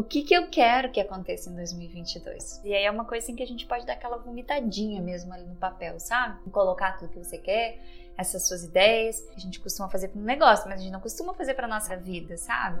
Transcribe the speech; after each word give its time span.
o 0.00 0.02
que, 0.02 0.22
que 0.22 0.32
eu 0.32 0.48
quero 0.48 0.90
que 0.90 0.98
aconteça 0.98 1.50
em 1.50 1.54
2022. 1.54 2.62
E 2.64 2.74
aí 2.74 2.84
é 2.84 2.90
uma 2.90 3.04
coisa 3.04 3.22
assim 3.22 3.36
que 3.36 3.42
a 3.42 3.46
gente 3.46 3.66
pode 3.66 3.84
dar 3.84 3.92
aquela 3.92 4.16
vomitadinha 4.16 4.98
mesmo 5.02 5.30
ali 5.30 5.44
no 5.44 5.54
papel, 5.56 6.00
sabe? 6.00 6.40
Colocar 6.50 6.96
tudo 6.96 7.10
que 7.10 7.18
você 7.18 7.36
quer, 7.36 7.78
essas 8.16 8.48
suas 8.48 8.64
ideias. 8.64 9.22
A 9.36 9.38
gente 9.38 9.60
costuma 9.60 9.90
fazer 9.90 10.08
para 10.08 10.18
um 10.18 10.24
negócio, 10.24 10.66
mas 10.70 10.80
a 10.80 10.82
gente 10.82 10.92
não 10.92 11.00
costuma 11.00 11.34
fazer 11.34 11.52
para 11.52 11.68
nossa 11.68 11.98
vida, 11.98 12.38
sabe? 12.38 12.80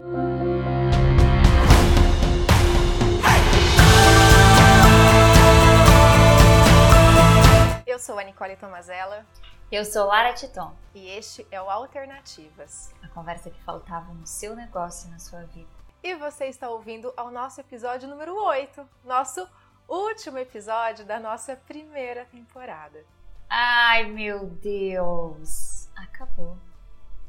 Eu 7.86 7.98
sou 7.98 8.18
a 8.18 8.24
Nicole 8.24 8.56
Tomazella. 8.56 9.26
Eu 9.70 9.84
sou 9.84 10.06
Lara 10.06 10.32
Titon. 10.32 10.72
E 10.94 11.06
este 11.10 11.46
é 11.50 11.60
o 11.60 11.68
Alternativas. 11.68 12.94
A 13.02 13.08
conversa 13.08 13.50
que 13.50 13.60
faltava 13.62 14.10
no 14.14 14.26
seu 14.26 14.56
negócio 14.56 15.08
e 15.08 15.10
na 15.10 15.18
sua 15.18 15.42
vida. 15.42 15.79
E 16.02 16.14
você 16.14 16.46
está 16.46 16.70
ouvindo 16.70 17.12
ao 17.14 17.30
nosso 17.30 17.60
episódio 17.60 18.08
número 18.08 18.34
8, 18.34 18.88
nosso 19.04 19.46
último 19.86 20.38
episódio 20.38 21.04
da 21.04 21.20
nossa 21.20 21.54
primeira 21.54 22.24
temporada. 22.24 23.04
Ai, 23.48 24.04
meu 24.04 24.46
Deus! 24.46 25.90
Acabou. 25.94 26.56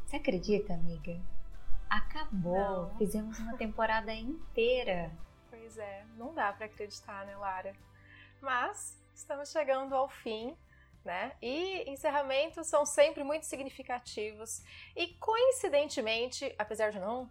Você 0.05 0.15
acredita, 0.15 0.73
amiga? 0.73 1.20
Acabou. 1.89 2.53
Não. 2.53 2.98
Fizemos 2.98 3.38
uma 3.39 3.57
temporada 3.57 4.13
inteira. 4.13 5.12
Pois 5.49 5.77
é, 5.77 6.05
não 6.15 6.34
dá 6.34 6.53
para 6.53 6.67
acreditar, 6.67 7.26
né, 7.26 7.35
Lara? 7.35 7.73
Mas 8.40 8.98
estamos 9.13 9.51
chegando 9.51 9.93
ao 9.93 10.07
fim 10.07 10.55
né? 11.03 11.34
E 11.41 11.90
encerramentos 11.90 12.67
são 12.67 12.85
sempre 12.85 13.23
muito 13.23 13.45
significativos 13.45 14.62
e 14.95 15.07
coincidentemente, 15.15 16.53
apesar 16.57 16.91
de 16.91 16.99
não 16.99 17.29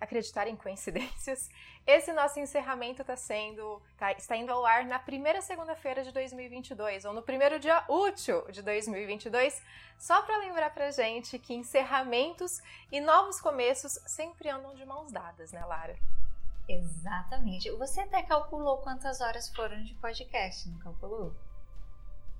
acreditar 0.00 0.46
em 0.46 0.56
coincidências, 0.56 1.50
esse 1.86 2.12
nosso 2.12 2.40
encerramento 2.40 3.02
está 3.02 3.16
sendo, 3.16 3.80
tá, 3.96 4.12
está 4.12 4.36
indo 4.36 4.52
ao 4.52 4.64
ar 4.64 4.84
na 4.84 4.98
primeira 4.98 5.40
segunda-feira 5.42 6.02
de 6.02 6.12
2022 6.12 7.04
ou 7.04 7.12
no 7.12 7.22
primeiro 7.22 7.58
dia 7.58 7.84
útil 7.88 8.44
de 8.50 8.62
2022, 8.62 9.62
só 9.98 10.22
para 10.22 10.38
lembrar 10.38 10.70
para 10.70 10.90
gente 10.90 11.38
que 11.38 11.54
encerramentos 11.54 12.62
e 12.90 13.00
novos 13.00 13.40
começos 13.40 13.92
sempre 14.06 14.48
andam 14.48 14.74
de 14.74 14.84
mãos 14.84 15.12
dadas, 15.12 15.52
né, 15.52 15.64
Lara? 15.64 15.96
Exatamente. 16.68 17.70
Você 17.72 18.00
até 18.00 18.22
calculou 18.22 18.78
quantas 18.78 19.20
horas 19.20 19.48
foram 19.54 19.82
de 19.82 19.94
podcast, 19.94 20.68
não 20.68 20.78
calculou? 20.78 21.34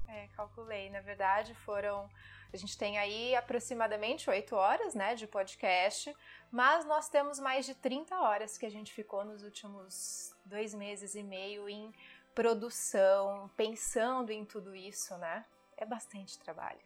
É, 0.08 0.28
calculei. 0.36 0.91
Na 0.91 1.00
verdade, 1.00 1.54
foram. 1.54 2.08
A 2.55 2.56
gente 2.56 2.78
tem 2.78 2.98
aí 2.98 3.34
aproximadamente 3.34 4.30
8 4.30 4.55
horas 4.55 4.94
né, 4.94 5.16
de 5.16 5.27
podcast, 5.27 6.14
mas 6.52 6.84
nós 6.84 7.08
temos 7.08 7.41
mais 7.41 7.66
de 7.66 7.74
30 7.74 8.14
horas 8.16 8.56
que 8.56 8.64
a 8.64 8.70
gente 8.70 8.92
ficou 8.92 9.24
nos 9.24 9.42
últimos 9.42 10.33
dois 10.44 10.72
meses 10.72 11.16
e 11.16 11.22
meio 11.25 11.69
em 11.69 11.92
produção, 12.32 13.50
pensando 13.56 14.30
em 14.30 14.44
tudo 14.44 14.72
isso, 14.72 15.16
né? 15.19 15.44
É 15.77 15.84
bastante 15.84 16.38
trabalho. 16.38 16.78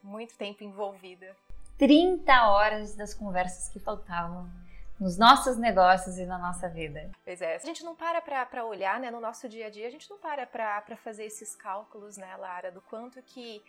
Muito 0.00 0.38
tempo 0.38 0.62
envolvida. 0.62 1.34
30 1.78 2.50
horas 2.50 2.94
das 2.94 3.12
conversas 3.12 3.68
que 3.72 3.80
faltavam 3.80 4.48
nos 5.00 5.18
nossos 5.18 5.56
negócios 5.56 6.16
e 6.16 6.26
na 6.26 6.38
nossa 6.38 6.68
vida. 6.68 7.10
Pois 7.24 7.42
é, 7.42 7.56
a 7.56 7.58
gente 7.58 7.82
não 7.82 7.96
para 7.96 8.20
para 8.20 8.64
olhar, 8.64 9.00
né, 9.00 9.10
no 9.10 9.18
nosso 9.18 9.48
dia 9.48 9.66
a 9.66 9.70
dia, 9.70 9.88
a 9.88 9.90
gente 9.90 10.08
não 10.08 10.18
para 10.18 10.46
para 10.46 10.96
fazer 10.96 11.24
esses 11.24 11.56
cálculos, 11.56 12.16
né, 12.16 12.36
Lara, 12.36 12.70
do 12.70 12.80
quanto 12.82 13.20
que 13.22 13.60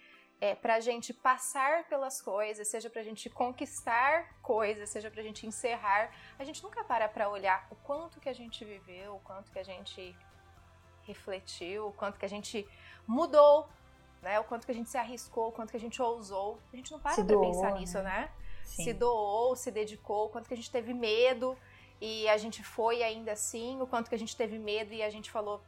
é 0.41 0.55
para 0.55 0.75
a 0.75 0.79
gente 0.79 1.13
passar 1.13 1.83
pelas 1.85 2.21
coisas, 2.21 2.67
seja 2.67 2.89
para 2.89 3.01
a 3.01 3.03
gente 3.03 3.29
conquistar 3.29 4.39
coisas, 4.41 4.89
seja 4.89 5.11
para 5.11 5.21
a 5.21 5.23
gente 5.23 5.45
encerrar, 5.45 6.11
a 6.37 6.43
gente 6.43 6.63
nunca 6.63 6.83
para 6.83 7.09
para 7.09 7.29
olhar 7.29 7.67
o 7.69 7.75
quanto 7.75 8.19
que 8.19 8.29
a 8.29 8.33
gente 8.33 8.63
viveu, 8.63 9.15
o 9.15 9.19
quanto 9.19 9.51
que 9.51 9.59
a 9.59 9.63
gente 9.63 10.15
refletiu, 11.03 11.87
o 11.87 11.93
quanto 11.93 12.17
que 12.17 12.25
a 12.25 12.29
gente 12.29 12.67
mudou, 13.05 13.67
né? 14.21 14.39
O 14.39 14.43
quanto 14.43 14.65
que 14.65 14.71
a 14.71 14.75
gente 14.75 14.89
se 14.89 14.97
arriscou, 14.97 15.49
o 15.49 15.51
quanto 15.51 15.71
que 15.71 15.77
a 15.77 15.79
gente 15.79 16.01
ousou. 16.01 16.59
A 16.71 16.75
gente 16.75 16.91
não 16.91 16.99
para 16.99 17.23
para 17.23 17.39
pensar 17.39 17.73
né? 17.73 17.79
nisso, 17.79 18.01
né? 18.01 18.31
Sim. 18.63 18.83
se 18.83 18.93
doou, 18.93 19.55
se 19.55 19.71
dedicou, 19.71 20.27
o 20.27 20.29
quanto 20.29 20.47
que 20.47 20.53
a 20.53 20.57
gente 20.57 20.71
teve 20.71 20.93
medo 20.93 21.57
e 21.99 22.29
a 22.29 22.37
gente 22.37 22.63
foi 22.63 23.03
ainda 23.03 23.31
assim, 23.31 23.81
o 23.81 23.87
quanto 23.87 24.09
que 24.09 24.15
a 24.15 24.19
gente 24.19 24.35
teve 24.35 24.57
medo 24.59 24.93
e 24.93 25.01
a 25.01 25.09
gente 25.09 25.31
falou, 25.31 25.61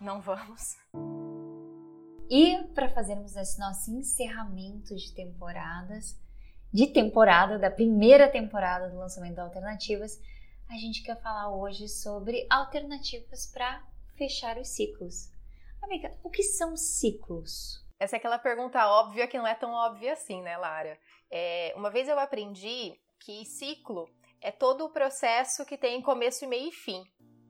não 0.00 0.20
vamos. 0.20 0.76
E 2.28 2.64
para 2.74 2.88
fazermos 2.88 3.36
esse 3.36 3.58
nosso 3.58 3.90
encerramento 3.90 4.96
de 4.96 5.12
temporadas, 5.14 6.18
de 6.72 6.88
temporada, 6.88 7.58
da 7.58 7.70
primeira 7.70 8.28
temporada 8.28 8.88
do 8.90 8.98
lançamento 8.98 9.36
da 9.36 9.44
Alternativas, 9.44 10.20
a 10.68 10.74
gente 10.74 11.02
quer 11.04 11.20
falar 11.22 11.54
hoje 11.54 11.88
sobre 11.88 12.44
alternativas 12.50 13.46
para 13.52 13.80
fechar 14.16 14.58
os 14.58 14.68
ciclos. 14.68 15.30
Amiga, 15.80 16.18
o 16.24 16.28
que 16.28 16.42
são 16.42 16.76
ciclos? 16.76 17.84
Essa 17.98 18.16
é 18.16 18.18
aquela 18.18 18.38
pergunta 18.38 18.84
óbvia 18.88 19.28
que 19.28 19.38
não 19.38 19.46
é 19.46 19.54
tão 19.54 19.70
óbvia 19.70 20.14
assim, 20.14 20.42
né, 20.42 20.56
Lara? 20.56 20.98
É, 21.30 21.72
uma 21.76 21.90
vez 21.90 22.08
eu 22.08 22.18
aprendi 22.18 22.98
que 23.20 23.44
ciclo 23.44 24.08
é 24.40 24.50
todo 24.50 24.84
o 24.84 24.90
processo 24.90 25.64
que 25.64 25.78
tem 25.78 26.02
começo, 26.02 26.46
meio 26.48 26.68
e 26.68 26.72
fim, 26.72 27.04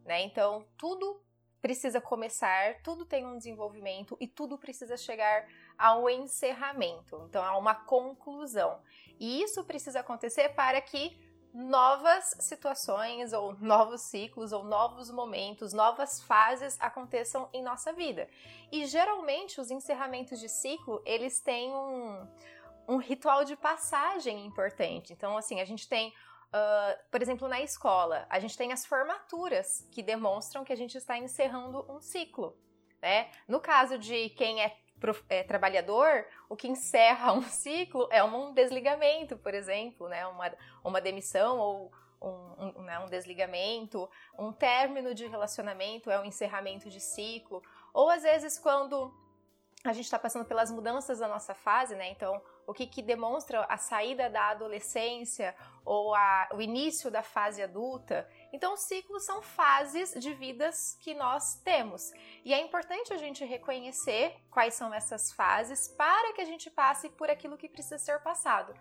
né? 0.04 0.22
Então, 0.22 0.66
tudo 0.76 1.20
precisa 1.60 2.00
começar, 2.00 2.80
tudo 2.82 3.04
tem 3.04 3.26
um 3.26 3.36
desenvolvimento 3.36 4.16
e 4.20 4.26
tudo 4.26 4.58
precisa 4.58 4.96
chegar 4.96 5.46
a 5.76 5.96
um 5.96 6.08
encerramento, 6.08 7.26
então 7.28 7.42
a 7.42 7.56
uma 7.56 7.74
conclusão. 7.74 8.80
E 9.18 9.42
isso 9.42 9.64
precisa 9.64 10.00
acontecer 10.00 10.50
para 10.50 10.80
que 10.80 11.18
novas 11.56 12.36
situações 12.38 13.32
ou 13.32 13.54
novos 13.58 14.02
ciclos 14.02 14.52
ou 14.52 14.62
novos 14.62 15.10
momentos, 15.10 15.72
novas 15.72 16.22
fases 16.22 16.76
aconteçam 16.78 17.48
em 17.52 17.62
nossa 17.62 17.94
vida. 17.94 18.28
E 18.70 18.84
geralmente 18.86 19.58
os 19.58 19.70
encerramentos 19.70 20.38
de 20.38 20.50
ciclo, 20.50 21.00
eles 21.06 21.40
têm 21.40 21.74
um, 21.74 22.28
um 22.86 22.96
ritual 22.98 23.42
de 23.42 23.56
passagem 23.56 24.44
importante. 24.44 25.14
Então, 25.14 25.36
assim, 25.36 25.60
a 25.60 25.64
gente 25.64 25.88
tem 25.88 26.12
Uh, 26.48 27.10
por 27.10 27.20
exemplo, 27.20 27.48
na 27.48 27.60
escola, 27.60 28.26
a 28.30 28.38
gente 28.38 28.56
tem 28.56 28.72
as 28.72 28.86
formaturas 28.86 29.86
que 29.90 30.02
demonstram 30.02 30.64
que 30.64 30.72
a 30.72 30.76
gente 30.76 30.96
está 30.96 31.18
encerrando 31.18 31.84
um 31.90 32.00
ciclo. 32.00 32.56
Né? 33.02 33.30
No 33.46 33.60
caso 33.60 33.98
de 33.98 34.30
quem 34.30 34.62
é 34.62 34.76
é, 35.28 35.42
trabalhador, 35.42 36.26
o 36.48 36.56
que 36.56 36.68
encerra 36.68 37.32
um 37.34 37.42
ciclo 37.42 38.08
é 38.10 38.22
um 38.22 38.52
desligamento, 38.52 39.36
por 39.36 39.54
exemplo, 39.54 40.08
né? 40.08 40.26
uma, 40.26 40.52
uma 40.82 41.00
demissão 41.00 41.58
ou 41.58 41.92
um, 42.20 42.78
um, 42.78 42.82
né? 42.82 42.98
um 42.98 43.06
desligamento, 43.06 44.08
um 44.38 44.52
término 44.52 45.14
de 45.14 45.26
relacionamento 45.26 46.10
é 46.10 46.18
um 46.18 46.24
encerramento 46.24 46.88
de 46.88 47.00
ciclo, 47.00 47.62
ou 47.92 48.08
às 48.08 48.22
vezes 48.22 48.58
quando 48.58 49.12
a 49.84 49.92
gente 49.92 50.04
está 50.04 50.18
passando 50.18 50.44
pelas 50.44 50.70
mudanças 50.70 51.18
da 51.18 51.28
nossa 51.28 51.54
fase, 51.54 51.94
né? 51.94 52.10
Então, 52.10 52.42
o 52.66 52.74
que, 52.74 52.86
que 52.86 53.00
demonstra 53.00 53.64
a 53.68 53.76
saída 53.76 54.28
da 54.28 54.50
adolescência 54.50 55.54
ou 55.84 56.14
a, 56.14 56.48
o 56.52 56.60
início 56.60 57.10
da 57.10 57.22
fase 57.22 57.62
adulta. 57.62 58.28
Então, 58.52 58.76
ciclos 58.76 59.24
são 59.24 59.40
fases 59.40 60.12
de 60.18 60.34
vidas 60.34 60.98
que 61.00 61.14
nós 61.14 61.54
temos. 61.62 62.12
E 62.44 62.52
é 62.52 62.60
importante 62.60 63.12
a 63.12 63.16
gente 63.16 63.44
reconhecer 63.44 64.34
quais 64.50 64.74
são 64.74 64.92
essas 64.92 65.30
fases 65.32 65.86
para 65.86 66.32
que 66.32 66.40
a 66.40 66.44
gente 66.44 66.68
passe 66.70 67.08
por 67.10 67.30
aquilo 67.30 67.56
que 67.56 67.68
precisa 67.68 67.98
ser 67.98 68.20
passado. 68.20 68.74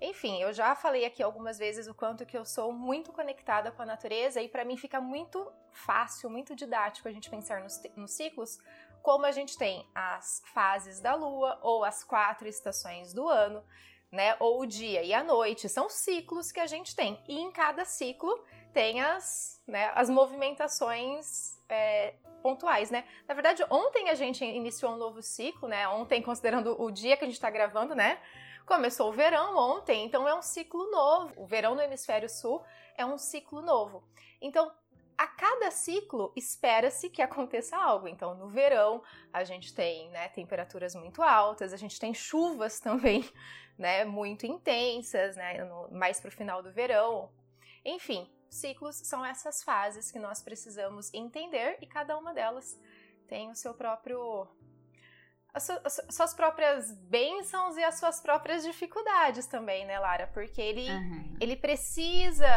Enfim, 0.00 0.42
eu 0.42 0.52
já 0.52 0.74
falei 0.74 1.06
aqui 1.06 1.22
algumas 1.22 1.56
vezes 1.56 1.86
o 1.86 1.94
quanto 1.94 2.26
que 2.26 2.36
eu 2.36 2.44
sou 2.44 2.72
muito 2.72 3.10
conectada 3.12 3.70
com 3.70 3.80
a 3.80 3.86
natureza 3.86 4.42
e 4.42 4.48
para 4.48 4.64
mim 4.64 4.76
fica 4.76 5.00
muito 5.00 5.50
fácil, 5.72 6.28
muito 6.28 6.54
didático 6.54 7.08
a 7.08 7.12
gente 7.12 7.30
pensar 7.30 7.62
nos, 7.62 7.80
nos 7.96 8.12
ciclos, 8.12 8.58
como 9.04 9.26
a 9.26 9.32
gente 9.32 9.58
tem 9.58 9.86
as 9.94 10.42
fases 10.54 10.98
da 10.98 11.14
lua 11.14 11.58
ou 11.62 11.84
as 11.84 12.02
quatro 12.02 12.48
estações 12.48 13.12
do 13.12 13.28
ano, 13.28 13.62
né? 14.10 14.34
Ou 14.40 14.62
o 14.62 14.66
dia 14.66 15.02
e 15.02 15.12
a 15.12 15.22
noite, 15.22 15.68
são 15.68 15.90
ciclos 15.90 16.50
que 16.50 16.58
a 16.58 16.66
gente 16.66 16.96
tem. 16.96 17.22
E 17.28 17.38
em 17.38 17.52
cada 17.52 17.84
ciclo 17.84 18.42
tem 18.72 19.02
as, 19.02 19.62
né, 19.68 19.92
as 19.94 20.08
movimentações 20.08 21.60
é, 21.68 22.14
pontuais, 22.42 22.90
né? 22.90 23.04
Na 23.28 23.34
verdade, 23.34 23.62
ontem 23.68 24.08
a 24.08 24.14
gente 24.14 24.42
iniciou 24.42 24.92
um 24.92 24.96
novo 24.96 25.20
ciclo, 25.20 25.68
né? 25.68 25.86
Ontem, 25.86 26.22
considerando 26.22 26.74
o 26.80 26.90
dia 26.90 27.14
que 27.14 27.24
a 27.24 27.26
gente 27.26 27.36
está 27.36 27.50
gravando, 27.50 27.94
né? 27.94 28.18
Começou 28.64 29.10
o 29.10 29.12
verão 29.12 29.54
ontem, 29.54 30.06
então 30.06 30.26
é 30.26 30.34
um 30.34 30.40
ciclo 30.40 30.90
novo. 30.90 31.42
O 31.42 31.46
verão 31.46 31.74
no 31.74 31.82
hemisfério 31.82 32.30
sul 32.30 32.64
é 32.96 33.04
um 33.04 33.18
ciclo 33.18 33.60
novo. 33.60 34.02
Então, 34.40 34.72
a 35.24 35.26
cada 35.26 35.70
ciclo 35.70 36.32
espera-se 36.36 37.08
que 37.08 37.22
aconteça 37.22 37.76
algo. 37.76 38.06
Então, 38.06 38.34
no 38.34 38.48
verão, 38.48 39.02
a 39.32 39.42
gente 39.42 39.74
tem 39.74 40.10
né, 40.10 40.28
temperaturas 40.28 40.94
muito 40.94 41.22
altas, 41.22 41.72
a 41.72 41.78
gente 41.78 41.98
tem 41.98 42.12
chuvas 42.12 42.78
também 42.78 43.28
né, 43.78 44.04
muito 44.04 44.46
intensas, 44.46 45.34
né, 45.34 45.64
no, 45.64 45.90
mais 45.90 46.20
para 46.20 46.28
o 46.28 46.32
final 46.32 46.62
do 46.62 46.70
verão. 46.70 47.32
Enfim, 47.84 48.30
ciclos 48.50 48.96
são 48.96 49.24
essas 49.24 49.62
fases 49.62 50.12
que 50.12 50.18
nós 50.18 50.42
precisamos 50.42 51.12
entender 51.14 51.78
e 51.80 51.86
cada 51.86 52.16
uma 52.18 52.34
delas 52.34 52.78
tem 53.26 53.50
o 53.50 53.54
seu 53.54 53.72
próprio. 53.72 54.46
As 55.54 55.70
suas 56.10 56.34
próprias 56.34 56.90
bênçãos 57.08 57.76
e 57.76 57.84
as 57.84 57.94
suas 57.94 58.20
próprias 58.20 58.64
dificuldades 58.64 59.46
também, 59.46 59.86
né, 59.86 60.00
Lara? 60.00 60.26
Porque 60.26 60.60
ele, 60.60 60.90
uhum. 60.90 61.36
ele 61.40 61.56
precisa 61.56 62.48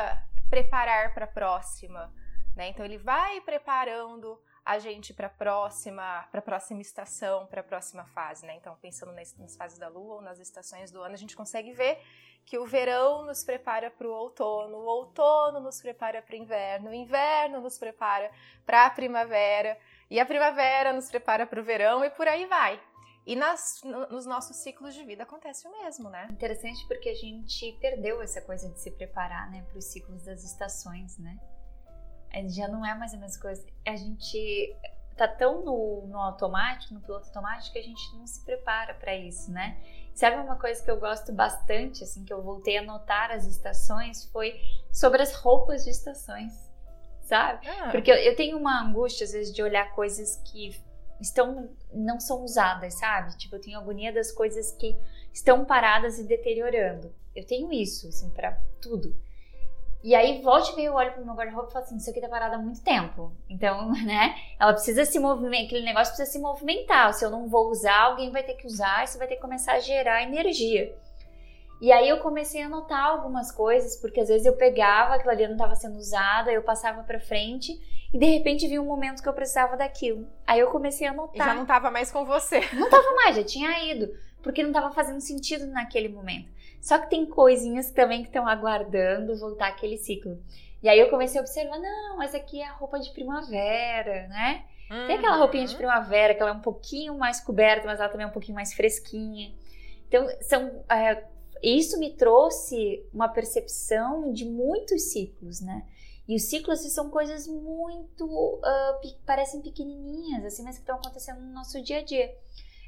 preparar 0.50 1.14
para 1.14 1.26
a 1.26 1.28
próxima 1.28 2.12
né? 2.58 2.70
Então 2.70 2.84
ele 2.84 2.98
vai 2.98 3.40
preparando 3.42 4.42
a 4.66 4.80
gente 4.80 5.14
para 5.14 5.28
a 5.28 5.30
próxima, 5.30 6.28
para 6.30 6.42
próxima 6.42 6.82
estação, 6.82 7.46
para 7.46 7.62
a 7.62 7.64
próxima 7.64 8.04
fase, 8.08 8.46
né? 8.46 8.56
Então, 8.56 8.76
pensando 8.82 9.14
nas, 9.14 9.34
nas, 9.38 9.56
fases 9.56 9.80
da 9.80 9.88
lua 9.88 10.16
ou 10.16 10.22
nas 10.22 10.40
estações 10.40 10.92
do 10.92 11.02
ano, 11.02 11.14
a 11.14 11.18
gente 11.18 11.38
consegue 11.38 11.72
ver 11.72 12.02
que 12.46 12.58
o 12.58 12.66
verão 12.66 13.24
nos 13.26 13.44
prepara 13.44 13.90
para 13.92 14.08
o 14.08 14.12
outono, 14.12 14.76
o 14.76 14.86
outono 14.86 15.60
nos 15.60 15.80
prepara 15.80 16.22
para 16.22 16.34
o 16.34 16.38
inverno, 16.38 16.90
o 16.90 16.94
inverno 16.94 17.62
nos 17.62 17.78
prepara 17.78 18.30
para 18.66 18.88
a 18.88 18.90
primavera, 18.90 19.78
e 20.10 20.20
a 20.20 20.26
primavera 20.26 20.92
nos 20.92 21.10
prepara 21.10 21.46
para 21.46 21.62
o 21.62 21.64
verão 21.64 22.04
e 22.04 22.10
por 22.10 22.28
aí 22.28 22.46
vai. 22.46 22.82
E 23.26 23.36
nas, 23.36 23.82
nos 24.10 24.26
nossos 24.26 24.58
ciclos 24.58 24.94
de 24.94 25.04
vida 25.04 25.24
acontece 25.24 25.68
o 25.68 25.72
mesmo, 25.72 26.10
né? 26.10 26.28
Interessante 26.32 26.86
porque 26.88 27.10
a 27.10 27.16
gente 27.16 27.78
perdeu 27.80 28.22
essa 28.22 28.42
coisa 28.42 28.70
de 28.70 28.80
se 28.80 28.90
preparar, 28.92 29.52
né, 29.52 29.66
para 29.70 29.78
os 29.78 29.86
ciclos 29.86 30.24
das 30.24 30.44
estações, 30.44 31.18
né? 31.18 31.38
Já 32.50 32.68
não 32.68 32.86
é 32.86 32.94
mais 32.96 33.14
a 33.14 33.18
mesma 33.18 33.42
coisa. 33.42 33.66
A 33.86 33.96
gente 33.96 34.76
tá 35.18 35.28
tão 35.28 35.66
no, 35.66 36.08
no 36.08 36.18
automático, 36.20 36.94
no 36.94 37.02
piloto 37.02 37.26
automático, 37.28 37.74
que 37.74 37.80
a 37.80 37.84
gente 37.84 38.16
não 38.16 38.28
se 38.28 38.44
prepara 38.46 38.94
para 38.94 39.16
isso, 39.16 39.52
né? 39.52 39.78
Sabe 40.14 40.38
uma 40.38 40.56
coisa 40.56 40.84
que 40.84 40.90
eu 40.90 41.00
gosto 41.00 41.34
bastante, 41.34 42.04
assim, 42.04 42.24
que 42.24 42.32
eu 42.32 42.42
voltei 42.42 42.78
a 42.78 42.84
notar 42.84 43.32
as 43.32 43.46
estações, 43.46 44.26
foi 44.32 44.60
sobre 44.92 45.22
as 45.22 45.34
roupas 45.34 45.84
de 45.84 45.90
estações, 45.90 46.54
sabe? 47.22 47.68
Ah. 47.68 47.90
Porque 47.92 48.12
eu, 48.12 48.16
eu 48.16 48.36
tenho 48.36 48.58
uma 48.58 48.82
angústia, 48.82 49.26
às 49.26 49.34
vezes, 49.34 49.54
de 49.54 49.62
olhar 49.62 49.94
coisas 49.94 50.38
que 50.38 50.80
estão 51.20 51.70
não 51.92 52.20
são 52.20 52.44
usadas, 52.44 52.94
sabe? 52.96 53.36
Tipo, 53.38 53.56
eu 53.56 53.62
tenho 53.62 53.80
agonia 53.80 54.14
das 54.14 54.32
coisas 54.32 54.72
que 54.72 54.96
estão 55.34 55.66
paradas 55.66 56.20
e 56.20 56.24
deteriorando. 56.24 57.14
Eu 57.36 57.46
tenho 57.46 57.72
isso, 57.72 58.08
assim, 58.08 58.30
para 58.30 58.60
tudo. 58.82 59.16
E 60.04 60.14
aí, 60.14 60.42
volte 60.42 60.80
e 60.80 60.86
eu 60.86 60.94
olho 60.94 61.12
pro 61.14 61.26
meu 61.26 61.34
guarda-roupa 61.34 61.70
e 61.70 61.74
falo 61.74 61.86
assim: 61.86 61.98
Isso 61.98 62.10
aqui 62.10 62.22
tá 62.22 62.30
parado 62.30 62.56
há 62.56 62.58
muito 62.58 62.82
tempo. 62.82 63.32
Então, 63.50 63.92
né? 64.06 64.36
Ela 64.60 64.74
precisa 64.74 65.06
se 65.06 65.20
movimentar, 65.20 65.66
aquele 65.66 65.86
negócio 65.86 66.14
precisa 66.14 66.32
se 66.32 66.40
movimentar. 66.40 67.14
Se 67.14 67.26
eu 67.26 67.30
não 67.30 67.48
vou 67.48 67.70
usar, 67.70 68.04
alguém 68.04 68.32
vai 68.32 68.44
ter 68.44 68.54
que 68.54 68.68
usar, 68.68 69.04
isso 69.04 69.18
vai 69.18 69.28
ter 69.28 69.36
que 69.36 69.42
começar 69.42 69.74
a 69.74 69.80
gerar 69.80 70.24
energia. 70.24 70.96
E 71.80 71.92
aí 71.92 72.10
eu 72.10 72.18
comecei 72.20 72.62
a 72.62 72.70
notar 72.70 73.04
algumas 73.04 73.52
coisas, 73.52 73.98
porque 73.98 74.20
às 74.20 74.30
vezes 74.30 74.48
eu 74.48 74.54
pegava, 74.54 75.16
aquilo 75.16 75.32
ali 75.32 75.46
não 75.46 75.54
estava 75.54 75.76
sendo 75.76 75.98
usado, 75.98 76.50
aí 76.50 76.56
eu 76.56 76.64
passava 76.64 77.04
para 77.04 77.20
frente 77.20 77.80
e 78.12 78.18
de 78.18 78.26
repente 78.26 78.68
vi 78.68 78.80
um 78.80 78.86
momento 78.86 79.22
que 79.22 79.30
eu 79.30 79.34
precisava 79.34 79.78
daquilo. 79.78 80.28
Aí 80.46 80.60
eu 80.60 80.72
comecei 80.72 81.06
a 81.06 81.14
notar. 81.14 81.36
E 81.36 81.50
já 81.50 81.54
não 81.54 81.64
estava 81.64 81.92
mais 81.92 82.12
com 82.12 82.26
você. 82.26 82.62
Não 82.74 82.86
estava 82.86 83.12
mais, 83.14 83.36
já 83.36 83.44
tinha 83.44 83.94
ido, 83.94 84.12
porque 84.42 84.64
não 84.64 84.72
estava 84.72 84.92
fazendo 84.92 85.22
sentido 85.22 85.68
naquele 85.68 86.10
momento. 86.10 86.50
Só 86.82 86.98
que 86.98 87.10
tem 87.10 87.26
coisinhas 87.26 87.92
também 87.92 88.22
que 88.22 88.28
estão 88.28 88.48
aguardando 88.48 89.38
voltar 89.38 89.68
aquele 89.68 89.98
ciclo. 89.98 90.42
E 90.82 90.88
aí 90.88 91.00
eu 91.00 91.10
comecei 91.10 91.40
a 91.40 91.42
observar, 91.42 91.80
não, 91.80 92.18
mas 92.18 92.36
aqui 92.36 92.62
é 92.62 92.66
a 92.66 92.74
roupa 92.74 93.00
de 93.00 93.12
primavera, 93.12 94.28
né? 94.28 94.66
Uhum. 94.90 95.08
Tem 95.08 95.18
aquela 95.18 95.38
roupinha 95.38 95.66
de 95.66 95.72
uhum. 95.74 95.78
primavera 95.78 96.34
que 96.34 96.42
ela 96.42 96.52
é 96.52 96.54
um 96.54 96.62
pouquinho 96.62 97.18
mais 97.18 97.40
coberta, 97.42 97.86
mas 97.86 98.00
ela 98.00 98.10
também 98.10 98.26
é 98.26 98.30
um 98.30 98.34
pouquinho 98.34 98.56
mais 98.56 98.74
fresquinha. 98.74 99.54
Então, 100.08 100.26
são, 100.42 100.84
é, 100.90 101.24
isso 101.62 102.00
me 102.00 102.12
trouxe 102.16 103.06
uma 103.14 103.28
percepção 103.28 104.32
de 104.32 104.46
muitos 104.46 105.12
ciclos, 105.12 105.60
né? 105.60 105.86
E 106.28 106.36
os 106.36 106.44
ciclos 106.44 106.80
assim, 106.80 106.90
são 106.90 107.10
coisas 107.10 107.48
muito. 107.48 108.26
Uh, 108.26 109.24
parecem 109.26 109.62
pequenininhas, 109.62 110.46
assim, 110.46 110.64
mas 110.64 110.76
que 110.76 110.82
estão 110.82 110.98
acontecendo 110.98 111.40
no 111.40 111.54
nosso 111.54 111.82
dia 111.82 112.00
a 112.00 112.04
dia. 112.04 112.34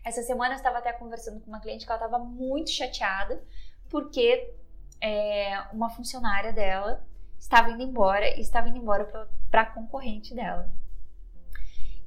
Essa 0.06 0.22
semana 0.24 0.54
eu 0.54 0.58
estava 0.58 0.78
até 0.78 0.92
conversando 0.94 1.40
com 1.40 1.48
uma 1.48 1.60
cliente 1.60 1.86
que 1.86 1.92
ela 1.92 2.04
estava 2.04 2.24
muito 2.24 2.70
chateada 2.70 3.42
porque 3.90 4.54
é, 5.02 5.62
uma 5.74 5.90
funcionária 5.90 6.54
dela 6.54 7.06
estava 7.40 7.72
indo 7.72 7.84
embora 7.84 8.38
e 8.38 8.42
estava 8.42 8.70
indo 8.70 8.78
embora 8.78 9.06
para 9.50 9.62
a 9.62 9.66
concorrente 9.66 10.36
dela. 10.36 10.72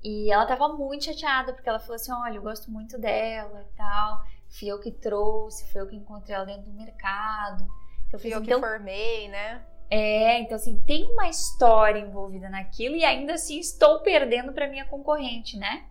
E 0.03 0.33
ela 0.33 0.43
estava 0.43 0.69
muito 0.69 1.05
chateada 1.05 1.53
porque 1.53 1.69
ela 1.69 1.79
falou 1.79 1.95
assim: 1.95 2.13
Olha, 2.13 2.37
eu 2.37 2.43
gosto 2.43 2.71
muito 2.71 2.99
dela 2.99 3.67
e 3.71 3.77
tal. 3.77 4.23
Fui 4.49 4.69
eu 4.69 4.81
que 4.81 4.91
trouxe, 4.91 5.71
fui 5.73 5.81
eu 5.81 5.87
que 5.87 5.97
encontrei 5.97 6.35
ela 6.35 6.45
dentro 6.45 6.65
do 6.65 6.73
mercado. 6.73 7.67
Então, 8.07 8.21
fui 8.21 8.31
eu 8.31 8.37
assim, 8.37 8.47
que 8.47 8.53
então, 8.53 8.61
formei, 8.61 9.29
né? 9.29 9.65
É, 9.89 10.41
então 10.41 10.57
assim, 10.57 10.83
tem 10.87 11.11
uma 11.13 11.29
história 11.29 11.99
envolvida 11.99 12.49
naquilo 12.49 12.97
e 12.97 13.05
ainda 13.05 13.35
assim 13.35 13.59
estou 13.59 14.01
perdendo 14.01 14.53
para 14.53 14.67
minha 14.67 14.87
concorrente, 14.87 15.59
né? 15.59 15.87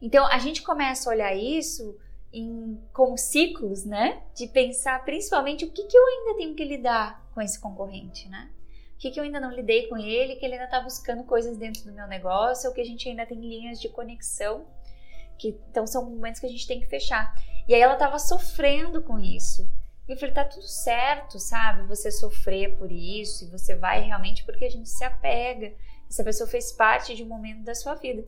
Então 0.00 0.26
a 0.26 0.38
gente 0.38 0.62
começa 0.62 1.08
a 1.08 1.12
olhar 1.12 1.34
isso 1.34 1.96
em, 2.34 2.80
com 2.92 3.16
ciclos, 3.16 3.84
né? 3.84 4.22
De 4.34 4.48
pensar 4.48 5.04
principalmente 5.04 5.64
o 5.64 5.70
que, 5.70 5.84
que 5.84 5.96
eu 5.96 6.06
ainda 6.06 6.36
tenho 6.36 6.54
que 6.54 6.64
lidar 6.64 7.24
com 7.32 7.40
esse 7.40 7.58
concorrente, 7.58 8.28
né? 8.28 8.50
O 8.94 8.98
que, 8.98 9.10
que 9.10 9.20
eu 9.20 9.24
ainda 9.24 9.38
não 9.38 9.52
lidei 9.52 9.86
com 9.86 9.96
ele, 9.96 10.36
que 10.36 10.44
ele 10.44 10.54
ainda 10.54 10.64
está 10.64 10.80
buscando 10.80 11.24
coisas 11.24 11.56
dentro 11.56 11.84
do 11.84 11.92
meu 11.92 12.06
negócio, 12.06 12.68
ou 12.68 12.74
que 12.74 12.80
a 12.80 12.84
gente 12.84 13.08
ainda 13.08 13.24
tem 13.26 13.38
linhas 13.38 13.80
de 13.80 13.88
conexão, 13.88 14.66
que 15.38 15.48
então 15.70 15.86
são 15.86 16.08
momentos 16.08 16.40
que 16.40 16.46
a 16.46 16.50
gente 16.50 16.66
tem 16.66 16.80
que 16.80 16.86
fechar. 16.86 17.34
E 17.68 17.74
aí 17.74 17.80
ela 17.80 17.94
estava 17.94 18.18
sofrendo 18.18 19.02
com 19.02 19.18
isso. 19.18 19.68
E 20.06 20.12
eu 20.12 20.18
falei, 20.18 20.34
tá 20.34 20.44
tudo 20.44 20.66
certo, 20.66 21.38
sabe? 21.38 21.86
Você 21.86 22.10
sofrer 22.10 22.76
por 22.76 22.90
isso, 22.90 23.44
e 23.44 23.48
você 23.48 23.74
vai 23.74 24.00
realmente 24.02 24.44
porque 24.44 24.64
a 24.64 24.70
gente 24.70 24.88
se 24.88 25.04
apega. 25.04 25.72
Essa 26.08 26.24
pessoa 26.24 26.48
fez 26.48 26.72
parte 26.72 27.14
de 27.14 27.22
um 27.22 27.28
momento 27.28 27.62
da 27.62 27.74
sua 27.74 27.94
vida. 27.94 28.24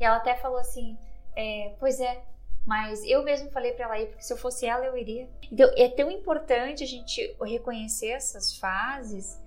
E 0.00 0.04
ela 0.04 0.16
até 0.16 0.34
falou 0.36 0.58
assim: 0.58 0.98
é, 1.36 1.74
Pois 1.78 2.00
é, 2.00 2.22
mas 2.66 3.04
eu 3.04 3.22
mesmo 3.22 3.50
falei 3.50 3.72
para 3.72 3.84
ela 3.84 3.98
ir, 3.98 4.06
porque 4.06 4.22
se 4.22 4.32
eu 4.32 4.36
fosse 4.36 4.64
ela, 4.66 4.84
eu 4.86 4.96
iria. 4.96 5.28
Então, 5.52 5.70
é 5.76 5.88
tão 5.88 6.10
importante 6.10 6.82
a 6.82 6.86
gente 6.86 7.36
reconhecer 7.42 8.08
essas 8.08 8.56
fases 8.56 9.38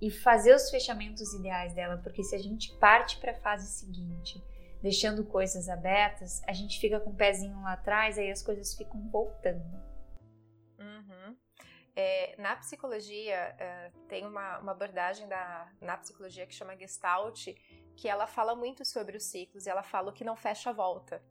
e 0.00 0.10
fazer 0.10 0.54
os 0.54 0.70
fechamentos 0.70 1.32
ideais 1.34 1.72
dela, 1.72 1.98
porque 1.98 2.22
se 2.22 2.34
a 2.34 2.38
gente 2.38 2.76
parte 2.78 3.18
para 3.18 3.32
a 3.32 3.36
fase 3.36 3.68
seguinte, 3.68 4.42
deixando 4.82 5.24
coisas 5.24 5.68
abertas, 5.68 6.42
a 6.46 6.52
gente 6.52 6.78
fica 6.80 7.00
com 7.00 7.10
o 7.10 7.14
pezinho 7.14 7.62
lá 7.62 7.74
atrás, 7.74 8.18
aí 8.18 8.30
as 8.30 8.42
coisas 8.42 8.74
ficam 8.74 9.08
voltando. 9.08 9.64
Uhum. 10.78 11.36
É, 11.96 12.34
na 12.38 12.56
psicologia, 12.56 13.54
é, 13.58 13.92
tem 14.08 14.26
uma, 14.26 14.58
uma, 14.58 14.72
abordagem 14.72 15.28
da, 15.28 15.72
na 15.80 15.96
psicologia 15.96 16.44
que 16.44 16.54
chama 16.54 16.76
Gestalt, 16.76 17.46
que 17.96 18.08
ela 18.08 18.26
fala 18.26 18.56
muito 18.56 18.84
sobre 18.84 19.16
os 19.16 19.24
ciclos 19.24 19.64
e 19.64 19.70
ela 19.70 19.84
fala 19.84 20.10
o 20.10 20.12
que 20.12 20.24
não 20.24 20.34
fecha 20.34 20.70
a 20.70 20.72
volta. 20.72 21.22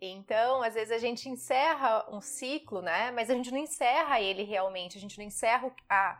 Então, 0.00 0.62
às 0.62 0.74
vezes 0.74 0.92
a 0.92 0.98
gente 0.98 1.28
encerra 1.28 2.06
um 2.10 2.20
ciclo, 2.20 2.80
né? 2.80 3.10
Mas 3.10 3.30
a 3.30 3.34
gente 3.34 3.50
não 3.50 3.58
encerra 3.58 4.20
ele 4.20 4.44
realmente, 4.44 4.96
a 4.96 5.00
gente 5.00 5.18
não 5.18 5.24
encerra 5.24 5.74
a, 5.88 6.18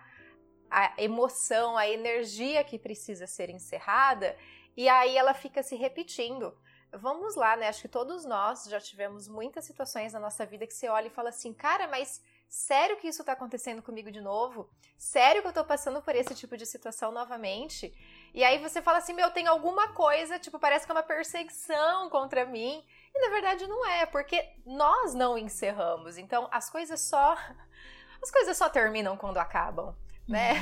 a 0.71 0.95
emoção, 0.99 1.77
a 1.77 1.89
energia 1.89 2.65
que 2.65 2.79
precisa 2.79 3.27
ser 3.27 3.51
encerrada, 3.51 4.37
e 4.77 4.89
aí 4.89 5.17
ela 5.17 5.33
fica 5.33 5.63
se 5.63 5.77
repetindo. 5.77 6.57
Vamos 6.93 7.37
lá, 7.37 7.55
né? 7.57 7.69
Acho 7.69 7.83
que 7.83 7.89
todos 7.89 8.25
nós 8.25 8.65
já 8.65 8.81
tivemos 8.81 9.29
muitas 9.29 9.65
situações 9.65 10.13
na 10.13 10.21
nossa 10.21 10.47
vida 10.47 10.67
que 10.67 10.75
você 10.75 10.89
olha 10.89 11.09
e 11.09 11.11
fala 11.11 11.29
assim, 11.29 11.53
cara, 11.53 11.87
mas 11.87 12.23
sério 12.49 12.97
que 12.97 13.07
isso 13.07 13.23
tá 13.23 13.33
acontecendo 13.33 13.83
comigo 13.83 14.11
de 14.11 14.21
novo? 14.21 14.71
Sério 14.97 15.43
que 15.43 15.49
eu 15.49 15.53
tô 15.53 15.65
passando 15.65 16.01
por 16.01 16.17
esse 16.17 16.35
tipo 16.35 16.57
de 16.57 16.65
situação 16.65 17.13
novamente? 17.13 17.93
E 18.33 18.43
aí 18.43 18.59
você 18.59 18.81
fala 18.81 18.99
assim, 18.99 19.13
meu, 19.13 19.31
tem 19.31 19.47
alguma 19.47 19.93
coisa, 19.93 20.39
tipo, 20.39 20.59
parece 20.59 20.87
que 20.87 20.91
é 20.91 20.95
uma 20.95 21.03
perseguição 21.03 22.09
contra 22.09 22.47
mim. 22.47 22.83
E 23.19 23.21
na 23.21 23.31
verdade 23.31 23.67
não 23.67 23.85
é, 23.85 24.07
porque 24.07 24.49
nós 24.65 25.13
não 25.13 25.37
encerramos. 25.37 26.17
Então 26.17 26.49
as 26.53 26.71
coisas 26.71 27.01
só 27.01 27.37
as 28.23 28.31
coisas 28.31 28.57
só 28.57 28.69
terminam 28.69 29.17
quando 29.17 29.39
acabam, 29.39 29.93
né? 30.29 30.55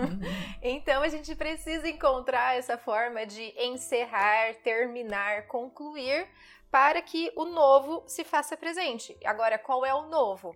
então 0.60 1.02
a 1.02 1.08
gente 1.08 1.34
precisa 1.34 1.88
encontrar 1.88 2.58
essa 2.58 2.76
forma 2.76 3.24
de 3.24 3.54
encerrar, 3.58 4.54
terminar, 4.62 5.46
concluir 5.46 6.28
para 6.70 7.00
que 7.00 7.32
o 7.36 7.46
novo 7.46 8.04
se 8.06 8.22
faça 8.22 8.54
presente. 8.54 9.16
Agora, 9.24 9.58
qual 9.58 9.86
é 9.86 9.94
o 9.94 10.08
novo? 10.08 10.54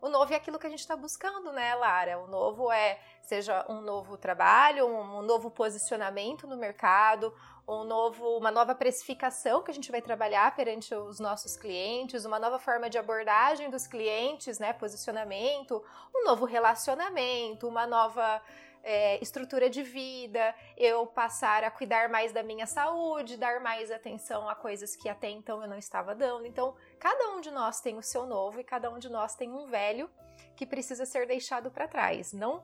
O 0.00 0.08
novo 0.08 0.32
é 0.32 0.36
aquilo 0.36 0.58
que 0.58 0.66
a 0.66 0.70
gente 0.70 0.80
está 0.80 0.96
buscando, 0.96 1.52
né, 1.52 1.74
Lara? 1.74 2.18
O 2.18 2.26
novo 2.26 2.72
é, 2.72 2.98
seja 3.20 3.64
um 3.68 3.80
novo 3.82 4.16
trabalho, 4.16 4.86
um, 4.86 5.20
novo 5.20 5.50
posicionamento 5.50 6.46
no 6.46 6.56
mercado, 6.56 7.34
um 7.68 7.84
novo, 7.84 8.36
uma 8.38 8.50
nova 8.50 8.74
precificação 8.74 9.62
que 9.62 9.70
a 9.70 9.74
gente 9.74 9.90
vai 9.90 10.00
trabalhar 10.00 10.56
perante 10.56 10.94
os 10.94 11.20
nossos 11.20 11.54
clientes, 11.54 12.24
uma 12.24 12.38
nova 12.38 12.58
forma 12.58 12.88
de 12.88 12.96
abordagem 12.96 13.68
dos 13.68 13.86
clientes, 13.86 14.58
né? 14.58 14.72
Posicionamento, 14.72 15.84
um 16.14 16.24
novo 16.24 16.46
relacionamento, 16.46 17.68
uma 17.68 17.86
nova 17.86 18.40
é, 18.82 19.22
estrutura 19.22 19.68
de 19.68 19.82
vida, 19.82 20.54
eu 20.76 21.06
passar 21.06 21.64
a 21.64 21.70
cuidar 21.70 22.08
mais 22.08 22.32
da 22.32 22.42
minha 22.42 22.66
saúde, 22.66 23.36
dar 23.36 23.60
mais 23.60 23.90
atenção 23.90 24.48
a 24.48 24.54
coisas 24.54 24.96
que 24.96 25.08
até 25.08 25.28
então 25.28 25.62
eu 25.62 25.68
não 25.68 25.76
estava 25.78 26.14
dando. 26.14 26.46
Então, 26.46 26.74
cada 27.00 27.30
um 27.30 27.40
de 27.40 27.50
nós 27.50 27.80
tem 27.80 27.96
o 27.96 28.02
seu 28.02 28.26
novo 28.26 28.60
e 28.60 28.64
cada 28.64 28.90
um 28.90 28.98
de 28.98 29.08
nós 29.08 29.34
tem 29.34 29.50
um 29.50 29.66
velho 29.66 30.08
que 30.54 30.66
precisa 30.66 31.06
ser 31.06 31.26
deixado 31.26 31.70
para 31.70 31.88
trás, 31.88 32.32
não 32.32 32.62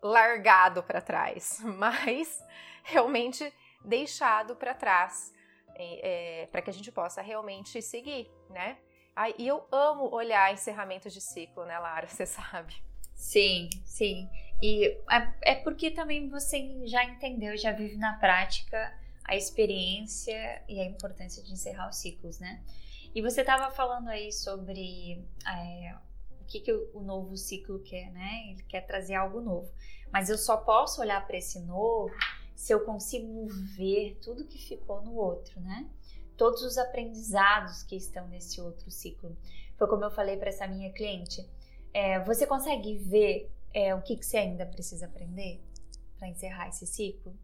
largado 0.00 0.82
para 0.82 1.00
trás, 1.00 1.60
mas 1.76 2.40
realmente 2.84 3.52
deixado 3.84 4.54
para 4.54 4.72
trás, 4.72 5.32
é, 5.74 6.42
é, 6.42 6.46
para 6.46 6.62
que 6.62 6.70
a 6.70 6.72
gente 6.72 6.92
possa 6.92 7.20
realmente 7.20 7.82
seguir, 7.82 8.30
né? 8.48 8.78
Ai, 9.14 9.34
e 9.36 9.48
eu 9.48 9.66
amo 9.72 10.14
olhar 10.14 10.52
encerramentos 10.54 11.12
de 11.12 11.20
ciclo, 11.20 11.64
né, 11.64 11.76
Lara? 11.78 12.06
Você 12.08 12.24
sabe. 12.24 12.74
Sim, 13.14 13.68
sim. 13.84 14.30
E 14.62 14.86
é, 15.10 15.52
é 15.52 15.54
porque 15.56 15.90
também 15.90 16.28
você 16.28 16.86
já 16.86 17.04
entendeu, 17.04 17.56
já 17.56 17.72
vive 17.72 17.96
na 17.96 18.16
prática 18.18 18.96
a 19.24 19.36
experiência 19.36 20.62
e 20.68 20.80
a 20.80 20.84
importância 20.84 21.42
de 21.42 21.52
encerrar 21.52 21.88
os 21.88 21.96
ciclos, 21.96 22.38
né? 22.38 22.62
E 23.14 23.22
você 23.22 23.40
estava 23.40 23.70
falando 23.70 24.08
aí 24.08 24.32
sobre 24.32 25.24
é, 25.46 25.94
o 26.40 26.44
que, 26.44 26.60
que 26.60 26.72
o, 26.72 27.00
novo 27.00 27.36
ciclo 27.36 27.80
quer, 27.80 28.10
né? 28.12 28.50
Ele 28.50 28.62
quer 28.62 28.82
trazer 28.82 29.14
algo 29.14 29.40
novo. 29.40 29.70
Mas 30.12 30.28
eu 30.28 30.38
só 30.38 30.56
posso 30.56 31.00
olhar 31.00 31.26
para 31.26 31.36
esse 31.36 31.60
novo 31.60 32.14
se 32.54 32.72
eu 32.72 32.84
consigo 32.84 33.46
ver 33.76 34.18
tudo 34.22 34.46
que 34.46 34.58
ficou 34.58 35.02
no 35.02 35.14
outro, 35.14 35.60
né? 35.60 35.88
Todos 36.36 36.62
os 36.62 36.76
aprendizados 36.76 37.82
que 37.82 37.96
estão 37.96 38.26
nesse 38.28 38.60
outro 38.60 38.90
ciclo. 38.90 39.36
Foi 39.76 39.88
como 39.88 40.04
eu 40.04 40.10
falei 40.10 40.36
para 40.36 40.48
essa 40.48 40.66
minha 40.66 40.92
cliente. 40.92 41.48
É, 41.92 42.20
você 42.20 42.46
consegue 42.46 42.96
ver 42.98 43.50
é, 43.72 43.94
o 43.94 44.02
que, 44.02 44.16
que 44.16 44.26
você 44.26 44.38
ainda 44.38 44.66
precisa 44.66 45.06
aprender 45.06 45.60
para 46.18 46.28
encerrar 46.28 46.68
esse 46.68 46.86
ciclo? 46.86 47.34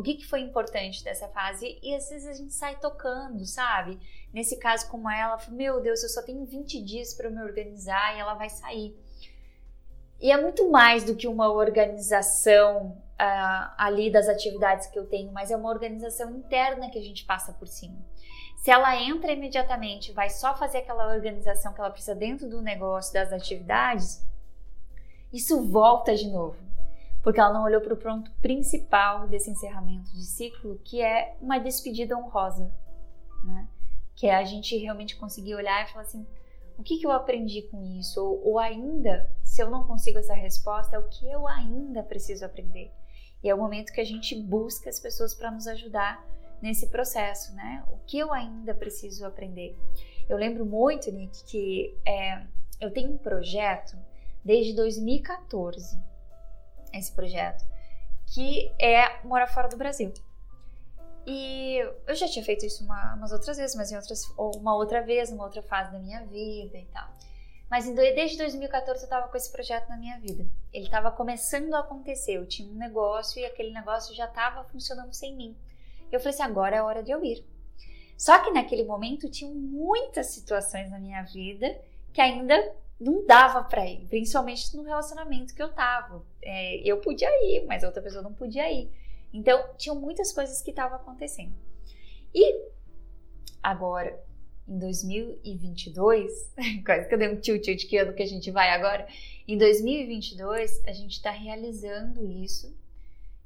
O 0.00 0.02
que, 0.02 0.14
que 0.14 0.26
foi 0.26 0.40
importante 0.40 1.04
dessa 1.04 1.28
fase? 1.28 1.78
E 1.82 1.94
às 1.94 2.08
vezes 2.08 2.26
a 2.26 2.32
gente 2.32 2.54
sai 2.54 2.74
tocando, 2.76 3.44
sabe? 3.44 4.00
Nesse 4.32 4.56
caso, 4.58 4.88
como 4.88 5.10
ela, 5.10 5.38
meu 5.50 5.78
Deus, 5.78 6.02
eu 6.02 6.08
só 6.08 6.22
tenho 6.22 6.42
20 6.46 6.82
dias 6.82 7.12
para 7.12 7.28
me 7.28 7.42
organizar 7.42 8.16
e 8.16 8.18
ela 8.18 8.32
vai 8.32 8.48
sair. 8.48 8.98
E 10.18 10.32
é 10.32 10.40
muito 10.40 10.70
mais 10.70 11.04
do 11.04 11.14
que 11.14 11.28
uma 11.28 11.52
organização 11.52 12.96
uh, 13.20 13.74
ali 13.76 14.10
das 14.10 14.26
atividades 14.26 14.86
que 14.86 14.98
eu 14.98 15.04
tenho, 15.04 15.30
mas 15.32 15.50
é 15.50 15.56
uma 15.56 15.68
organização 15.68 16.30
interna 16.30 16.88
que 16.88 16.98
a 16.98 17.02
gente 17.02 17.26
passa 17.26 17.52
por 17.52 17.68
cima. 17.68 17.98
Se 18.56 18.70
ela 18.70 18.96
entra 18.96 19.32
imediatamente, 19.32 20.12
vai 20.12 20.30
só 20.30 20.56
fazer 20.56 20.78
aquela 20.78 21.12
organização 21.12 21.74
que 21.74 21.80
ela 21.80 21.90
precisa 21.90 22.14
dentro 22.14 22.48
do 22.48 22.62
negócio, 22.62 23.12
das 23.12 23.34
atividades, 23.34 24.26
isso 25.30 25.62
volta 25.68 26.14
de 26.14 26.26
novo, 26.26 26.56
porque 27.22 27.40
ela 27.40 27.52
não 27.52 27.64
olhou 27.64 27.80
para 27.80 27.94
o 27.94 27.96
ponto 27.96 28.30
principal 28.40 29.28
desse 29.28 29.50
encerramento 29.50 30.10
de 30.12 30.24
ciclo, 30.24 30.80
que 30.84 31.02
é 31.02 31.36
uma 31.40 31.58
despedida 31.58 32.16
honrosa, 32.16 32.72
né? 33.44 33.68
Que 34.14 34.26
é 34.26 34.34
a 34.34 34.44
gente 34.44 34.76
realmente 34.76 35.16
conseguir 35.16 35.54
olhar 35.54 35.84
e 35.84 35.90
falar 35.90 36.02
assim: 36.02 36.26
o 36.78 36.82
que, 36.82 36.98
que 36.98 37.06
eu 37.06 37.12
aprendi 37.12 37.62
com 37.62 37.82
isso? 37.98 38.22
Ou, 38.22 38.52
ou 38.52 38.58
ainda, 38.58 39.30
se 39.42 39.62
eu 39.62 39.70
não 39.70 39.84
consigo 39.84 40.18
essa 40.18 40.34
resposta, 40.34 40.96
é 40.96 40.98
o 40.98 41.08
que 41.08 41.30
eu 41.30 41.46
ainda 41.46 42.02
preciso 42.02 42.44
aprender. 42.44 42.90
E 43.42 43.48
é 43.48 43.54
o 43.54 43.58
momento 43.58 43.92
que 43.92 44.00
a 44.00 44.04
gente 44.04 44.34
busca 44.34 44.88
as 44.88 45.00
pessoas 45.00 45.34
para 45.34 45.50
nos 45.50 45.66
ajudar 45.66 46.24
nesse 46.60 46.88
processo, 46.88 47.54
né? 47.54 47.84
O 47.92 47.98
que 48.06 48.18
eu 48.18 48.32
ainda 48.32 48.74
preciso 48.74 49.26
aprender? 49.26 49.76
Eu 50.28 50.36
lembro 50.36 50.64
muito, 50.64 51.10
Nick, 51.10 51.44
que 51.44 51.98
é, 52.06 52.42
eu 52.80 52.90
tenho 52.90 53.12
um 53.12 53.18
projeto 53.18 53.96
desde 54.44 54.74
2014, 54.74 55.98
esse 56.92 57.12
projeto, 57.12 57.64
que 58.26 58.72
é 58.78 59.22
morar 59.24 59.46
fora 59.46 59.68
do 59.68 59.76
Brasil. 59.76 60.12
E 61.26 61.76
eu 62.06 62.14
já 62.14 62.26
tinha 62.26 62.44
feito 62.44 62.64
isso 62.64 62.84
uma, 62.84 63.14
umas 63.14 63.32
outras 63.32 63.56
vezes, 63.56 63.76
mas 63.76 63.92
em 63.92 63.96
outras, 63.96 64.24
uma 64.36 64.74
outra 64.74 65.02
vez, 65.02 65.30
numa 65.30 65.44
outra 65.44 65.62
fase 65.62 65.92
da 65.92 65.98
minha 65.98 66.24
vida 66.24 66.78
e 66.78 66.86
tal. 66.86 67.08
Mas 67.70 67.88
desde 67.94 68.36
2014 68.38 69.00
eu 69.00 69.04
estava 69.04 69.28
com 69.28 69.36
esse 69.36 69.52
projeto 69.52 69.88
na 69.88 69.96
minha 69.96 70.18
vida. 70.18 70.44
Ele 70.72 70.86
estava 70.86 71.10
começando 71.12 71.72
a 71.74 71.80
acontecer. 71.80 72.32
Eu 72.32 72.46
tinha 72.46 72.68
um 72.68 72.74
negócio 72.74 73.40
e 73.40 73.44
aquele 73.44 73.72
negócio 73.72 74.14
já 74.14 74.24
estava 74.24 74.64
funcionando 74.64 75.12
sem 75.12 75.36
mim. 75.36 75.56
Eu 76.10 76.18
falei 76.18 76.34
assim: 76.34 76.42
agora 76.42 76.76
é 76.76 76.82
hora 76.82 77.00
de 77.00 77.12
eu 77.12 77.24
ir. 77.24 77.46
Só 78.18 78.38
que 78.40 78.50
naquele 78.50 78.84
momento 78.84 79.30
tinham 79.30 79.54
muitas 79.54 80.26
situações 80.26 80.90
na 80.90 80.98
minha 80.98 81.22
vida 81.22 81.80
que 82.12 82.20
ainda 82.20 82.74
não 83.00 83.24
dava 83.24 83.64
para 83.64 83.88
ir, 83.88 84.06
principalmente 84.06 84.76
no 84.76 84.82
relacionamento 84.82 85.54
que 85.54 85.62
eu 85.62 85.72
tava. 85.72 86.22
É, 86.42 86.76
eu 86.86 86.98
podia 86.98 87.28
ir, 87.46 87.64
mas 87.66 87.82
a 87.82 87.86
outra 87.86 88.02
pessoa 88.02 88.22
não 88.22 88.34
podia 88.34 88.70
ir. 88.70 88.90
Então, 89.32 89.70
tinham 89.78 89.98
muitas 89.98 90.32
coisas 90.32 90.60
que 90.60 90.70
estavam 90.70 90.96
acontecendo. 90.96 91.54
E 92.34 92.68
agora, 93.62 94.22
em 94.68 94.78
2022, 94.78 96.54
quase 96.84 97.08
que 97.08 97.14
eu 97.14 97.18
dei 97.18 97.28
um 97.28 97.40
tilt 97.40 97.64
de 97.64 97.86
que 97.86 97.96
ano 97.96 98.12
que 98.12 98.22
a 98.22 98.26
gente 98.26 98.50
vai 98.50 98.70
agora. 98.70 99.08
Em 99.48 99.56
2022, 99.56 100.82
a 100.86 100.92
gente 100.92 101.12
está 101.12 101.30
realizando 101.30 102.26
isso 102.26 102.76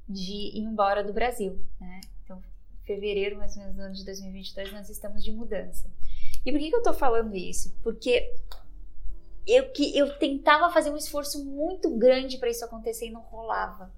de 0.09 0.59
ir 0.59 0.59
embora 0.59 1.05
do 1.05 1.13
Brasil, 1.13 1.59
né? 1.81 2.01
Então, 2.23 2.43
fevereiro, 2.85 3.39
mais 3.39 3.57
ou 3.57 3.63
menos, 3.63 3.77
do 3.77 3.83
ano 3.83 3.95
de 3.95 4.05
2022, 4.05 4.73
nós 4.73 4.91
estamos 4.91 5.23
de 5.23 5.33
mudança. 5.33 5.89
E 6.45 6.53
por 6.53 6.61
que, 6.61 6.71
que 6.71 6.77
eu 6.77 6.83
tô 6.83 6.93
falando 6.93 7.35
isso? 7.35 7.75
Porque 7.83 8.35
eu, 9.47 9.71
que, 9.73 9.97
eu 9.97 10.19
tentava 10.19 10.73
fazer 10.73 10.91
um 10.91 10.97
esforço 10.97 11.45
muito 11.45 11.91
grande 11.97 12.39
para 12.39 12.51
isso 12.51 12.65
acontecer 12.65 13.07
e 13.07 13.11
não 13.11 13.21
rolava. 13.21 13.93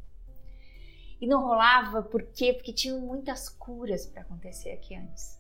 E 1.21 1.27
não 1.27 1.47
rolava 1.47 2.03
por 2.03 2.23
quê? 2.23 2.53
Porque 2.53 2.73
tinham 2.73 3.01
muitas 3.01 3.49
curas 3.49 4.07
para 4.07 4.23
acontecer 4.23 4.71
aqui 4.73 4.95
antes. 4.95 5.39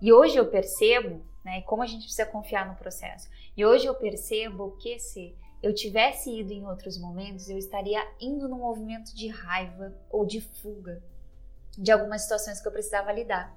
E 0.00 0.12
hoje 0.12 0.36
eu 0.36 0.46
percebo, 0.46 1.24
né, 1.44 1.62
como 1.62 1.82
a 1.82 1.86
gente 1.86 2.02
precisa 2.02 2.26
confiar 2.26 2.68
no 2.68 2.76
processo. 2.76 3.28
E 3.56 3.64
hoje 3.64 3.86
eu 3.86 3.94
percebo 3.94 4.76
que 4.78 4.98
se 4.98 5.36
eu 5.62 5.74
tivesse 5.74 6.40
ido 6.40 6.52
em 6.52 6.66
outros 6.66 6.98
momentos, 6.98 7.48
eu 7.48 7.58
estaria 7.58 8.06
indo 8.20 8.48
num 8.48 8.58
movimento 8.58 9.14
de 9.14 9.28
raiva 9.28 9.94
ou 10.10 10.24
de 10.24 10.40
fuga 10.40 11.02
de 11.76 11.90
algumas 11.90 12.22
situações 12.22 12.60
que 12.60 12.68
eu 12.68 12.72
precisava 12.72 13.12
lidar. 13.12 13.54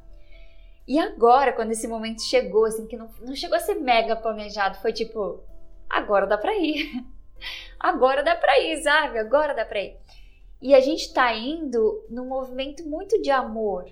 E 0.88 1.00
agora, 1.00 1.54
quando 1.54 1.72
esse 1.72 1.88
momento 1.88 2.22
chegou, 2.22 2.66
assim, 2.66 2.86
que 2.86 2.98
não, 2.98 3.10
não 3.22 3.36
chegou 3.36 3.56
a 3.56 3.62
ser 3.62 3.76
mega 3.76 4.16
planejado, 4.16 4.80
foi 4.80 4.92
tipo, 4.92 5.42
agora 5.98 6.28
dá 6.28 6.38
pra 6.38 6.56
ir. 6.56 7.04
Agora 7.78 8.24
dá 8.24 8.36
pra 8.38 8.58
ir, 8.62 8.82
sabe? 8.82 9.20
Agora 9.20 9.54
dá 9.54 9.66
pra 9.66 9.82
ir. 9.82 9.98
E 10.62 10.74
a 10.74 10.80
gente 10.80 11.14
tá 11.14 11.36
indo 11.36 12.06
num 12.10 12.26
movimento 12.26 12.88
muito 12.88 13.22
de 13.22 13.30
amor, 13.30 13.92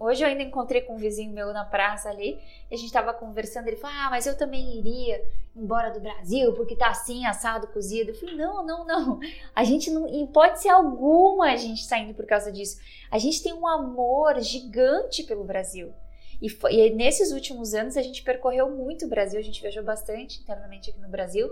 Hoje 0.00 0.22
eu 0.22 0.28
ainda 0.28 0.44
encontrei 0.44 0.80
com 0.82 0.94
um 0.94 0.98
vizinho 0.98 1.32
meu 1.32 1.52
na 1.52 1.64
praça 1.64 2.08
ali, 2.08 2.38
e 2.70 2.74
a 2.74 2.78
gente 2.78 2.92
tava 2.92 3.12
conversando, 3.12 3.66
ele 3.66 3.76
falou: 3.76 3.96
"Ah, 3.98 4.10
mas 4.10 4.26
eu 4.26 4.36
também 4.36 4.78
iria 4.78 5.20
embora 5.56 5.90
do 5.90 5.98
Brasil 5.98 6.52
porque 6.52 6.76
tá 6.76 6.88
assim 6.88 7.26
assado, 7.26 7.66
cozido". 7.68 8.12
Eu 8.12 8.14
falei: 8.14 8.36
"Não, 8.36 8.64
não, 8.64 8.86
não. 8.86 9.18
A 9.54 9.64
gente 9.64 9.90
não, 9.90 10.06
em 10.06 10.24
hipótese 10.24 10.68
alguma 10.68 11.50
a 11.50 11.56
gente 11.56 11.88
tá 11.88 11.98
indo 11.98 12.14
por 12.14 12.26
causa 12.26 12.52
disso. 12.52 12.78
A 13.10 13.18
gente 13.18 13.42
tem 13.42 13.52
um 13.52 13.66
amor 13.66 14.40
gigante 14.40 15.24
pelo 15.24 15.42
Brasil. 15.42 15.92
E, 16.40 16.48
foi, 16.48 16.74
e 16.74 16.94
nesses 16.94 17.32
últimos 17.32 17.74
anos 17.74 17.96
a 17.96 18.02
gente 18.02 18.22
percorreu 18.22 18.70
muito 18.70 19.06
o 19.06 19.08
Brasil, 19.08 19.38
a 19.38 19.42
gente 19.42 19.60
viajou 19.60 19.82
bastante 19.82 20.40
internamente 20.40 20.90
aqui 20.90 21.00
no 21.00 21.08
Brasil, 21.08 21.50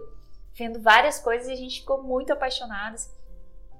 vendo 0.54 0.80
várias 0.80 1.18
coisas 1.18 1.48
e 1.48 1.52
a 1.52 1.56
gente 1.56 1.80
ficou 1.80 2.02
muito 2.02 2.32
apaixonados. 2.32 3.08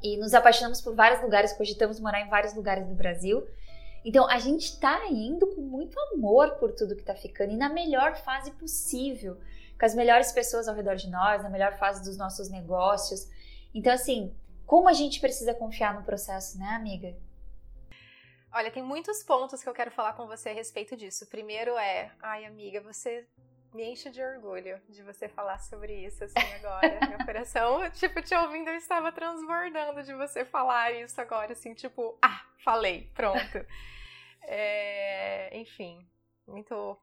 E 0.03 0.17
nos 0.17 0.35
apaixonamos 0.35 0.81
por 0.81 0.95
vários 0.95 1.23
lugares, 1.23 1.53
cogitamos 1.53 2.01
morar 2.01 2.21
em 2.21 2.29
vários 2.29 2.55
lugares 2.55 2.87
do 2.87 2.95
Brasil. 2.95 3.47
Então 4.05 4.29
a 4.29 4.39
gente 4.39 4.65
está 4.65 5.07
indo 5.09 5.47
com 5.49 5.63
muito 5.63 5.99
amor 6.13 6.57
por 6.57 6.73
tudo 6.73 6.95
que 6.95 7.03
está 7.03 7.15
ficando 7.15 7.53
e 7.53 7.57
na 7.57 7.69
melhor 7.69 8.17
fase 8.17 8.51
possível, 8.53 9.37
com 9.79 9.87
as 9.87 9.95
melhores 9.95 10.33
pessoas 10.33 10.69
ao 10.69 10.75
redor 10.75 10.97
de 10.97 11.11
nós, 11.11 11.43
na 11.43 11.51
melhor 11.51 11.77
fase 11.79 12.03
dos 12.03 12.17
nossos 12.17 12.49
negócios. 12.49 13.29
Então, 13.75 13.93
assim, 13.93 14.35
como 14.65 14.89
a 14.89 14.93
gente 14.93 15.21
precisa 15.21 15.55
confiar 15.55 15.95
no 15.95 16.05
processo, 16.05 16.59
né, 16.59 16.69
amiga? 16.71 17.15
Olha, 18.53 18.71
tem 18.71 18.83
muitos 18.83 19.23
pontos 19.23 19.63
que 19.63 19.69
eu 19.69 19.75
quero 19.75 19.91
falar 19.91 20.15
com 20.15 20.27
você 20.27 20.51
a 20.51 20.55
respeito 20.55 20.97
disso. 20.97 21.27
Primeiro 21.27 21.77
é, 21.77 22.11
ai, 22.23 22.45
amiga, 22.45 22.81
você 22.81 23.27
me 23.75 23.85
enche 23.85 24.09
de 24.11 24.23
orgulho 24.23 24.81
de 24.89 25.03
você 25.03 25.29
falar 25.29 25.59
sobre 25.59 26.07
isso 26.07 26.25
assim 26.25 26.53
agora. 26.55 26.99
Meu 27.09 27.25
coração, 27.27 27.91
tipo, 27.91 28.23
te 28.23 28.35
ouvindo, 28.35 28.69
eu 28.69 28.77
estava 28.77 29.13
transbordando 29.13 30.03
de 30.03 30.15
você 30.15 30.45
falar 30.45 30.93
isso 30.93 31.21
agora, 31.21 31.53
assim, 31.53 31.75
tipo, 31.75 32.17
ah, 32.23 32.45
falei, 32.65 33.11
pronto. 33.15 33.39
É, 34.49 35.51
enfim, 35.59 36.09
muito. 36.47 36.97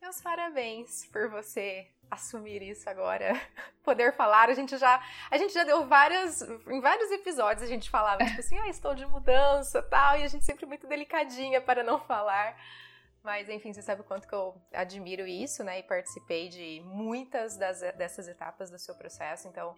Meus 0.00 0.18
parabéns 0.22 1.04
por 1.12 1.28
você 1.28 1.86
assumir 2.10 2.62
isso 2.62 2.88
agora, 2.88 3.32
poder 3.84 4.12
falar. 4.12 4.48
A 4.48 4.54
gente 4.54 4.76
já, 4.76 5.02
a 5.30 5.38
gente 5.38 5.52
já 5.52 5.64
deu 5.64 5.86
várias, 5.86 6.42
em 6.42 6.80
vários 6.80 7.10
episódios 7.10 7.62
a 7.62 7.66
gente 7.66 7.88
falava 7.88 8.24
tipo 8.24 8.40
assim, 8.40 8.58
ah, 8.58 8.68
estou 8.68 8.94
de 8.94 9.06
mudança, 9.06 9.82
tal, 9.82 10.18
e 10.18 10.24
a 10.24 10.28
gente 10.28 10.44
sempre 10.44 10.66
muito 10.66 10.86
delicadinha 10.86 11.60
para 11.60 11.82
não 11.82 11.98
falar. 11.98 12.56
Mas 13.22 13.48
enfim, 13.48 13.72
você 13.72 13.82
sabe 13.82 14.00
o 14.00 14.04
quanto 14.04 14.26
que 14.26 14.34
eu 14.34 14.60
admiro 14.72 15.26
isso, 15.26 15.62
né? 15.62 15.78
E 15.78 15.82
participei 15.82 16.48
de 16.48 16.80
muitas 16.84 17.56
das, 17.56 17.80
dessas 17.96 18.26
etapas 18.26 18.70
do 18.70 18.78
seu 18.78 18.94
processo, 18.94 19.46
então, 19.46 19.76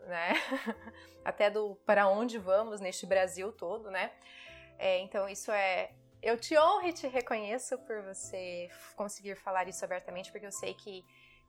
né? 0.00 0.34
Até 1.24 1.50
do 1.50 1.76
para 1.86 2.06
onde 2.08 2.38
vamos 2.38 2.80
neste 2.80 3.06
Brasil 3.06 3.50
todo, 3.52 3.90
né? 3.90 4.12
É, 4.78 4.98
então 5.00 5.28
isso 5.28 5.50
é 5.50 5.90
eu 6.22 6.36
te 6.36 6.56
honro 6.58 6.86
e 6.86 6.92
te 6.92 7.06
reconheço 7.06 7.78
por 7.78 8.02
você 8.02 8.68
conseguir 8.96 9.36
falar 9.36 9.68
isso 9.68 9.84
abertamente, 9.84 10.30
porque 10.32 10.46
eu 10.46 10.52
sei 10.52 10.74
que, 10.74 11.04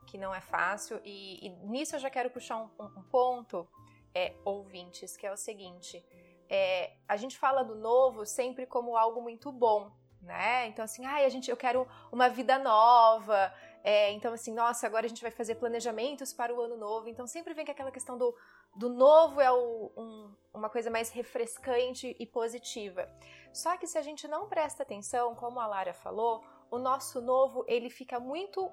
que 0.05 0.17
não 0.17 0.33
é 0.33 0.41
fácil. 0.41 0.99
E, 1.03 1.45
e 1.45 1.49
nisso 1.65 1.95
eu 1.95 1.99
já 1.99 2.09
quero 2.09 2.29
puxar 2.29 2.57
um, 2.57 2.69
um, 2.79 3.03
ponto, 3.03 3.67
é, 4.13 4.33
ouvintes, 4.43 5.15
que 5.15 5.25
é 5.25 5.31
o 5.31 5.37
seguinte: 5.37 6.03
é, 6.49 6.93
a 7.07 7.17
gente 7.17 7.37
fala 7.37 7.63
do 7.63 7.75
novo 7.75 8.25
sempre 8.25 8.65
como 8.65 8.97
algo 8.97 9.21
muito 9.21 9.51
bom, 9.51 9.91
né? 10.21 10.67
Então, 10.67 10.83
assim, 10.83 11.05
ai, 11.05 11.25
a 11.25 11.29
gente, 11.29 11.49
eu 11.49 11.57
quero 11.57 11.87
uma 12.11 12.29
vida 12.29 12.57
nova, 12.57 13.53
É, 13.81 14.11
então, 14.11 14.33
assim, 14.33 14.53
nossa, 14.53 14.85
agora 14.85 15.05
a 15.05 15.09
gente 15.09 15.21
vai 15.21 15.31
fazer 15.31 15.55
planejamentos 15.55 16.33
para 16.33 16.53
o 16.53 16.59
ano 16.59 16.75
novo. 16.75 17.07
Então, 17.07 17.25
sempre 17.25 17.53
vem 17.53 17.65
com 17.65 17.71
aquela 17.71 17.91
questão 17.91 18.17
do, 18.17 18.35
do 18.75 18.89
novo 18.89 19.39
é 19.39 19.51
o, 19.51 19.91
um, 19.95 20.35
uma 20.53 20.69
coisa 20.69 20.89
mais 20.89 21.09
refrescante 21.09 22.15
e 22.19 22.25
positiva. 22.25 23.09
Só 23.53 23.77
que 23.77 23.87
se 23.87 23.97
a 23.97 24.01
gente 24.01 24.27
não 24.27 24.47
presta 24.47 24.83
atenção, 24.83 25.33
como 25.35 25.59
a 25.59 25.67
Lara 25.67 25.93
falou, 25.93 26.43
o 26.69 26.77
nosso 26.77 27.21
novo 27.21 27.65
ele 27.67 27.89
fica 27.89 28.19
muito 28.19 28.69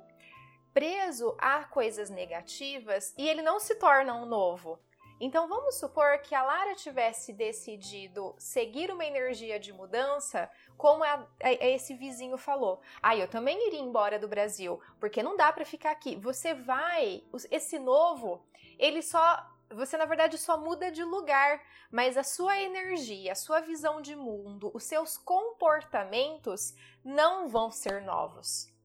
preso 0.76 1.34
a 1.38 1.64
coisas 1.64 2.10
negativas 2.10 3.14
e 3.16 3.26
ele 3.26 3.40
não 3.40 3.58
se 3.58 3.76
torna 3.76 4.14
um 4.14 4.26
novo. 4.26 4.78
Então 5.18 5.48
vamos 5.48 5.76
supor 5.76 6.18
que 6.18 6.34
a 6.34 6.42
Lara 6.42 6.74
tivesse 6.74 7.32
decidido 7.32 8.34
seguir 8.38 8.90
uma 8.90 9.06
energia 9.06 9.58
de 9.58 9.72
mudança, 9.72 10.50
como 10.76 11.02
a, 11.02 11.26
a, 11.42 11.50
esse 11.50 11.94
vizinho 11.94 12.36
falou. 12.36 12.82
Ah, 13.02 13.16
eu 13.16 13.26
também 13.26 13.68
iria 13.68 13.80
embora 13.80 14.18
do 14.18 14.28
Brasil, 14.28 14.78
porque 15.00 15.22
não 15.22 15.34
dá 15.34 15.50
para 15.50 15.64
ficar 15.64 15.92
aqui. 15.92 16.14
Você 16.16 16.52
vai, 16.52 17.24
esse 17.50 17.78
novo, 17.78 18.46
ele 18.78 19.00
só 19.00 19.50
você 19.70 19.96
na 19.96 20.04
verdade 20.04 20.36
só 20.36 20.60
muda 20.60 20.92
de 20.92 21.02
lugar, 21.02 21.58
mas 21.90 22.18
a 22.18 22.22
sua 22.22 22.60
energia, 22.60 23.32
a 23.32 23.34
sua 23.34 23.60
visão 23.60 24.02
de 24.02 24.14
mundo, 24.14 24.70
os 24.74 24.84
seus 24.84 25.16
comportamentos 25.16 26.74
não 27.02 27.48
vão 27.48 27.70
ser 27.70 28.02
novos. 28.02 28.75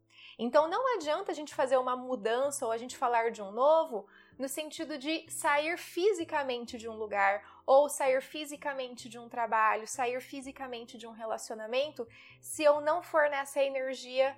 Então 0.44 0.68
não 0.68 0.96
adianta 0.96 1.32
a 1.32 1.36
gente 1.36 1.54
fazer 1.54 1.78
uma 1.78 1.96
mudança 1.96 2.66
ou 2.66 2.72
a 2.72 2.78
gente 2.78 2.98
falar 2.98 3.30
de 3.30 3.44
um 3.44 3.52
novo 3.52 4.08
no 4.40 4.50
sentido 4.50 4.98
de 4.98 5.30
sair 5.30 5.78
fisicamente 5.78 6.80
de 6.80 6.90
um 6.90 6.96
lugar 6.96 7.62
ou 7.64 7.88
sair 7.88 8.20
fisicamente 8.24 9.08
de 9.08 9.20
um 9.20 9.30
trabalho, 9.30 9.88
sair 9.88 10.20
fisicamente 10.20 10.98
de 10.98 11.06
um 11.06 11.12
relacionamento, 11.12 12.08
se 12.42 12.64
eu 12.64 12.82
não 12.82 13.04
for 13.04 13.30
nessa 13.30 13.62
energia 13.62 14.36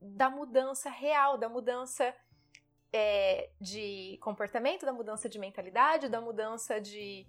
da 0.00 0.30
mudança 0.30 0.88
real, 0.88 1.36
da 1.36 1.50
mudança 1.50 2.14
é, 2.90 3.50
de 3.60 4.18
comportamento, 4.22 4.86
da 4.86 4.94
mudança 4.94 5.28
de 5.28 5.38
mentalidade, 5.38 6.08
da 6.08 6.22
mudança 6.22 6.80
de, 6.80 7.26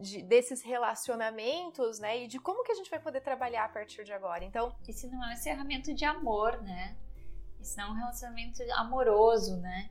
de, 0.00 0.20
desses 0.20 0.62
relacionamentos, 0.62 2.00
né? 2.00 2.24
E 2.24 2.26
de 2.26 2.40
como 2.40 2.64
que 2.64 2.72
a 2.72 2.74
gente 2.74 2.90
vai 2.90 2.98
poder 2.98 3.20
trabalhar 3.20 3.66
a 3.66 3.68
partir 3.68 4.02
de 4.02 4.12
agora. 4.12 4.44
Então, 4.44 4.76
isso 4.88 5.08
não 5.08 5.24
é 5.24 5.28
um 5.28 5.32
encerramento 5.32 5.94
de 5.94 6.04
amor, 6.04 6.60
né? 6.60 6.96
Isso 7.66 7.76
não 7.76 7.86
é 7.86 7.90
um 7.90 7.94
relacionamento 7.94 8.62
amoroso, 8.74 9.56
né? 9.56 9.90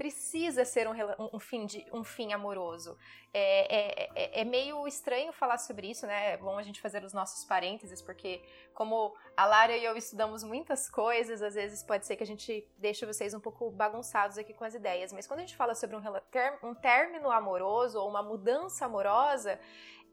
precisa 0.00 0.64
ser 0.64 0.88
um, 0.88 0.94
um, 1.34 1.38
fim, 1.38 1.66
de, 1.66 1.84
um 1.92 2.02
fim 2.02 2.32
amoroso. 2.32 2.96
É, 3.34 3.76
é, 3.76 4.10
é, 4.14 4.40
é, 4.40 4.44
meio 4.46 4.88
estranho 4.88 5.30
falar 5.30 5.58
sobre 5.58 5.90
isso, 5.90 6.06
né? 6.06 6.32
É 6.32 6.36
bom 6.38 6.56
a 6.56 6.62
gente 6.62 6.80
fazer 6.80 7.04
os 7.04 7.12
nossos 7.12 7.44
parênteses, 7.44 8.00
porque 8.00 8.42
como 8.72 9.14
a 9.36 9.44
Lara 9.44 9.76
e 9.76 9.84
eu 9.84 9.94
estudamos 9.98 10.42
muitas 10.42 10.88
coisas, 10.88 11.42
às 11.42 11.54
vezes 11.54 11.82
pode 11.82 12.06
ser 12.06 12.16
que 12.16 12.22
a 12.22 12.26
gente 12.26 12.66
deixe 12.78 13.04
vocês 13.04 13.34
um 13.34 13.40
pouco 13.40 13.70
bagunçados 13.70 14.38
aqui 14.38 14.54
com 14.54 14.64
as 14.64 14.74
ideias, 14.74 15.12
mas 15.12 15.26
quando 15.26 15.40
a 15.40 15.42
gente 15.42 15.54
fala 15.54 15.74
sobre 15.74 15.94
um, 15.94 16.02
um 16.62 16.74
término 16.74 17.30
amoroso 17.30 18.00
ou 18.00 18.08
uma 18.08 18.22
mudança 18.22 18.86
amorosa, 18.86 19.60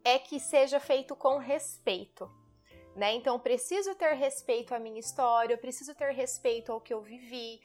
é 0.04 0.20
que 0.20 0.38
seja 0.38 0.82
feito 0.82 1.16
com 1.16 1.38
respeito. 1.38 2.30
Né? 2.98 3.14
Então, 3.14 3.40
preciso 3.40 3.94
ter 3.94 4.16
respeito 4.16 4.74
à 4.74 4.80
minha 4.80 5.00
história, 5.00 5.54
eu 5.54 5.58
preciso 5.60 5.94
ter 5.94 6.12
respeito 6.14 6.72
ao 6.72 6.82
que 6.82 6.92
eu 6.92 7.00
vivi, 7.00 7.62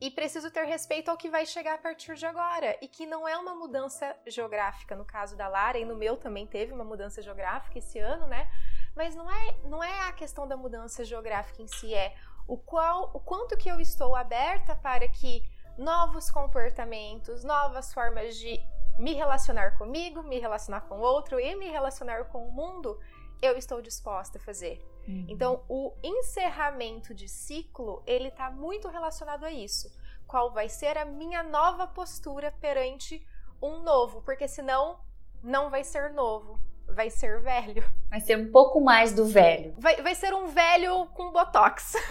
e 0.00 0.10
preciso 0.10 0.50
ter 0.50 0.64
respeito 0.64 1.08
ao 1.08 1.16
que 1.16 1.30
vai 1.30 1.46
chegar 1.46 1.74
a 1.74 1.78
partir 1.78 2.16
de 2.16 2.26
agora. 2.26 2.76
E 2.82 2.88
que 2.88 3.06
não 3.06 3.28
é 3.28 3.38
uma 3.38 3.54
mudança 3.54 4.16
geográfica, 4.26 4.96
no 4.96 5.04
caso 5.04 5.36
da 5.36 5.46
Lara, 5.46 5.78
e 5.78 5.84
no 5.84 5.94
meu 5.94 6.16
também 6.16 6.44
teve 6.44 6.72
uma 6.72 6.82
mudança 6.82 7.22
geográfica 7.22 7.78
esse 7.78 8.00
ano, 8.00 8.26
né? 8.26 8.50
Mas 8.96 9.14
não 9.14 9.30
é, 9.30 9.56
não 9.62 9.84
é 9.84 10.08
a 10.08 10.12
questão 10.12 10.48
da 10.48 10.56
mudança 10.56 11.04
geográfica 11.04 11.62
em 11.62 11.68
si, 11.68 11.94
é 11.94 12.16
o, 12.48 12.58
qual, 12.58 13.12
o 13.14 13.20
quanto 13.20 13.56
que 13.56 13.70
eu 13.70 13.80
estou 13.80 14.16
aberta 14.16 14.74
para 14.74 15.06
que 15.06 15.44
novos 15.78 16.28
comportamentos, 16.28 17.44
novas 17.44 17.94
formas 17.94 18.36
de 18.36 18.60
me 18.98 19.14
relacionar 19.14 19.78
comigo, 19.78 20.22
me 20.24 20.40
relacionar 20.40 20.82
com 20.82 20.98
o 20.98 21.02
outro 21.02 21.38
e 21.38 21.54
me 21.54 21.68
relacionar 21.68 22.24
com 22.24 22.46
o 22.46 22.52
mundo, 22.52 22.98
eu 23.42 23.58
estou 23.58 23.82
disposta 23.82 24.38
a 24.38 24.40
fazer. 24.40 24.80
Uhum. 25.06 25.26
Então, 25.28 25.64
o 25.68 25.92
encerramento 26.02 27.12
de 27.12 27.28
ciclo, 27.28 28.02
ele 28.06 28.28
está 28.28 28.50
muito 28.50 28.88
relacionado 28.88 29.44
a 29.44 29.50
isso. 29.50 29.92
Qual 30.26 30.52
vai 30.52 30.68
ser 30.68 30.96
a 30.96 31.04
minha 31.04 31.42
nova 31.42 31.86
postura 31.86 32.52
perante 32.52 33.26
um 33.60 33.82
novo? 33.82 34.22
Porque 34.22 34.46
senão 34.46 35.00
não 35.42 35.68
vai 35.68 35.82
ser 35.82 36.12
novo, 36.12 36.58
vai 36.86 37.10
ser 37.10 37.40
velho. 37.40 37.84
Vai 38.12 38.20
ser 38.20 38.36
um 38.36 38.52
pouco 38.52 38.78
mais 38.78 39.14
do 39.14 39.24
velho. 39.24 39.74
Vai, 39.80 39.96
vai 40.02 40.14
ser 40.14 40.34
um 40.34 40.46
velho 40.46 41.06
com 41.14 41.32
botox. 41.32 41.94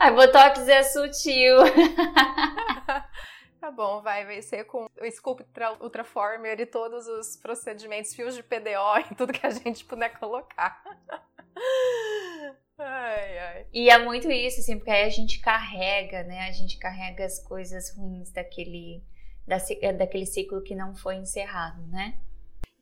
Ai, 0.00 0.12
botox 0.12 0.66
é 0.66 0.82
sutil. 0.82 1.58
Tá 3.60 3.70
bom, 3.70 4.02
vai, 4.02 4.42
ser 4.42 4.64
com 4.64 4.84
o 4.84 5.10
Scoop 5.10 5.44
Ultraformer 5.80 6.60
e 6.60 6.66
todos 6.66 7.06
os 7.06 7.36
procedimentos, 7.36 8.14
fios 8.14 8.34
de 8.34 8.42
PDO 8.42 8.98
e 9.10 9.14
tudo 9.14 9.32
que 9.32 9.46
a 9.46 9.50
gente 9.50 9.84
puder 9.84 10.18
colocar. 10.18 10.82
Ai, 12.78 13.38
ai. 13.38 13.66
E 13.72 13.88
é 13.88 13.98
muito 13.98 14.30
isso, 14.30 14.60
assim, 14.60 14.76
porque 14.76 14.90
aí 14.90 15.04
a 15.04 15.08
gente 15.08 15.40
carrega, 15.40 16.22
né? 16.24 16.46
A 16.46 16.52
gente 16.52 16.78
carrega 16.78 17.24
as 17.24 17.38
coisas 17.38 17.96
ruins 17.96 18.30
daquele, 18.30 19.02
da, 19.46 19.56
daquele 19.92 20.26
ciclo 20.26 20.62
que 20.62 20.74
não 20.74 20.94
foi 20.94 21.16
encerrado, 21.16 21.80
né? 21.86 22.20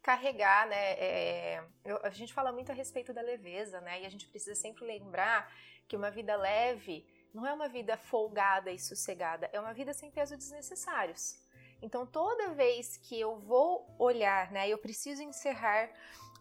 Carregar, 0.02 0.66
né? 0.66 0.92
É, 0.94 1.64
eu, 1.84 2.00
a 2.02 2.10
gente 2.10 2.34
fala 2.34 2.52
muito 2.52 2.72
a 2.72 2.74
respeito 2.74 3.12
da 3.12 3.22
leveza, 3.22 3.80
né? 3.82 4.02
E 4.02 4.06
a 4.06 4.08
gente 4.08 4.26
precisa 4.26 4.56
sempre 4.56 4.84
lembrar 4.84 5.48
que 5.86 5.96
uma 5.96 6.10
vida 6.10 6.34
leve 6.34 7.06
não 7.34 7.44
é 7.44 7.52
uma 7.52 7.68
vida 7.68 7.96
folgada 7.96 8.70
e 8.70 8.78
sossegada, 8.78 9.50
é 9.52 9.58
uma 9.58 9.74
vida 9.74 9.92
sem 9.92 10.10
peso 10.10 10.36
desnecessários. 10.36 11.36
Então, 11.82 12.06
toda 12.06 12.54
vez 12.54 12.96
que 12.96 13.18
eu 13.20 13.36
vou 13.40 13.86
olhar, 13.98 14.50
né, 14.52 14.68
eu 14.68 14.78
preciso 14.78 15.22
encerrar 15.22 15.90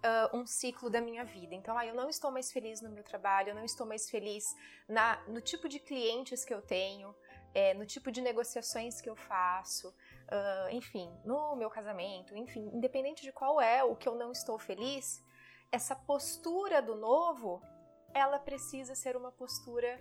uh, 0.03 0.37
um 0.37 0.45
ciclo 0.45 0.89
da 0.89 1.01
minha 1.01 1.25
vida. 1.25 1.55
Então, 1.55 1.77
ah, 1.77 1.85
eu 1.85 1.95
não 1.95 2.07
estou 2.07 2.31
mais 2.31 2.51
feliz 2.51 2.79
no 2.81 2.89
meu 2.89 3.03
trabalho, 3.03 3.49
eu 3.49 3.55
não 3.55 3.65
estou 3.65 3.85
mais 3.85 4.09
feliz 4.09 4.45
na, 4.87 5.21
no 5.27 5.41
tipo 5.41 5.67
de 5.67 5.79
clientes 5.79 6.45
que 6.45 6.53
eu 6.53 6.61
tenho, 6.61 7.13
é, 7.53 7.73
no 7.73 7.85
tipo 7.85 8.11
de 8.11 8.21
negociações 8.21 9.01
que 9.01 9.09
eu 9.09 9.15
faço, 9.15 9.89
uh, 9.89 10.69
enfim, 10.71 11.11
no 11.25 11.55
meu 11.55 11.69
casamento, 11.69 12.35
enfim, 12.37 12.69
independente 12.73 13.21
de 13.23 13.31
qual 13.31 13.59
é 13.59 13.83
o 13.83 13.95
que 13.95 14.07
eu 14.07 14.15
não 14.15 14.31
estou 14.31 14.57
feliz, 14.57 15.23
essa 15.71 15.95
postura 15.95 16.81
do 16.81 16.95
novo, 16.95 17.61
ela 18.13 18.39
precisa 18.39 18.95
ser 18.95 19.15
uma 19.15 19.31
postura 19.31 19.97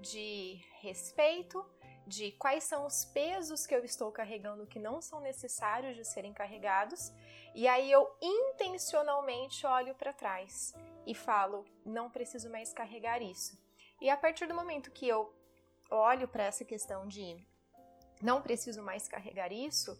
de 0.00 0.60
respeito, 0.80 1.64
de 2.06 2.32
quais 2.32 2.64
são 2.64 2.86
os 2.86 3.04
pesos 3.04 3.66
que 3.66 3.74
eu 3.74 3.84
estou 3.84 4.12
carregando 4.12 4.66
que 4.66 4.78
não 4.78 5.02
são 5.02 5.20
necessários 5.20 5.96
de 5.96 6.04
serem 6.04 6.32
carregados, 6.32 7.12
e 7.54 7.66
aí 7.66 7.90
eu 7.90 8.08
intencionalmente 8.20 9.66
olho 9.66 9.94
para 9.94 10.12
trás 10.12 10.74
e 11.06 11.14
falo: 11.14 11.64
não 11.84 12.10
preciso 12.10 12.50
mais 12.50 12.72
carregar 12.72 13.20
isso. 13.20 13.58
E 14.00 14.10
a 14.10 14.16
partir 14.16 14.46
do 14.46 14.54
momento 14.54 14.90
que 14.90 15.08
eu 15.08 15.34
olho 15.90 16.28
para 16.28 16.44
essa 16.44 16.64
questão 16.64 17.06
de 17.06 17.44
não 18.22 18.42
preciso 18.42 18.82
mais 18.82 19.08
carregar 19.08 19.52
isso, 19.52 19.98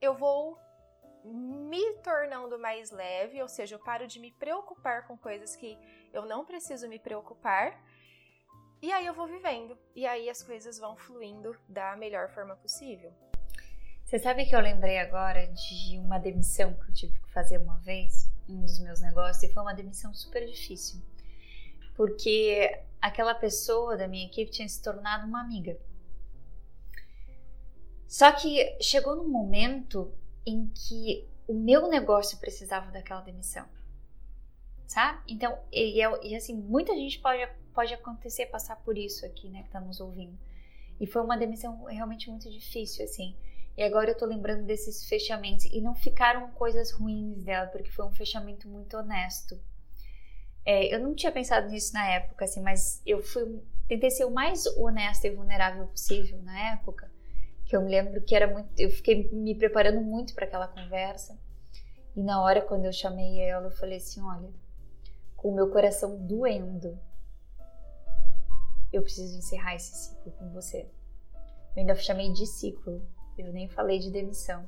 eu 0.00 0.14
vou 0.14 0.58
me 1.24 1.92
tornando 2.02 2.58
mais 2.58 2.90
leve, 2.90 3.42
ou 3.42 3.48
seja, 3.48 3.74
eu 3.74 3.80
paro 3.80 4.06
de 4.06 4.20
me 4.20 4.30
preocupar 4.32 5.06
com 5.06 5.16
coisas 5.18 5.56
que 5.56 5.76
eu 6.12 6.24
não 6.24 6.44
preciso 6.44 6.88
me 6.88 6.98
preocupar 6.98 7.80
e 8.86 8.92
aí 8.92 9.04
eu 9.04 9.14
vou 9.14 9.26
vivendo. 9.26 9.76
E 9.96 10.06
aí 10.06 10.30
as 10.30 10.44
coisas 10.44 10.78
vão 10.78 10.96
fluindo 10.96 11.56
da 11.68 11.96
melhor 11.96 12.28
forma 12.28 12.54
possível. 12.54 13.12
Você 14.04 14.16
sabe 14.16 14.46
que 14.46 14.54
eu 14.54 14.60
lembrei 14.60 14.98
agora 14.98 15.48
de 15.48 15.98
uma 15.98 16.18
demissão 16.18 16.72
que 16.72 16.88
eu 16.88 16.94
tive 16.94 17.18
que 17.18 17.32
fazer 17.32 17.58
uma 17.58 17.78
vez, 17.78 18.30
um 18.48 18.60
dos 18.60 18.78
meus 18.78 19.00
negócios, 19.00 19.42
e 19.42 19.52
foi 19.52 19.60
uma 19.60 19.74
demissão 19.74 20.14
super 20.14 20.46
difícil. 20.46 21.02
Porque 21.96 22.80
aquela 23.00 23.34
pessoa 23.34 23.96
da 23.96 24.06
minha 24.06 24.26
equipe 24.26 24.52
tinha 24.52 24.68
se 24.68 24.80
tornado 24.80 25.26
uma 25.26 25.40
amiga. 25.40 25.76
Só 28.06 28.30
que 28.30 28.80
chegou 28.80 29.16
num 29.16 29.28
momento 29.28 30.14
em 30.46 30.68
que 30.68 31.28
o 31.48 31.54
meu 31.54 31.88
negócio 31.88 32.38
precisava 32.38 32.92
daquela 32.92 33.20
demissão. 33.20 33.66
Sabe? 34.86 35.20
Então, 35.26 35.58
e, 35.72 36.00
e 36.22 36.36
assim, 36.36 36.54
muita 36.54 36.94
gente 36.94 37.18
pode 37.18 37.42
pode 37.76 37.92
acontecer 37.92 38.46
passar 38.46 38.76
por 38.76 38.96
isso 38.96 39.26
aqui, 39.26 39.50
né, 39.50 39.62
que 39.62 39.68
tá 39.68 39.78
nos 39.78 40.00
ouvindo. 40.00 40.36
E 40.98 41.06
foi 41.06 41.22
uma 41.22 41.36
demissão 41.36 41.84
realmente 41.84 42.30
muito 42.30 42.50
difícil, 42.50 43.04
assim. 43.04 43.36
E 43.76 43.82
agora 43.82 44.10
eu 44.10 44.16
tô 44.16 44.24
lembrando 44.24 44.64
desses 44.64 45.06
fechamentos. 45.06 45.66
E 45.66 45.82
não 45.82 45.94
ficaram 45.94 46.50
coisas 46.52 46.90
ruins 46.90 47.44
dela, 47.44 47.66
porque 47.66 47.90
foi 47.90 48.06
um 48.06 48.12
fechamento 48.12 48.66
muito 48.66 48.96
honesto. 48.96 49.60
É, 50.64 50.92
eu 50.92 50.98
não 50.98 51.14
tinha 51.14 51.30
pensado 51.30 51.68
nisso 51.68 51.92
na 51.92 52.08
época, 52.08 52.46
assim, 52.46 52.62
mas 52.62 53.02
eu 53.04 53.22
fui, 53.22 53.62
tentei 53.86 54.10
ser 54.10 54.24
o 54.24 54.30
mais 54.30 54.66
honesta 54.78 55.28
e 55.28 55.30
vulnerável 55.30 55.86
possível 55.86 56.40
na 56.42 56.72
época. 56.72 57.12
Que 57.66 57.76
eu 57.76 57.82
me 57.82 57.90
lembro 57.90 58.22
que 58.22 58.34
era 58.34 58.46
muito. 58.46 58.70
Eu 58.78 58.90
fiquei 58.90 59.28
me 59.30 59.54
preparando 59.54 60.00
muito 60.00 60.34
para 60.34 60.46
aquela 60.46 60.66
conversa. 60.66 61.38
E 62.16 62.22
na 62.22 62.42
hora, 62.42 62.62
quando 62.62 62.86
eu 62.86 62.92
chamei 62.92 63.38
ela, 63.40 63.66
eu 63.66 63.72
falei 63.72 63.98
assim: 63.98 64.22
olha, 64.22 64.48
com 65.36 65.50
o 65.50 65.54
meu 65.54 65.68
coração 65.70 66.16
doendo, 66.16 66.98
eu 68.92 69.02
preciso 69.02 69.36
encerrar 69.38 69.74
esse 69.74 69.94
ciclo 69.94 70.32
com 70.32 70.50
você. 70.50 70.88
Eu 71.74 71.80
ainda 71.80 71.94
chamei 71.94 72.32
de 72.32 72.46
ciclo, 72.46 73.02
eu 73.36 73.52
nem 73.52 73.68
falei 73.68 73.98
de 73.98 74.10
demissão. 74.10 74.66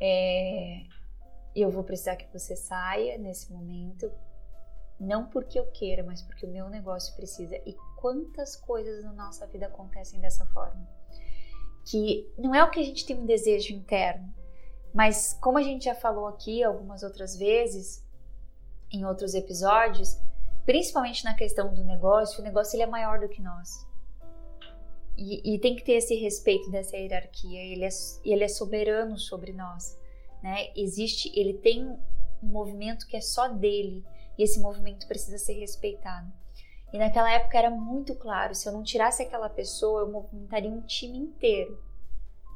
É, 0.00 0.82
eu 1.54 1.70
vou 1.70 1.84
precisar 1.84 2.16
que 2.16 2.30
você 2.32 2.56
saia 2.56 3.16
nesse 3.16 3.52
momento, 3.52 4.10
não 4.98 5.26
porque 5.26 5.58
eu 5.58 5.66
queira, 5.66 6.02
mas 6.02 6.22
porque 6.22 6.46
o 6.46 6.50
meu 6.50 6.68
negócio 6.68 7.14
precisa. 7.14 7.56
E 7.56 7.74
quantas 7.96 8.56
coisas 8.56 9.04
na 9.04 9.12
nossa 9.12 9.46
vida 9.46 9.66
acontecem 9.66 10.20
dessa 10.20 10.44
forma? 10.46 10.86
Que 11.84 12.30
não 12.36 12.54
é 12.54 12.62
o 12.64 12.70
que 12.70 12.80
a 12.80 12.84
gente 12.84 13.06
tem 13.06 13.18
um 13.18 13.26
desejo 13.26 13.72
interno, 13.72 14.32
mas 14.92 15.36
como 15.40 15.58
a 15.58 15.62
gente 15.62 15.84
já 15.84 15.94
falou 15.94 16.26
aqui 16.26 16.62
algumas 16.62 17.02
outras 17.02 17.36
vezes, 17.36 18.04
em 18.90 19.04
outros 19.04 19.34
episódios, 19.34 20.18
principalmente 20.64 21.24
na 21.24 21.34
questão 21.34 21.72
do 21.72 21.84
negócio, 21.84 22.40
o 22.40 22.44
negócio 22.44 22.76
ele 22.76 22.82
é 22.82 22.86
maior 22.86 23.20
do 23.20 23.28
que 23.28 23.42
nós. 23.42 23.86
E, 25.16 25.54
e 25.54 25.58
tem 25.60 25.76
que 25.76 25.84
ter 25.84 25.92
esse 25.92 26.14
respeito 26.16 26.70
dessa 26.70 26.96
hierarquia. 26.96 27.60
Ele 27.60 27.84
é, 27.84 27.88
ele 28.24 28.44
é 28.44 28.48
soberano 28.48 29.16
sobre 29.18 29.52
nós, 29.52 29.98
né? 30.42 30.70
Existe, 30.76 31.32
ele 31.38 31.54
tem 31.54 31.86
um 31.86 31.98
movimento 32.42 33.06
que 33.06 33.16
é 33.16 33.20
só 33.20 33.48
dele 33.48 34.04
e 34.36 34.42
esse 34.42 34.60
movimento 34.60 35.06
precisa 35.06 35.38
ser 35.38 35.54
respeitado. 35.54 36.30
E 36.92 36.98
naquela 36.98 37.30
época 37.30 37.58
era 37.58 37.70
muito 37.70 38.14
claro: 38.14 38.54
se 38.54 38.68
eu 38.68 38.72
não 38.72 38.82
tirasse 38.82 39.22
aquela 39.22 39.48
pessoa, 39.48 40.02
eu 40.02 40.10
movimentaria 40.10 40.70
um 40.70 40.82
time 40.82 41.18
inteiro. 41.18 41.82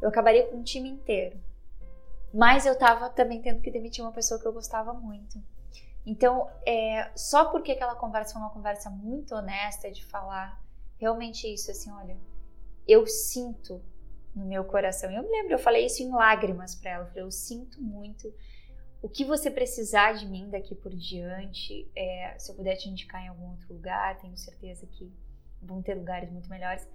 Eu 0.01 0.09
acabaria 0.09 0.47
com 0.47 0.59
um 0.59 0.63
time 0.63 0.89
inteiro. 0.89 1.41
Mas 2.33 2.67
eu 2.67 2.77
tava 2.79 3.09
também 3.11 3.41
tendo 3.41 3.61
que 3.61 3.71
demitir 3.71 4.05
uma 4.05 4.13
pessoa 4.13 4.39
que 4.39 4.47
eu 4.47 4.53
gostava 4.53 4.93
muito. 4.93 5.43
Então, 6.09 6.51
é, 6.65 7.11
só 7.15 7.51
porque 7.51 7.73
aquela 7.73 7.95
conversa 7.95 8.33
foi 8.33 8.41
uma 8.41 8.49
conversa 8.49 8.89
muito 8.89 9.35
honesta 9.35 9.91
de 9.91 10.03
falar 10.07 10.59
realmente 10.97 11.47
isso, 11.47 11.71
assim, 11.71 11.91
olha, 11.91 12.17
eu 12.87 13.07
sinto 13.07 13.79
no 14.35 14.47
meu 14.47 14.65
coração. 14.65 15.11
Eu 15.11 15.23
me 15.23 15.29
lembro, 15.29 15.53
eu 15.53 15.59
falei 15.59 15.85
isso 15.85 16.03
em 16.03 16.11
lágrimas 16.11 16.75
para 16.75 16.93
ela. 16.93 17.05
Eu 17.05 17.09
falei, 17.09 17.23
eu 17.25 17.31
sinto 17.31 17.83
muito. 17.83 18.33
O 19.03 19.09
que 19.11 19.23
você 19.23 19.51
precisar 19.51 20.15
de 20.15 20.27
mim 20.27 20.49
daqui 20.49 20.75
por 20.75 20.97
diante, 20.97 21.87
é, 21.95 22.35
se 22.39 22.51
eu 22.51 22.55
puder 22.55 22.77
te 22.77 22.89
indicar 22.89 23.23
em 23.23 23.29
algum 23.29 23.51
outro 23.51 23.71
lugar, 23.75 24.19
tenho 24.19 24.37
certeza 24.39 24.87
que 24.87 25.13
vão 25.61 25.83
ter 25.83 25.95
lugares 25.95 26.33
muito 26.33 26.49
melhores. 26.49 26.89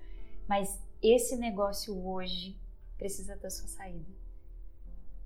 Mas 0.49 0.82
esse 1.04 1.38
negócio 1.38 1.95
hoje 2.04 2.60
precisa 2.97 3.36
da 3.36 3.52
sua 3.52 3.67
saída. 3.67 4.10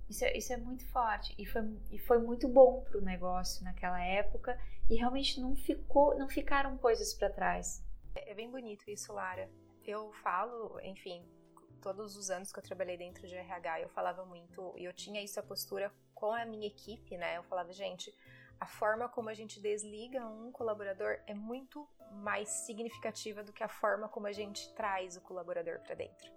Isso 0.10 0.24
é, 0.24 0.38
isso 0.38 0.54
é 0.54 0.58
muito 0.58 0.86
forte 0.86 1.36
e 1.38 1.46
foi, 1.46 1.62
e 1.91 2.00
foi 2.00 2.17
muito 2.20 2.48
bom 2.48 2.82
para 2.82 2.98
o 2.98 3.02
negócio 3.02 3.63
naquela 3.63 4.02
época 4.02 4.58
e 4.89 4.96
realmente 4.96 5.39
não 5.41 5.56
ficou, 5.56 6.17
não 6.17 6.30
ficaram 6.30 6.78
coisas 6.78 7.13
para 7.13 7.30
trás. 7.30 7.84
É, 8.15 8.32
é 8.32 8.34
bem 8.34 8.50
bonito 8.50 8.89
isso, 8.89 9.12
Lara. 9.12 9.50
Eu 9.84 10.12
falo, 10.24 10.80
enfim, 10.82 11.26
todos 11.82 12.15
os 12.15 12.30
anos 12.30 12.52
que 12.52 12.60
eu 12.60 12.63
trabalhei 12.63 12.98
dentro 12.98 13.28
de 13.28 13.36
RH, 13.36 13.82
eu 13.82 13.89
falava 13.89 14.26
muito 14.26 14.74
e 14.78 14.86
eu 14.86 14.93
tinha 14.93 15.22
isso 15.22 15.39
a 15.39 15.43
postura 15.43 15.91
com 16.13 16.32
a 16.32 16.46
minha 16.46 16.67
equipe, 16.67 17.17
né? 17.17 17.38
Eu 17.38 17.43
falava, 17.43 17.72
gente, 17.72 18.13
a 18.60 18.65
forma 18.65 19.08
como 19.08 19.30
a 19.30 19.34
gente 19.34 19.60
desliga 19.60 20.26
um 20.26 20.52
colaborador 20.52 21.20
é 21.28 21.34
muito 21.34 21.88
mais 22.12 22.50
significativa 22.50 23.43
do 23.43 23.54
que 23.54 23.63
a 23.63 23.67
forma 23.67 24.10
como 24.10 24.28
a 24.28 24.32
gente 24.32 24.74
traz 24.74 25.15
o 25.15 25.22
colaborador 25.22 25.80
para 25.80 25.96
dentro. 25.96 26.37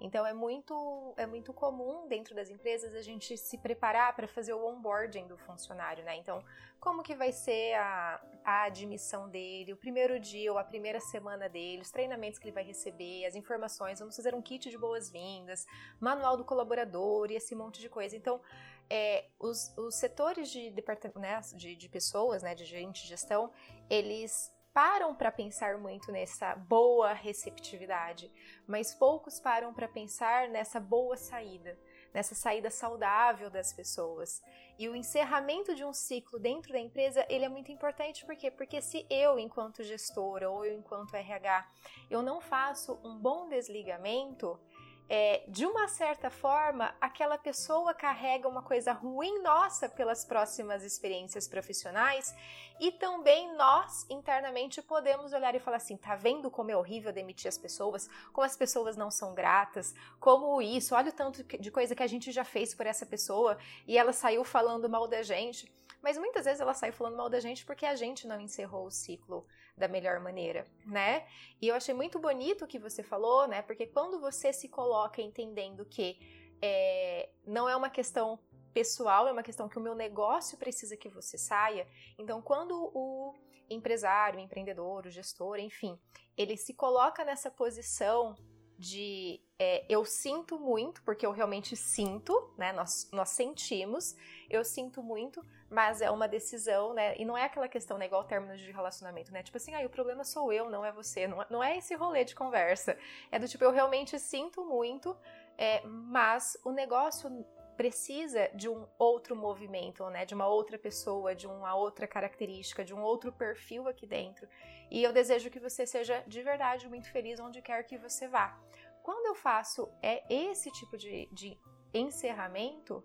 Então 0.00 0.26
é 0.26 0.32
muito 0.32 1.14
é 1.16 1.26
muito 1.26 1.52
comum 1.52 2.06
dentro 2.06 2.34
das 2.34 2.50
empresas 2.50 2.94
a 2.94 3.00
gente 3.00 3.36
se 3.36 3.56
preparar 3.58 4.14
para 4.14 4.28
fazer 4.28 4.52
o 4.52 4.66
onboarding 4.66 5.26
do 5.26 5.38
funcionário, 5.38 6.04
né? 6.04 6.16
Então, 6.16 6.44
como 6.78 7.02
que 7.02 7.14
vai 7.14 7.32
ser 7.32 7.74
a, 7.74 8.20
a 8.44 8.62
admissão 8.64 9.28
dele, 9.28 9.72
o 9.72 9.76
primeiro 9.76 10.20
dia 10.20 10.52
ou 10.52 10.58
a 10.58 10.64
primeira 10.64 11.00
semana 11.00 11.48
dele, 11.48 11.82
os 11.82 11.90
treinamentos 11.90 12.38
que 12.38 12.46
ele 12.46 12.54
vai 12.54 12.64
receber, 12.64 13.24
as 13.24 13.34
informações, 13.34 13.98
vamos 13.98 14.14
fazer 14.14 14.34
um 14.34 14.42
kit 14.42 14.70
de 14.70 14.78
boas-vindas, 14.78 15.66
manual 15.98 16.36
do 16.36 16.44
colaborador 16.44 17.30
e 17.30 17.36
esse 17.36 17.54
monte 17.54 17.80
de 17.80 17.88
coisa. 17.88 18.14
Então, 18.16 18.40
é, 18.88 19.26
os, 19.38 19.76
os 19.76 19.96
setores 19.96 20.50
de, 20.50 20.72
né, 21.16 21.40
de, 21.54 21.74
de 21.74 21.88
pessoas, 21.88 22.42
né, 22.42 22.54
de 22.54 22.64
gente 22.64 23.02
de 23.02 23.08
gestão, 23.08 23.50
eles 23.90 24.54
param 24.76 25.14
para 25.14 25.32
pensar 25.32 25.78
muito 25.78 26.12
nessa 26.12 26.54
boa 26.54 27.14
receptividade, 27.14 28.30
mas 28.66 28.94
poucos 28.94 29.40
param 29.40 29.72
para 29.72 29.88
pensar 29.88 30.50
nessa 30.50 30.78
boa 30.78 31.16
saída, 31.16 31.78
nessa 32.12 32.34
saída 32.34 32.68
saudável 32.70 33.48
das 33.48 33.72
pessoas. 33.72 34.42
E 34.78 34.86
o 34.86 34.94
encerramento 34.94 35.74
de 35.74 35.82
um 35.82 35.94
ciclo 35.94 36.38
dentro 36.38 36.74
da 36.74 36.78
empresa, 36.78 37.24
ele 37.30 37.46
é 37.46 37.48
muito 37.48 37.72
importante, 37.72 38.26
por 38.26 38.36
quê? 38.36 38.50
Porque 38.50 38.82
se 38.82 39.06
eu, 39.08 39.38
enquanto 39.38 39.82
gestora 39.82 40.50
ou 40.50 40.62
eu, 40.66 40.76
enquanto 40.76 41.14
RH, 41.14 41.66
eu 42.10 42.20
não 42.20 42.38
faço 42.38 43.00
um 43.02 43.18
bom 43.18 43.48
desligamento, 43.48 44.60
é, 45.08 45.44
de 45.46 45.64
uma 45.64 45.86
certa 45.86 46.30
forma, 46.30 46.94
aquela 47.00 47.38
pessoa 47.38 47.94
carrega 47.94 48.48
uma 48.48 48.62
coisa 48.62 48.92
ruim 48.92 49.40
nossa 49.40 49.88
pelas 49.88 50.24
próximas 50.24 50.82
experiências 50.82 51.46
profissionais 51.46 52.34
e 52.80 52.90
também 52.90 53.54
nós 53.56 54.04
internamente 54.10 54.82
podemos 54.82 55.32
olhar 55.32 55.54
e 55.54 55.60
falar 55.60 55.76
assim: 55.76 55.96
tá 55.96 56.16
vendo 56.16 56.50
como 56.50 56.70
é 56.72 56.76
horrível 56.76 57.12
demitir 57.12 57.48
as 57.48 57.56
pessoas, 57.56 58.08
como 58.32 58.44
as 58.44 58.56
pessoas 58.56 58.96
não 58.96 59.10
são 59.10 59.32
gratas, 59.32 59.94
como 60.18 60.60
isso, 60.60 60.94
olha 60.94 61.10
o 61.10 61.14
tanto 61.14 61.44
de 61.44 61.70
coisa 61.70 61.94
que 61.94 62.02
a 62.02 62.08
gente 62.08 62.32
já 62.32 62.44
fez 62.44 62.74
por 62.74 62.86
essa 62.86 63.06
pessoa 63.06 63.56
e 63.86 63.96
ela 63.96 64.12
saiu 64.12 64.42
falando 64.44 64.88
mal 64.88 65.06
da 65.06 65.22
gente. 65.22 65.72
Mas 66.02 66.18
muitas 66.18 66.44
vezes 66.44 66.60
ela 66.60 66.74
sai 66.74 66.92
falando 66.92 67.16
mal 67.16 67.28
da 67.28 67.40
gente 67.40 67.64
porque 67.64 67.86
a 67.86 67.96
gente 67.96 68.26
não 68.26 68.40
encerrou 68.40 68.86
o 68.86 68.90
ciclo 68.90 69.46
da 69.76 69.86
melhor 69.88 70.20
maneira, 70.20 70.66
né? 70.86 71.26
E 71.60 71.68
eu 71.68 71.74
achei 71.74 71.94
muito 71.94 72.18
bonito 72.18 72.64
o 72.64 72.66
que 72.66 72.78
você 72.78 73.02
falou, 73.02 73.46
né? 73.46 73.62
Porque 73.62 73.86
quando 73.86 74.18
você 74.18 74.52
se 74.52 74.68
coloca 74.68 75.20
entendendo 75.20 75.84
que 75.84 76.18
é, 76.62 77.28
não 77.46 77.68
é 77.68 77.76
uma 77.76 77.90
questão 77.90 78.38
pessoal, 78.72 79.28
é 79.28 79.32
uma 79.32 79.42
questão 79.42 79.68
que 79.68 79.78
o 79.78 79.80
meu 79.80 79.94
negócio 79.94 80.56
precisa 80.58 80.96
que 80.96 81.08
você 81.08 81.36
saia. 81.36 81.86
Então, 82.18 82.40
quando 82.40 82.90
o 82.94 83.34
empresário, 83.68 84.38
o 84.38 84.42
empreendedor, 84.42 85.06
o 85.06 85.10
gestor, 85.10 85.58
enfim, 85.58 85.98
ele 86.36 86.56
se 86.56 86.72
coloca 86.72 87.24
nessa 87.24 87.50
posição 87.50 88.34
de 88.78 89.40
é, 89.58 89.86
eu 89.88 90.04
sinto 90.04 90.58
muito, 90.58 91.02
porque 91.02 91.24
eu 91.24 91.32
realmente 91.32 91.74
sinto, 91.76 92.54
né? 92.56 92.72
Nós, 92.72 93.08
nós 93.12 93.30
sentimos, 93.30 94.14
eu 94.50 94.64
sinto 94.64 95.02
muito, 95.02 95.42
mas 95.68 96.00
é 96.00 96.10
uma 96.10 96.28
decisão, 96.28 96.94
né? 96.94 97.16
E 97.18 97.24
não 97.24 97.36
é 97.36 97.44
aquela 97.44 97.68
questão, 97.68 97.98
né? 97.98 98.06
Igual 98.06 98.24
términos 98.24 98.60
de 98.60 98.70
relacionamento, 98.70 99.32
né? 99.32 99.42
Tipo 99.42 99.56
assim, 99.56 99.74
ah, 99.74 99.84
o 99.84 99.90
problema 99.90 100.24
sou 100.24 100.52
eu, 100.52 100.70
não 100.70 100.84
é 100.84 100.92
você. 100.92 101.26
Não, 101.26 101.42
é, 101.42 101.46
não 101.50 101.62
é 101.62 101.76
esse 101.76 101.94
rolê 101.94 102.24
de 102.24 102.34
conversa. 102.34 102.96
É 103.30 103.38
do 103.38 103.48
tipo, 103.48 103.64
eu 103.64 103.72
realmente 103.72 104.18
sinto 104.18 104.64
muito, 104.64 105.16
é, 105.58 105.82
mas 105.84 106.56
o 106.64 106.70
negócio 106.70 107.44
precisa 107.76 108.48
de 108.54 108.68
um 108.68 108.86
outro 108.98 109.36
movimento, 109.36 110.08
né? 110.08 110.24
De 110.24 110.34
uma 110.34 110.46
outra 110.46 110.78
pessoa, 110.78 111.34
de 111.34 111.46
uma 111.46 111.74
outra 111.74 112.06
característica, 112.06 112.84
de 112.84 112.94
um 112.94 113.02
outro 113.02 113.32
perfil 113.32 113.88
aqui 113.88 114.06
dentro. 114.06 114.48
E 114.90 115.02
eu 115.02 115.12
desejo 115.12 115.50
que 115.50 115.58
você 115.58 115.84
seja 115.84 116.22
de 116.26 116.42
verdade 116.42 116.88
muito 116.88 117.10
feliz 117.10 117.40
onde 117.40 117.60
quer 117.60 117.82
que 117.82 117.98
você 117.98 118.28
vá. 118.28 118.58
Quando 119.02 119.26
eu 119.26 119.34
faço 119.34 119.88
é 120.02 120.22
esse 120.32 120.70
tipo 120.70 120.96
de, 120.96 121.28
de 121.32 121.58
encerramento, 121.92 123.04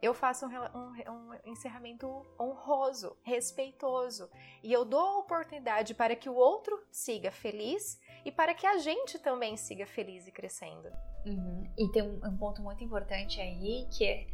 eu 0.00 0.14
faço 0.14 0.46
um, 0.46 0.50
um, 0.50 1.12
um, 1.12 1.34
encerramento 1.44 2.24
honroso, 2.38 3.16
respeitoso. 3.22 4.30
E 4.62 4.72
eu 4.72 4.84
dou 4.84 5.00
a 5.00 5.18
oportunidade 5.18 5.94
para 5.94 6.14
que 6.14 6.28
o 6.28 6.34
outro 6.34 6.80
siga 6.90 7.30
feliz 7.30 8.00
e 8.24 8.30
para 8.30 8.54
que 8.54 8.66
a 8.66 8.78
gente 8.78 9.18
também 9.18 9.56
siga 9.56 9.86
feliz 9.86 10.26
e 10.26 10.32
crescendo. 10.32 10.88
Uhum. 11.26 11.68
E 11.76 11.88
tem 11.90 12.02
um, 12.02 12.20
um 12.24 12.36
ponto 12.36 12.62
muito 12.62 12.82
importante 12.84 13.40
aí 13.40 13.86
que 13.90 14.04
é 14.04 14.26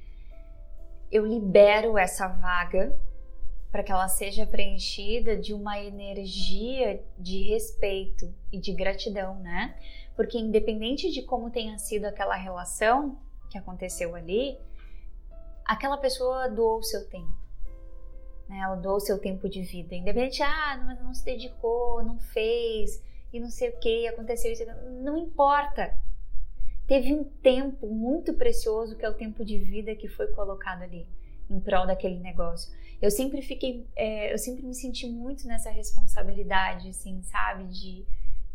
eu 1.11 1.24
libero 1.24 1.96
essa 1.96 2.27
vaga 2.27 2.92
para 3.70 3.83
que 3.83 3.92
ela 3.92 4.09
seja 4.09 4.46
preenchida 4.46 5.37
de 5.37 5.55
uma 5.55 5.79
energia 5.81 7.05
de 7.18 7.42
respeito 7.42 8.33
e 8.53 8.59
de 8.59 8.72
gratidão, 8.72 9.37
né? 9.40 9.77
Porque 10.16 10.38
independente 10.38 11.11
de 11.11 11.22
como 11.22 11.50
tenha 11.50 11.79
sido 11.79 12.05
aquela 12.05 12.37
relação 12.37 13.18
que 13.50 13.59
aconteceu 13.59 14.14
ali, 14.14 14.59
aquela 15.64 15.96
pessoa 15.96 16.48
doou 16.48 16.79
o 16.79 16.83
seu 16.83 17.09
tempo. 17.09 17.33
Né? 18.48 18.59
Ela 18.59 18.77
doou 18.77 18.96
o 18.96 19.00
seu 19.00 19.18
tempo 19.18 19.48
de 19.48 19.62
vida. 19.62 19.94
Independente, 19.94 20.42
ah, 20.42 20.83
mas 20.87 21.00
não 21.00 21.14
se 21.14 21.24
dedicou, 21.24 22.03
não 22.03 22.18
fez, 22.18 23.03
e 23.33 23.40
não 23.40 23.50
sei 23.50 23.70
o 23.70 23.79
que, 23.79 24.07
aconteceu 24.09 24.53
isso. 24.53 24.64
Não 25.03 25.16
importa. 25.16 25.96
Teve 26.87 27.14
um 27.14 27.24
tempo 27.24 27.87
muito 27.87 28.35
precioso 28.35 28.96
que 28.96 29.05
é 29.05 29.09
o 29.09 29.14
tempo 29.14 29.44
de 29.44 29.59
vida 29.59 29.94
que 29.94 30.09
foi 30.09 30.27
colocado 30.29 30.83
ali 30.83 31.07
em 31.50 31.61
prol 31.61 31.87
daquele 31.87 32.18
negócio 32.18 32.72
eu 33.05 33.11
sempre 33.11 33.42
fiquei, 33.42 33.87
é, 33.94 34.33
eu 34.33 34.38
sempre 34.38 34.64
me 34.64 34.74
senti 34.74 35.07
muito 35.07 35.46
nessa 35.46 35.68
responsabilidade, 35.70 36.88
assim, 36.88 37.22
sabe, 37.22 37.64
de 37.64 38.03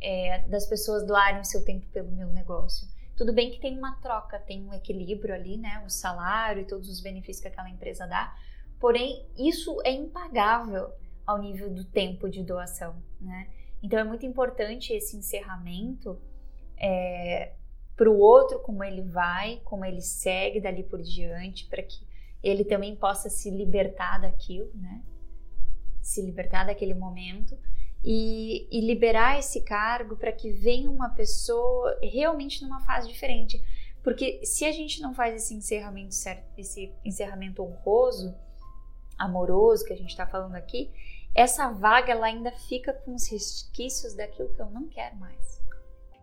é, 0.02 0.40
das 0.48 0.66
pessoas 0.66 1.06
doarem 1.06 1.42
o 1.42 1.46
seu 1.46 1.64
tempo 1.64 1.86
pelo 1.94 2.12
meu 2.12 2.28
negócio. 2.30 2.88
Tudo 3.20 3.34
bem 3.34 3.52
que 3.52 3.60
tem 3.60 3.78
uma 3.78 3.96
troca, 3.96 4.40
tem 4.40 4.66
um 4.66 4.74
equilíbrio 4.74 5.36
ali, 5.36 5.58
né, 5.58 5.84
o 5.86 5.90
salário 5.90 6.62
e 6.62 6.66
todos 6.66 6.88
os 6.88 7.02
benefícios 7.02 7.42
que 7.42 7.50
aquela 7.50 7.70
empresa 7.70 8.08
dá, 8.08 8.34
porém 8.80 9.28
isso 9.38 9.78
é 9.84 9.92
impagável 9.92 10.90
ao 11.28 11.38
nível 11.38 11.70
do 11.70 11.84
tempo 11.84 12.30
de 12.30 12.42
doação, 12.42 12.96
né? 13.20 13.50
Então 13.84 14.00
é 14.00 14.06
muito 14.06 14.26
importante 14.26 14.94
esse 14.94 15.18
encerramento 15.18 16.18
é, 16.78 17.56
para 17.94 18.10
o 18.10 18.18
outro, 18.18 18.62
como 18.62 18.86
ele 18.86 19.02
vai, 19.02 19.60
como 19.66 19.84
ele 19.84 20.00
segue 20.00 20.62
dali 20.62 20.84
por 20.84 21.02
diante, 21.02 21.68
para 21.68 21.84
que 21.84 22.08
ele 22.42 22.64
também 22.64 22.96
possa 22.96 23.30
se 23.30 23.52
libertar 23.52 24.20
daquilo, 24.20 24.72
né? 24.76 25.04
Se 26.02 26.22
libertar 26.22 26.64
daquele 26.64 26.94
momento 26.94 27.58
e, 28.04 28.68
e 28.72 28.82
liberar 28.82 29.40
esse 29.40 29.62
cargo 29.62 30.16
para 30.16 30.32
que 30.32 30.52
venha 30.52 30.90
uma 30.90 31.10
pessoa 31.10 31.98
realmente 32.02 32.64
numa 32.64 32.80
fase 32.82 33.08
diferente. 33.08 33.62
Porque 34.04 34.46
se 34.46 34.66
a 34.66 34.72
gente 34.72 35.02
não 35.02 35.14
faz 35.14 35.36
esse 35.36 35.54
encerramento 35.54 36.16
certo, 36.16 36.46
esse 36.58 36.94
encerramento 37.04 37.62
honroso, 37.62 38.34
amoroso 39.18 39.84
que 39.86 39.94
a 39.94 39.98
gente 39.98 40.10
está 40.10 40.26
falando 40.26 40.56
aqui, 40.56 40.90
essa 41.36 41.70
vaga 41.70 42.12
ela 42.12 42.28
ainda 42.28 42.52
fica 42.52 42.94
com 42.94 43.14
os 43.14 43.28
resquícios 43.28 44.14
daquilo 44.16 44.54
que 44.56 44.62
eu 44.62 44.70
não 44.70 44.88
quero 44.88 45.16
mais. 45.18 45.59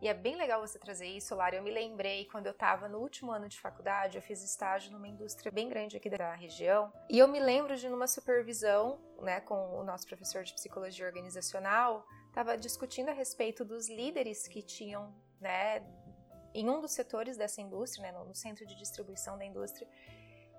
E 0.00 0.08
é 0.08 0.14
bem 0.14 0.36
legal 0.36 0.60
você 0.60 0.78
trazer 0.78 1.06
isso, 1.06 1.34
Lara. 1.34 1.56
Eu 1.56 1.62
me 1.62 1.70
lembrei 1.70 2.26
quando 2.26 2.46
eu 2.46 2.52
estava 2.52 2.86
no 2.88 2.98
último 2.98 3.32
ano 3.32 3.48
de 3.48 3.58
faculdade, 3.58 4.16
eu 4.16 4.22
fiz 4.22 4.42
estágio 4.42 4.92
numa 4.92 5.08
indústria 5.08 5.50
bem 5.50 5.68
grande 5.68 5.96
aqui 5.96 6.10
da 6.10 6.34
região. 6.34 6.92
E 7.08 7.18
eu 7.18 7.26
me 7.26 7.40
lembro 7.40 7.74
de 7.76 7.88
numa 7.88 8.06
supervisão, 8.06 9.00
né, 9.22 9.40
com 9.40 9.78
o 9.78 9.82
nosso 9.82 10.06
professor 10.06 10.44
de 10.44 10.52
psicologia 10.52 11.06
organizacional, 11.06 12.06
estava 12.28 12.58
discutindo 12.58 13.08
a 13.08 13.12
respeito 13.12 13.64
dos 13.64 13.88
líderes 13.88 14.46
que 14.46 14.60
tinham, 14.60 15.14
né, 15.40 15.82
em 16.52 16.68
um 16.68 16.80
dos 16.80 16.92
setores 16.92 17.38
dessa 17.38 17.62
indústria, 17.62 18.12
né, 18.12 18.18
no 18.18 18.34
centro 18.34 18.66
de 18.66 18.76
distribuição 18.76 19.38
da 19.38 19.46
indústria. 19.46 19.88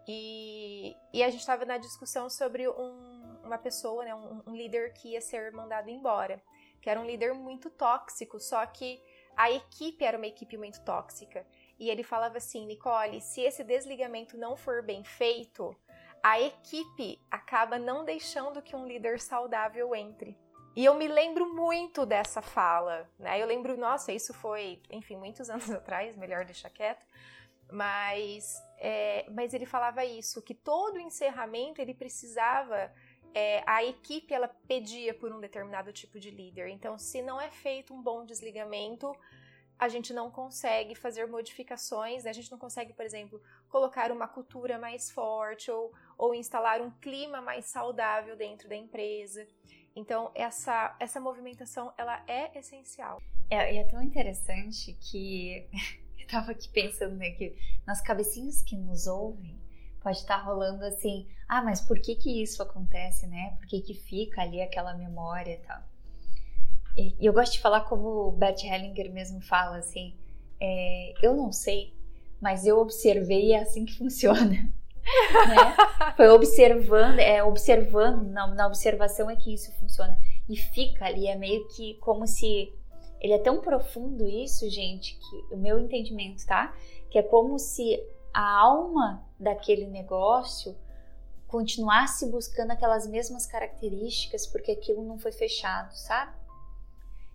E, 0.08 0.96
e 1.14 1.22
a 1.22 1.30
gente 1.30 1.42
estava 1.42 1.64
na 1.64 1.78
discussão 1.78 2.28
sobre 2.28 2.68
um, 2.68 3.40
uma 3.44 3.58
pessoa, 3.60 4.04
né, 4.04 4.16
um, 4.16 4.42
um 4.48 4.56
líder 4.56 4.94
que 4.94 5.10
ia 5.10 5.22
ser 5.22 5.52
mandado 5.52 5.90
embora, 5.90 6.42
que 6.82 6.90
era 6.90 7.00
um 7.00 7.06
líder 7.06 7.34
muito 7.34 7.70
tóxico, 7.70 8.40
só 8.40 8.66
que 8.66 9.00
a 9.38 9.52
equipe 9.52 10.04
era 10.04 10.18
uma 10.18 10.26
equipe 10.26 10.58
muito 10.58 10.82
tóxica. 10.82 11.46
E 11.80 11.92
ele 11.92 12.04
falava 12.04 12.38
assim, 12.38 12.66
Nicole, 12.66 13.22
se 13.22 13.42
esse 13.42 13.64
desligamento 13.64 14.36
não 14.36 14.58
for 14.58 14.82
bem 14.82 15.04
feito, 15.04 15.76
a 16.24 16.42
equipe 16.42 17.22
acaba 17.30 17.78
não 17.78 18.04
deixando 18.04 18.64
que 18.64 18.76
um 18.76 18.88
líder 18.88 19.20
saudável 19.20 19.96
entre. 19.96 20.36
E 20.76 20.84
eu 20.84 20.96
me 20.96 21.08
lembro 21.08 21.54
muito 21.54 22.06
dessa 22.06 22.42
fala, 22.42 23.10
né? 23.18 23.42
Eu 23.42 23.48
lembro, 23.48 23.78
nossa, 23.78 24.12
isso 24.12 24.34
foi, 24.34 24.82
enfim, 24.90 25.16
muitos 25.16 25.50
anos 25.52 25.70
atrás, 25.70 26.18
melhor 26.18 26.44
deixar 26.44 26.70
quieto. 26.72 27.06
Mas, 27.72 28.56
é, 28.80 29.26
mas 29.30 29.54
ele 29.54 29.66
falava 29.66 30.04
isso, 30.04 30.42
que 30.42 30.56
todo 30.56 31.00
encerramento 31.00 31.82
ele 31.82 31.94
precisava 31.94 32.92
é, 33.38 33.62
a 33.68 33.84
equipe 33.84 34.34
ela 34.34 34.48
pedia 34.48 35.14
por 35.14 35.32
um 35.32 35.40
determinado 35.40 35.94
tipo 35.94 36.20
de 36.20 36.32
líder. 36.32 36.70
Então, 36.70 36.98
se 36.98 37.22
não 37.22 37.40
é 37.40 37.52
feito 37.52 37.94
um 37.94 38.02
bom 38.02 38.26
desligamento, 38.26 39.16
a 39.78 39.88
gente 39.88 40.12
não 40.12 40.32
consegue 40.32 40.96
fazer 40.96 41.28
modificações, 41.28 42.24
né? 42.24 42.32
a 42.32 42.34
gente 42.34 42.50
não 42.50 42.58
consegue, 42.58 42.94
por 42.94 43.06
exemplo, 43.06 43.40
colocar 43.70 44.12
uma 44.12 44.28
cultura 44.28 44.80
mais 44.80 45.12
forte 45.12 45.70
ou, 45.70 45.94
ou 46.18 46.34
instalar 46.34 46.82
um 46.82 46.90
clima 46.90 47.40
mais 47.40 47.66
saudável 47.66 48.36
dentro 48.36 48.68
da 48.68 48.76
empresa. 48.76 49.48
Então, 49.96 50.32
essa, 50.34 50.98
essa 51.00 51.20
movimentação 51.20 51.94
ela 51.96 52.24
é 52.28 52.58
essencial. 52.58 53.22
É, 53.52 53.72
e 53.72 53.78
é 53.78 53.84
tão 53.84 54.02
interessante 54.02 54.94
que 54.94 55.70
eu 56.18 56.26
estava 56.26 56.54
aqui 56.54 56.70
pensando 56.70 57.16
né, 57.16 57.30
que 57.32 57.56
nas 57.86 58.02
cabecinhas 58.02 58.64
que 58.64 58.76
nos 58.76 59.06
ouvem, 59.06 59.62
pode 60.02 60.18
estar 60.18 60.38
tá 60.38 60.44
rolando 60.44 60.84
assim, 60.86 61.28
ah, 61.48 61.62
mas 61.62 61.82
por 61.82 62.00
que 62.00 62.16
que 62.16 62.42
isso 62.42 62.62
acontece, 62.62 63.28
né? 63.28 63.56
Por 63.58 63.68
que 63.68 63.82
que 63.82 63.94
fica 63.94 64.42
ali 64.42 64.62
aquela 64.62 64.94
memória 64.96 65.54
e 65.54 65.58
tal? 65.58 65.82
E, 66.98 67.16
eu 67.20 67.32
gosto 67.32 67.54
de 67.54 67.62
falar 67.62 67.82
como 67.82 68.28
o 68.28 68.32
Bert 68.32 68.64
Hellinger 68.64 69.12
mesmo 69.12 69.42
fala, 69.42 69.78
assim, 69.78 70.16
é, 70.60 71.14
eu 71.22 71.36
não 71.36 71.52
sei, 71.52 71.94
mas 72.42 72.66
eu 72.66 72.80
observei 72.80 73.48
e 73.48 73.54
é 73.54 73.62
assim 73.62 73.86
que 73.86 73.94
funciona. 73.98 74.52
né? 74.52 75.76
Foi 76.18 76.28
observando, 76.30 77.20
é 77.20 77.42
observando, 77.42 78.24
na, 78.30 78.48
na 78.48 78.68
observação 78.68 79.30
é 79.30 79.36
que 79.36 79.54
isso 79.54 79.72
funciona. 79.80 80.18
E 80.50 80.58
fica 80.58 81.06
ali, 81.06 81.28
é 81.28 81.36
meio 81.36 81.68
que 81.70 81.96
como 81.96 82.28
se 82.28 82.74
ele 83.20 83.34
é 83.34 83.40
tão 83.40 83.62
profundo 83.62 84.28
isso, 84.28 84.70
gente, 84.70 85.18
que 85.18 85.54
o 85.54 85.58
meu 85.58 85.80
entendimento, 85.80 86.46
tá? 86.46 86.76
Que 87.10 87.20
é 87.20 87.24
como 87.24 87.58
se 87.58 88.00
a 88.34 88.60
alma 88.60 89.27
daquele 89.40 89.88
negócio 89.88 90.76
continuasse 91.48 92.30
buscando 92.30 92.72
aquelas 92.72 93.08
mesmas 93.08 93.46
características 93.46 94.46
porque 94.46 94.72
aquilo 94.72 95.04
não 95.04 95.18
foi 95.18 95.32
fechado, 95.32 95.94
sabe? 95.96 96.36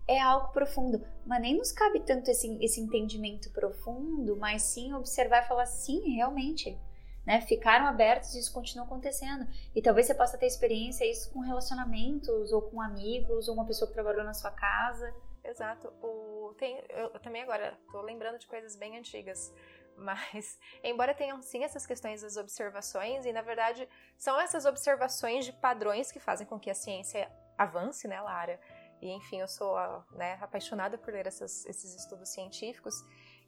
É 0.06 0.20
algo 0.20 0.52
profundo, 0.52 1.02
mas 1.24 1.40
nem 1.40 1.56
nos 1.56 1.72
cabe 1.72 2.00
tanto 2.00 2.30
esse, 2.30 2.62
esse 2.62 2.80
entendimento 2.80 3.50
profundo, 3.52 4.36
mas 4.36 4.62
sim 4.62 4.92
observar 4.92 5.44
e 5.44 5.48
falar, 5.48 5.64
sim, 5.64 6.16
realmente, 6.16 6.78
né? 7.24 7.40
Ficaram 7.40 7.86
abertos 7.86 8.34
e 8.34 8.40
isso 8.40 8.52
continua 8.52 8.84
acontecendo. 8.84 9.46
E 9.74 9.80
talvez 9.80 10.06
você 10.06 10.14
possa 10.14 10.36
ter 10.36 10.46
experiência 10.46 11.08
isso 11.08 11.32
com 11.32 11.40
relacionamentos, 11.40 12.52
ou 12.52 12.62
com 12.62 12.80
amigos, 12.80 13.48
ou 13.48 13.54
uma 13.54 13.64
pessoa 13.64 13.88
que 13.88 13.94
trabalhou 13.94 14.24
na 14.24 14.34
sua 14.34 14.50
casa. 14.50 15.14
Exato. 15.44 15.92
O, 16.02 16.54
tem, 16.58 16.76
eu, 16.90 17.10
eu 17.14 17.20
também 17.20 17.42
agora 17.42 17.78
tô 17.90 18.00
lembrando 18.02 18.38
de 18.38 18.46
coisas 18.46 18.76
bem 18.76 18.98
antigas. 18.98 19.54
Mas, 20.02 20.58
embora 20.82 21.14
tenham 21.14 21.40
sim 21.40 21.64
essas 21.64 21.86
questões 21.86 22.22
das 22.22 22.36
observações, 22.36 23.24
e 23.24 23.32
na 23.32 23.42
verdade 23.42 23.88
são 24.16 24.38
essas 24.40 24.64
observações 24.64 25.44
de 25.44 25.52
padrões 25.52 26.10
que 26.10 26.20
fazem 26.20 26.46
com 26.46 26.58
que 26.58 26.70
a 26.70 26.74
ciência 26.74 27.30
avance, 27.56 28.08
né, 28.08 28.20
Lara? 28.20 28.60
E 29.00 29.10
enfim, 29.10 29.40
eu 29.40 29.48
sou 29.48 29.76
né, 30.12 30.38
apaixonada 30.40 30.96
por 30.96 31.12
ler 31.12 31.26
essas, 31.26 31.66
esses 31.66 31.96
estudos 31.96 32.28
científicos. 32.28 32.94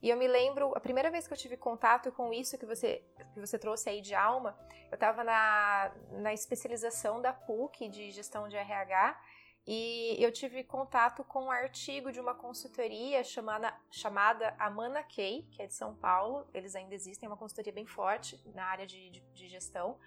E 0.03 0.11
eu 0.11 0.17
me 0.17 0.27
lembro, 0.27 0.73
a 0.77 0.81
primeira 0.81 1.11
vez 1.11 1.27
que 1.27 1.33
eu 1.33 1.39
tive 1.39 1.57
contato 1.57 2.11
com 2.13 2.33
isso 2.33 2.59
que 2.59 2.67
você, 2.67 3.03
que 3.33 3.41
você 3.41 3.59
trouxe 3.59 3.89
aí 3.89 4.01
de 4.01 4.15
alma, 4.15 4.59
eu 4.91 4.97
estava 4.97 5.23
na, 5.23 5.93
na 6.11 6.35
especialização 6.35 7.23
da 7.23 7.33
PUC 7.33 7.89
de 7.89 8.11
gestão 8.11 8.49
de 8.49 8.57
RH 8.57 9.19
e 9.67 10.23
eu 10.23 10.31
tive 10.31 10.63
contato 10.63 11.25
com 11.25 11.45
um 11.45 11.51
artigo 11.51 12.13
de 12.13 12.21
uma 12.21 12.35
consultoria 12.35 13.25
chamada, 13.25 13.75
chamada 13.91 14.55
Amana 14.59 15.03
Key, 15.03 15.49
que 15.51 15.63
é 15.63 15.67
de 15.67 15.73
São 15.73 15.95
Paulo. 15.95 16.47
Eles 16.53 16.75
ainda 16.75 16.95
existem, 16.95 17.27
é 17.27 17.31
uma 17.31 17.37
consultoria 17.37 17.73
bem 17.73 17.87
forte 17.87 18.39
na 18.55 18.67
área 18.67 18.87
de, 18.87 19.09
de, 19.09 19.21
de 19.21 19.49
gestão. 19.49 19.99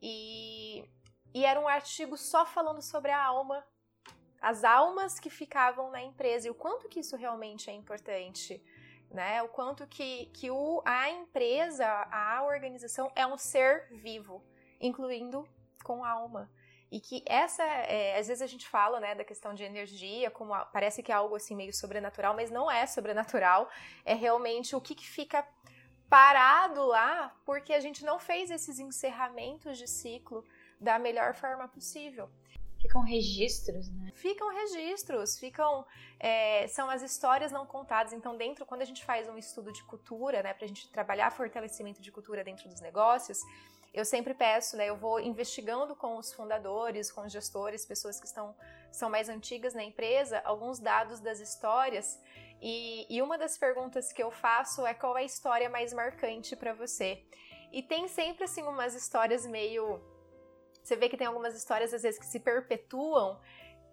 E, 0.00 0.88
e 1.34 1.44
era 1.44 1.60
um 1.60 1.68
artigo 1.68 2.16
só 2.16 2.46
falando 2.46 2.80
sobre 2.80 3.10
a 3.10 3.22
alma, 3.22 3.62
as 4.40 4.64
almas 4.64 5.20
que 5.20 5.28
ficavam 5.28 5.90
na 5.90 6.02
empresa 6.02 6.48
e 6.48 6.50
o 6.50 6.54
quanto 6.54 6.88
que 6.88 7.00
isso 7.00 7.16
realmente 7.16 7.68
é 7.68 7.74
importante. 7.74 8.64
Né? 9.10 9.42
O 9.42 9.48
quanto 9.48 9.86
que, 9.86 10.26
que 10.26 10.50
o, 10.50 10.82
a 10.86 11.10
empresa, 11.10 11.86
a 12.10 12.42
organização 12.44 13.12
é 13.14 13.26
um 13.26 13.36
ser 13.36 13.88
vivo, 13.90 14.42
incluindo 14.80 15.46
com 15.84 16.02
alma. 16.02 16.50
E 16.90 17.00
que 17.00 17.22
essa, 17.26 17.64
é, 17.64 18.18
às 18.18 18.28
vezes 18.28 18.42
a 18.42 18.46
gente 18.46 18.68
fala, 18.68 19.00
né, 19.00 19.14
da 19.14 19.24
questão 19.24 19.52
de 19.54 19.64
energia, 19.64 20.30
como 20.30 20.54
a, 20.54 20.64
parece 20.64 21.02
que 21.02 21.10
é 21.10 21.14
algo 21.14 21.34
assim 21.34 21.56
meio 21.56 21.72
sobrenatural, 21.74 22.34
mas 22.34 22.50
não 22.50 22.70
é 22.70 22.86
sobrenatural, 22.86 23.68
é 24.04 24.14
realmente 24.14 24.76
o 24.76 24.80
que, 24.80 24.94
que 24.94 25.06
fica 25.06 25.46
parado 26.08 26.86
lá 26.86 27.34
porque 27.44 27.72
a 27.72 27.80
gente 27.80 28.04
não 28.04 28.18
fez 28.18 28.50
esses 28.50 28.78
encerramentos 28.78 29.76
de 29.76 29.88
ciclo 29.88 30.44
da 30.80 30.98
melhor 30.98 31.34
forma 31.34 31.66
possível. 31.66 32.30
Ficam 32.80 33.02
registros, 33.02 33.88
né? 33.90 34.12
Ficam 34.14 34.48
registros, 34.54 35.38
ficam. 35.38 35.84
É, 36.20 36.68
são 36.68 36.88
as 36.88 37.02
histórias 37.02 37.50
não 37.50 37.66
contadas. 37.66 38.12
Então, 38.12 38.36
dentro, 38.36 38.64
quando 38.64 38.82
a 38.82 38.84
gente 38.84 39.04
faz 39.04 39.28
um 39.28 39.36
estudo 39.36 39.72
de 39.72 39.82
cultura, 39.84 40.42
né, 40.42 40.54
pra 40.54 40.66
gente 40.66 40.88
trabalhar 40.90 41.30
fortalecimento 41.32 42.00
de 42.00 42.12
cultura 42.12 42.44
dentro 42.44 42.68
dos 42.68 42.80
negócios, 42.80 43.40
eu 43.96 44.04
sempre 44.04 44.34
peço, 44.34 44.76
né, 44.76 44.90
eu 44.90 44.96
vou 44.96 45.18
investigando 45.18 45.96
com 45.96 46.18
os 46.18 46.30
fundadores, 46.32 47.10
com 47.10 47.22
os 47.22 47.32
gestores, 47.32 47.86
pessoas 47.86 48.20
que 48.20 48.26
estão 48.26 48.54
são 48.92 49.10
mais 49.10 49.28
antigas 49.28 49.74
na 49.74 49.82
empresa, 49.82 50.40
alguns 50.44 50.78
dados 50.78 51.18
das 51.20 51.40
histórias. 51.40 52.20
E, 52.60 53.06
e 53.14 53.20
uma 53.20 53.36
das 53.36 53.58
perguntas 53.58 54.12
que 54.12 54.22
eu 54.22 54.30
faço 54.30 54.86
é 54.86 54.94
qual 54.94 55.16
é 55.16 55.22
a 55.22 55.24
história 55.24 55.68
mais 55.68 55.92
marcante 55.92 56.54
para 56.54 56.72
você? 56.72 57.24
E 57.72 57.82
tem 57.82 58.06
sempre 58.06 58.44
assim 58.44 58.62
umas 58.62 58.94
histórias 58.94 59.46
meio 59.46 60.00
você 60.82 60.94
vê 60.94 61.08
que 61.08 61.16
tem 61.16 61.26
algumas 61.26 61.56
histórias 61.56 61.92
às 61.92 62.02
vezes 62.02 62.18
que 62.18 62.26
se 62.26 62.38
perpetuam, 62.38 63.40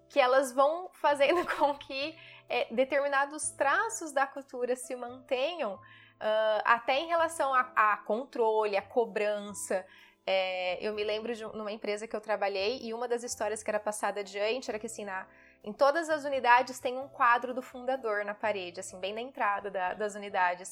que 0.10 0.20
elas 0.20 0.52
vão 0.52 0.92
fazendo 0.94 1.44
com 1.58 1.76
que 1.76 2.16
é, 2.48 2.72
determinados 2.74 3.50
traços 3.52 4.12
da 4.12 4.28
cultura 4.28 4.76
se 4.76 4.96
mantenham 4.96 5.80
Uh, 6.20 6.62
até 6.64 7.00
em 7.00 7.08
relação 7.08 7.54
a, 7.54 7.72
a, 7.76 7.98
controle, 7.98 8.78
a 8.78 8.82
cobrança. 8.82 9.86
É, 10.26 10.78
eu 10.82 10.94
me 10.94 11.04
lembro 11.04 11.36
de 11.36 11.44
uma 11.44 11.72
empresa 11.72 12.08
que 12.08 12.16
eu 12.16 12.22
trabalhei 12.22 12.80
e 12.82 12.94
uma 12.94 13.10
das 13.10 13.24
histórias 13.24 13.62
que 13.62 13.70
era 13.70 13.80
passada 13.80 14.22
adiante 14.22 14.70
era 14.70 14.80
que 14.80 14.86
assim, 14.86 15.04
na, 15.04 15.28
em 15.62 15.74
todas 15.74 16.10
as 16.10 16.24
unidades 16.24 16.80
tem 16.80 16.98
um 16.98 17.10
quadro 17.10 17.54
do 17.54 17.62
fundador 17.62 18.24
na 18.24 18.34
parede, 18.34 18.80
assim, 18.80 18.98
bem 19.02 19.14
na 19.14 19.20
entrada 19.20 19.70
da, 19.70 19.94
das 19.94 20.16
unidades. 20.16 20.72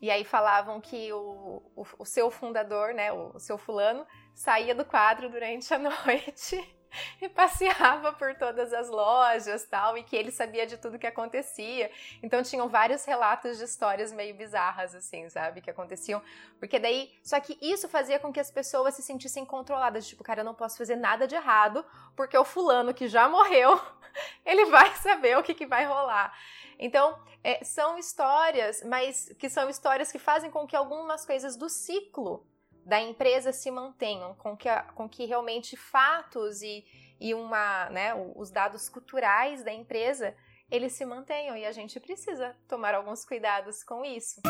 E 0.00 0.10
aí 0.10 0.24
falavam 0.24 0.80
que 0.80 1.12
o, 1.12 1.62
o, 1.76 1.86
o 1.98 2.04
seu 2.04 2.30
fundador, 2.30 2.92
né, 2.92 3.12
o, 3.12 3.30
o 3.34 3.38
seu 3.38 3.56
fulano, 3.56 4.04
saía 4.34 4.74
do 4.74 4.84
quadro 4.84 5.30
durante 5.30 5.72
a 5.72 5.78
noite 5.78 6.79
e 7.20 7.28
passeava 7.28 8.12
por 8.12 8.34
todas 8.34 8.72
as 8.72 8.88
lojas 8.88 9.64
tal, 9.64 9.96
e 9.96 10.02
que 10.02 10.16
ele 10.16 10.30
sabia 10.30 10.66
de 10.66 10.76
tudo 10.76 10.98
que 10.98 11.06
acontecia. 11.06 11.90
Então 12.22 12.42
tinham 12.42 12.68
vários 12.68 13.04
relatos 13.04 13.58
de 13.58 13.64
histórias 13.64 14.12
meio 14.12 14.34
bizarras, 14.34 14.94
assim, 14.94 15.28
sabe? 15.28 15.60
Que 15.60 15.70
aconteciam. 15.70 16.22
Porque 16.58 16.78
daí. 16.78 17.12
Só 17.22 17.38
que 17.40 17.56
isso 17.60 17.88
fazia 17.88 18.18
com 18.18 18.32
que 18.32 18.40
as 18.40 18.50
pessoas 18.50 18.94
se 18.94 19.02
sentissem 19.02 19.44
controladas. 19.44 20.06
Tipo, 20.06 20.24
cara, 20.24 20.40
eu 20.40 20.44
não 20.44 20.54
posso 20.54 20.78
fazer 20.78 20.96
nada 20.96 21.26
de 21.26 21.34
errado, 21.34 21.84
porque 22.16 22.36
o 22.36 22.44
fulano 22.44 22.94
que 22.94 23.08
já 23.08 23.28
morreu, 23.28 23.80
ele 24.44 24.66
vai 24.66 24.94
saber 24.96 25.36
o 25.38 25.42
que, 25.42 25.54
que 25.54 25.66
vai 25.66 25.84
rolar. 25.84 26.36
Então, 26.78 27.18
é, 27.44 27.62
são 27.62 27.98
histórias, 27.98 28.82
mas 28.82 29.30
que 29.38 29.50
são 29.50 29.68
histórias 29.68 30.10
que 30.10 30.18
fazem 30.18 30.50
com 30.50 30.66
que 30.66 30.74
algumas 30.74 31.26
coisas 31.26 31.56
do 31.56 31.68
ciclo 31.68 32.46
da 32.84 33.00
empresa 33.00 33.52
se 33.52 33.70
mantenham, 33.70 34.34
com 34.34 34.56
que, 34.56 34.68
com 34.94 35.08
que 35.08 35.26
realmente 35.26 35.76
fatos 35.76 36.62
e, 36.62 36.84
e 37.20 37.34
uma, 37.34 37.88
né, 37.90 38.14
os 38.34 38.50
dados 38.50 38.88
culturais 38.88 39.62
da 39.62 39.72
empresa 39.72 40.34
eles 40.70 40.92
se 40.92 41.04
mantenham 41.04 41.56
e 41.56 41.66
a 41.66 41.72
gente 41.72 41.98
precisa 41.98 42.56
tomar 42.68 42.94
alguns 42.94 43.24
cuidados 43.24 43.82
com 43.82 44.04
isso. 44.04 44.40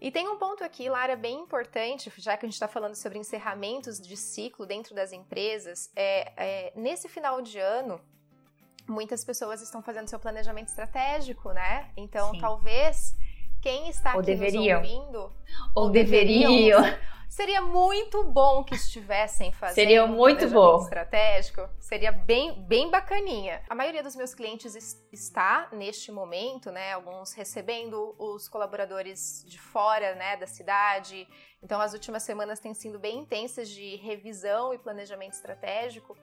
E 0.00 0.10
tem 0.10 0.28
um 0.28 0.36
ponto 0.36 0.64
aqui, 0.64 0.88
Lara, 0.88 1.16
bem 1.16 1.40
importante, 1.40 2.12
já 2.18 2.36
que 2.36 2.44
a 2.44 2.48
gente 2.48 2.54
está 2.54 2.68
falando 2.68 2.94
sobre 2.94 3.18
encerramentos 3.18 4.00
de 4.00 4.16
ciclo 4.16 4.66
dentro 4.66 4.94
das 4.94 5.12
empresas. 5.12 5.90
É, 5.94 6.32
é, 6.36 6.72
nesse 6.76 7.08
final 7.08 7.40
de 7.40 7.58
ano, 7.58 8.00
muitas 8.88 9.24
pessoas 9.24 9.62
estão 9.62 9.82
fazendo 9.82 10.08
seu 10.08 10.18
planejamento 10.18 10.68
estratégico, 10.68 11.52
né? 11.52 11.90
Então, 11.96 12.32
Sim. 12.32 12.40
talvez 12.40 13.16
quem 13.64 13.88
está 13.88 14.12
ou 14.12 14.20
aqui 14.20 14.26
deveriam. 14.26 14.82
nos 14.82 14.90
ouvindo 14.90 15.18
ou, 15.74 15.84
ou 15.84 15.90
deveriam, 15.90 16.82
seria 17.30 17.62
muito 17.62 18.22
bom 18.24 18.62
que 18.62 18.74
estivessem 18.74 19.50
fazendo 19.52 19.74
seria 19.74 20.06
muito 20.06 20.46
bom. 20.50 20.82
estratégico. 20.82 21.66
Seria 21.80 22.12
bem 22.12 22.62
bem 22.64 22.90
bacaninha. 22.90 23.62
A 23.70 23.74
maioria 23.74 24.02
dos 24.02 24.14
meus 24.14 24.34
clientes 24.34 24.74
está 25.10 25.68
neste 25.72 26.12
momento 26.12 26.70
né 26.70 26.92
alguns 26.92 27.32
recebendo 27.32 28.14
os 28.18 28.48
colaboradores 28.48 29.42
de 29.48 29.58
fora 29.58 30.14
né 30.14 30.36
da 30.36 30.46
cidade. 30.46 31.26
Então 31.62 31.80
as 31.80 31.94
últimas 31.94 32.22
semanas 32.22 32.60
têm 32.60 32.74
sido 32.74 32.98
bem 32.98 33.20
intensas 33.20 33.70
de 33.70 33.96
revisão 33.96 34.74
e 34.74 34.78
planejamento 34.78 35.32
estratégico 35.32 36.14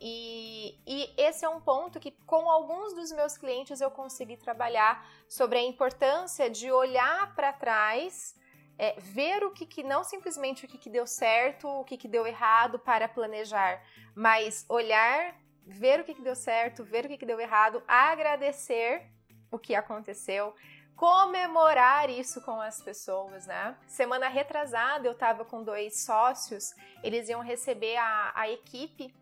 e, 0.00 0.78
e, 0.86 1.14
esse 1.16 1.44
é 1.44 1.48
um 1.48 1.60
ponto 1.60 1.98
que, 1.98 2.10
com 2.26 2.50
alguns 2.50 2.94
dos 2.94 3.12
meus 3.12 3.36
clientes, 3.36 3.80
eu 3.80 3.90
consegui 3.90 4.36
trabalhar 4.36 5.06
sobre 5.28 5.58
a 5.58 5.62
importância 5.62 6.50
de 6.50 6.70
olhar 6.70 7.34
para 7.34 7.52
trás, 7.52 8.34
é, 8.78 8.98
ver 8.98 9.44
o 9.44 9.50
que, 9.50 9.64
que, 9.64 9.82
não 9.82 10.04
simplesmente 10.04 10.64
o 10.64 10.68
que, 10.68 10.78
que 10.78 10.90
deu 10.90 11.06
certo, 11.06 11.68
o 11.68 11.84
que, 11.84 11.96
que 11.96 12.08
deu 12.08 12.26
errado 12.26 12.78
para 12.78 13.08
planejar, 13.08 13.82
mas 14.14 14.66
olhar, 14.68 15.34
ver 15.66 16.00
o 16.00 16.04
que, 16.04 16.14
que 16.14 16.22
deu 16.22 16.36
certo, 16.36 16.84
ver 16.84 17.06
o 17.06 17.08
que, 17.08 17.18
que 17.18 17.26
deu 17.26 17.40
errado, 17.40 17.82
agradecer 17.86 19.10
o 19.50 19.58
que 19.58 19.74
aconteceu, 19.74 20.54
comemorar 20.94 22.08
isso 22.10 22.40
com 22.40 22.60
as 22.60 22.80
pessoas, 22.80 23.46
né? 23.46 23.76
Semana 23.86 24.28
retrasada 24.28 25.06
eu 25.06 25.12
estava 25.12 25.44
com 25.44 25.62
dois 25.62 26.04
sócios, 26.04 26.74
eles 27.02 27.28
iam 27.28 27.40
receber 27.40 27.96
a, 27.96 28.32
a 28.34 28.50
equipe 28.50 29.14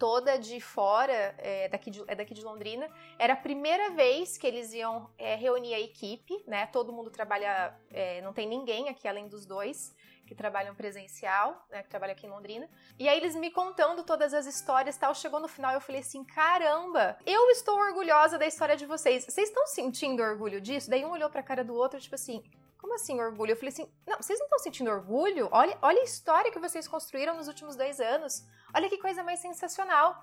toda 0.00 0.38
de 0.38 0.58
fora, 0.62 1.34
é, 1.36 1.68
daqui 1.68 1.90
de, 1.90 2.02
é 2.08 2.14
daqui 2.14 2.32
de 2.32 2.42
Londrina. 2.42 2.90
Era 3.18 3.34
a 3.34 3.36
primeira 3.36 3.90
vez 3.90 4.38
que 4.38 4.46
eles 4.46 4.72
iam 4.72 5.10
é, 5.18 5.34
reunir 5.34 5.74
a 5.74 5.78
equipe, 5.78 6.42
né? 6.46 6.66
Todo 6.66 6.90
mundo 6.90 7.10
trabalha, 7.10 7.76
é, 7.92 8.22
não 8.22 8.32
tem 8.32 8.48
ninguém 8.48 8.88
aqui 8.88 9.06
além 9.06 9.28
dos 9.28 9.44
dois 9.44 9.94
que 10.26 10.34
trabalham 10.34 10.76
presencial, 10.76 11.66
né, 11.68 11.82
que 11.82 11.88
trabalham 11.88 12.12
aqui 12.12 12.24
em 12.24 12.30
Londrina. 12.30 12.70
E 12.96 13.08
aí 13.08 13.18
eles 13.18 13.34
me 13.34 13.50
contando 13.50 14.04
todas 14.04 14.32
as 14.32 14.46
histórias 14.46 14.96
tal, 14.96 15.12
chegou 15.12 15.40
no 15.40 15.48
final 15.48 15.74
eu 15.74 15.80
falei 15.80 16.02
assim, 16.02 16.22
caramba, 16.22 17.18
eu 17.26 17.50
estou 17.50 17.76
orgulhosa 17.76 18.38
da 18.38 18.46
história 18.46 18.76
de 18.76 18.86
vocês. 18.86 19.24
Vocês 19.24 19.48
estão 19.48 19.66
sentindo 19.66 20.22
orgulho 20.22 20.60
disso? 20.60 20.88
Daí 20.88 21.04
um 21.04 21.10
olhou 21.10 21.28
pra 21.28 21.42
cara 21.42 21.64
do 21.64 21.74
outro, 21.74 22.00
tipo 22.00 22.14
assim, 22.14 22.44
como 22.80 22.94
assim 22.94 23.20
orgulho? 23.20 23.52
Eu 23.52 23.56
falei 23.56 23.68
assim, 23.68 23.92
não, 24.06 24.16
vocês 24.16 24.38
não 24.38 24.46
estão 24.46 24.58
sentindo 24.58 24.90
orgulho? 24.90 25.48
Olha, 25.52 25.76
olha 25.82 26.00
a 26.00 26.04
história 26.04 26.50
que 26.50 26.58
vocês 26.58 26.88
construíram 26.88 27.36
nos 27.36 27.46
últimos 27.46 27.76
dois 27.76 28.00
anos. 28.00 28.46
Olha 28.74 28.88
que 28.88 28.96
coisa 28.96 29.22
mais 29.22 29.40
sensacional. 29.40 30.22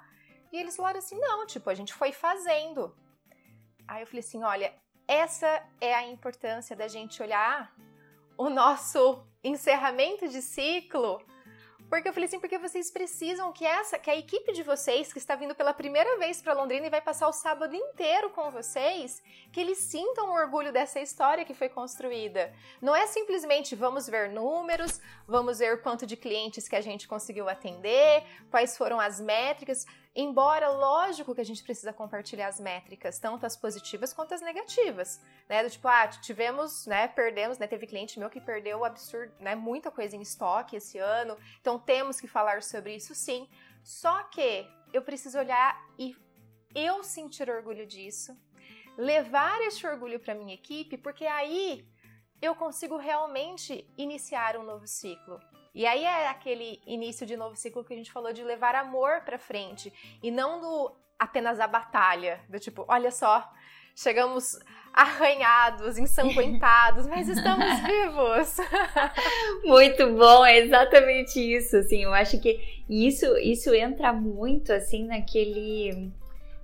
E 0.51 0.57
eles 0.57 0.75
falaram 0.75 0.97
assim, 0.97 1.19
não, 1.19 1.45
tipo, 1.45 1.69
a 1.69 1.75
gente 1.75 1.93
foi 1.93 2.11
fazendo. 2.11 2.97
Aí 3.87 4.01
eu 4.01 4.07
falei 4.07 4.21
assim, 4.21 4.43
olha, 4.43 4.73
essa 5.07 5.63
é 5.79 5.93
a 5.93 6.07
importância 6.07 6.75
da 6.75 6.87
gente 6.87 7.21
olhar 7.21 7.71
o 8.35 8.49
nosso 8.49 9.23
encerramento 9.43 10.27
de 10.27 10.41
ciclo 10.41 11.21
porque 11.89 12.09
eu 12.09 12.13
falei 12.13 12.27
assim, 12.27 12.39
porque 12.39 12.57
vocês 12.57 12.91
precisam 12.91 13.51
que 13.53 13.65
essa, 13.65 13.97
que 13.97 14.09
a 14.09 14.15
equipe 14.15 14.51
de 14.51 14.63
vocês 14.63 15.13
que 15.13 15.19
está 15.19 15.35
vindo 15.35 15.55
pela 15.55 15.73
primeira 15.73 16.17
vez 16.17 16.41
para 16.41 16.53
Londrina 16.53 16.87
e 16.87 16.89
vai 16.89 17.01
passar 17.01 17.27
o 17.27 17.33
sábado 17.33 17.73
inteiro 17.75 18.29
com 18.31 18.51
vocês, 18.51 19.23
que 19.51 19.59
eles 19.59 19.77
sintam 19.77 20.29
o 20.29 20.33
orgulho 20.33 20.73
dessa 20.73 20.99
história 20.99 21.45
que 21.45 21.53
foi 21.53 21.69
construída. 21.69 22.53
Não 22.81 22.95
é 22.95 23.07
simplesmente 23.07 23.75
vamos 23.75 24.07
ver 24.07 24.29
números, 24.29 24.99
vamos 25.27 25.59
ver 25.59 25.81
quanto 25.81 26.05
de 26.05 26.17
clientes 26.17 26.67
que 26.67 26.75
a 26.75 26.81
gente 26.81 27.07
conseguiu 27.07 27.47
atender, 27.47 28.23
quais 28.51 28.77
foram 28.77 28.99
as 28.99 29.19
métricas. 29.19 29.85
Embora, 30.19 30.69
lógico 30.69 31.35
que 31.35 31.41
a 31.41 31.45
gente 31.45 31.63
precisa 31.63 31.93
compartilhar 31.93 32.47
as 32.47 32.59
métricas, 32.59 33.19
tanto 33.19 33.45
as 33.45 33.55
positivas 33.55 34.11
quanto 34.11 34.33
as 34.33 34.41
negativas, 34.41 35.21
né? 35.47 35.63
Do 35.63 35.69
tipo, 35.69 35.87
ah, 35.87 36.07
tivemos, 36.07 36.87
né, 36.87 37.07
perdemos, 37.07 37.59
né, 37.59 37.67
teve 37.67 37.85
cliente 37.85 38.17
meu 38.17 38.27
que 38.27 38.41
perdeu 38.41 38.83
absurdo, 38.83 39.31
né, 39.39 39.53
muita 39.53 39.91
coisa 39.91 40.15
em 40.15 40.21
estoque 40.21 40.75
esse 40.75 40.97
ano, 40.97 41.37
então 41.61 41.77
temos 41.77 42.19
que 42.19 42.27
falar 42.27 42.63
sobre 42.63 42.95
isso 42.95 43.13
sim. 43.13 43.47
Só 43.83 44.23
que 44.23 44.67
eu 44.91 45.03
preciso 45.03 45.37
olhar 45.37 45.79
e 45.99 46.15
eu 46.73 47.03
sentir 47.03 47.47
orgulho 47.47 47.85
disso, 47.85 48.35
levar 48.97 49.61
esse 49.67 49.85
orgulho 49.85 50.19
para 50.19 50.33
minha 50.33 50.55
equipe, 50.55 50.97
porque 50.97 51.27
aí 51.27 51.87
eu 52.41 52.55
consigo 52.55 52.97
realmente 52.97 53.87
iniciar 53.95 54.57
um 54.57 54.63
novo 54.63 54.87
ciclo. 54.87 55.39
E 55.73 55.85
aí 55.85 56.03
é 56.03 56.27
aquele 56.27 56.81
início 56.85 57.25
de 57.25 57.37
novo 57.37 57.55
ciclo 57.55 57.83
que 57.83 57.93
a 57.93 57.97
gente 57.97 58.11
falou 58.11 58.33
de 58.33 58.43
levar 58.43 58.75
amor 58.75 59.21
para 59.21 59.37
frente 59.37 59.93
e 60.21 60.31
não 60.31 60.59
do 60.59 60.95
apenas 61.19 61.59
a 61.59 61.67
batalha, 61.67 62.39
do 62.47 62.59
tipo, 62.59 62.85
olha 62.87 63.11
só, 63.11 63.47
chegamos 63.95 64.59
arranhados, 64.93 65.97
ensanguentados, 65.97 67.05
mas 67.09 67.27
estamos 67.27 67.65
vivos. 67.81 68.57
muito 69.65 70.15
bom, 70.15 70.45
é 70.45 70.59
exatamente 70.59 71.39
isso, 71.39 71.77
assim, 71.77 72.03
eu 72.03 72.13
acho 72.13 72.39
que 72.39 72.83
isso 72.87 73.25
isso 73.37 73.73
entra 73.73 74.13
muito 74.13 74.71
assim 74.71 75.05
naquele 75.07 76.11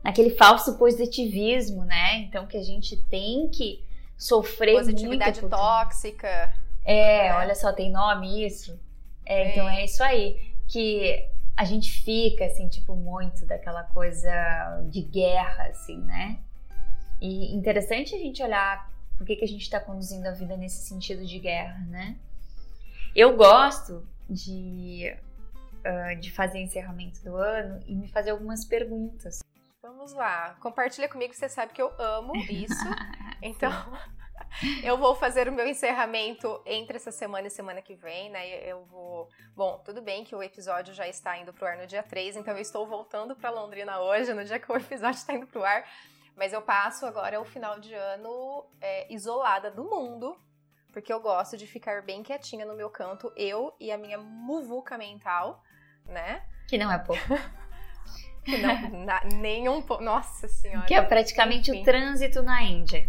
naquele 0.04 0.32
falso 0.32 0.78
positivismo, 0.78 1.84
né? 1.86 2.18
Então 2.18 2.46
que 2.46 2.58
a 2.58 2.63
gente 2.63 2.98
tem 3.06 3.50
que 3.50 3.84
sofrer 4.18 4.76
positividade 4.76 5.42
tóxica. 5.42 6.54
É, 6.86 7.28
é, 7.28 7.34
olha 7.36 7.56
só, 7.56 7.72
tem 7.72 7.92
nome 7.92 8.46
isso. 8.46 8.78
É, 9.26 9.52
então 9.52 9.68
é 9.68 9.86
isso 9.86 10.04
aí. 10.04 10.54
Que 10.68 11.30
a 11.56 11.66
gente 11.66 12.04
fica, 12.04 12.46
assim, 12.46 12.68
tipo, 12.68 12.96
muito 12.96 13.46
daquela 13.46 13.84
coisa 13.84 14.32
de 14.90 15.02
guerra, 15.02 15.68
assim, 15.68 15.98
né? 15.98 16.40
E 17.22 17.56
interessante 17.56 18.16
a 18.16 18.18
gente 18.18 18.42
olhar 18.42 18.92
por 19.18 19.26
que, 19.26 19.36
que 19.36 19.46
a 19.46 19.48
gente 19.48 19.62
está 19.62 19.80
conduzindo 19.80 20.28
a 20.28 20.32
vida 20.32 20.58
nesse 20.58 20.88
sentido 20.88 21.26
de 21.26 21.40
guerra, 21.40 21.80
né? 21.88 22.18
Eu 23.16 23.38
gosto 23.38 24.06
de, 24.28 25.16
uh, 25.86 26.20
de 26.20 26.32
fazer 26.32 26.60
encerramento 26.60 27.24
do 27.24 27.38
ano 27.38 27.80
e 27.86 27.96
me 27.96 28.08
fazer 28.08 28.32
algumas 28.32 28.66
perguntas. 28.66 29.44
Vamos 29.82 30.14
lá. 30.14 30.56
Compartilha 30.60 31.08
comigo, 31.08 31.34
você 31.34 31.48
sabe 31.48 31.74
que 31.74 31.82
eu 31.82 31.94
amo 32.00 32.36
isso. 32.50 32.74
então, 33.42 33.72
eu 34.84 34.98
vou 34.98 35.15
fazer 35.15 35.48
o 35.48 35.52
meu 35.52 35.67
encerramento 35.67 36.62
entre 36.65 36.98
essa 36.98 37.12
semana 37.12 37.48
e 37.48 37.52
semana 37.52 37.82
que 37.82 37.96
vem, 37.96 38.30
né? 38.30 38.48
Eu 38.69 38.84
vou. 38.86 39.30
Bom, 39.56 39.82
tudo 39.84 40.02
bem 40.02 40.24
que 40.24 40.36
o 40.36 40.43
episódio 40.43 40.93
já 40.93 41.08
está 41.08 41.38
indo 41.38 41.54
pro 41.54 41.67
ar 41.67 41.78
no 41.78 41.88
dia 41.88 42.04
3, 42.04 42.38
então 42.38 42.54
eu 42.54 42.62
estou 42.62 42.86
voltando 42.88 43.36
para 43.36 43.50
Londrina 43.50 44.00
hoje, 44.00 44.34
no 44.34 44.43
dia 44.43 44.60
que 44.60 44.72
o 44.72 44.76
episódio 44.78 45.17
está 45.17 45.34
indo 45.34 45.48
pro 45.48 45.63
ar. 45.63 45.86
Mas 46.36 46.52
eu 46.52 46.62
passo 46.62 47.06
agora 47.06 47.39
o 47.39 47.46
final 47.46 47.80
de 47.80 47.93
ano 47.93 48.65
é, 48.82 49.13
isolada 49.13 49.69
do 49.69 49.84
mundo, 49.84 50.36
porque 50.92 51.13
eu 51.13 51.19
gosto 51.19 51.56
de 51.56 51.67
ficar 51.67 52.02
bem 52.02 52.23
quietinha 52.23 52.65
no 52.65 52.75
meu 52.75 52.90
canto, 52.90 53.31
eu 53.36 53.75
e 53.79 53.92
a 53.92 53.98
minha 53.98 54.17
muvuca 54.17 54.98
né? 56.06 56.44
Que 56.67 56.77
não 56.77 56.92
é 56.92 56.98
pouco. 56.98 57.21
que 58.44 58.58
não, 58.58 59.06
na, 59.06 59.23
nenhum 59.25 59.81
pouco. 59.81 60.04
Nossa 60.04 60.48
senhora. 60.48 60.86
Que 60.88 60.96
é 60.96 61.02
praticamente 61.02 61.69
Enfim. 61.69 61.81
o 61.81 61.86
trânsito 61.86 62.42
na 62.42 62.63
Índia. 62.63 63.08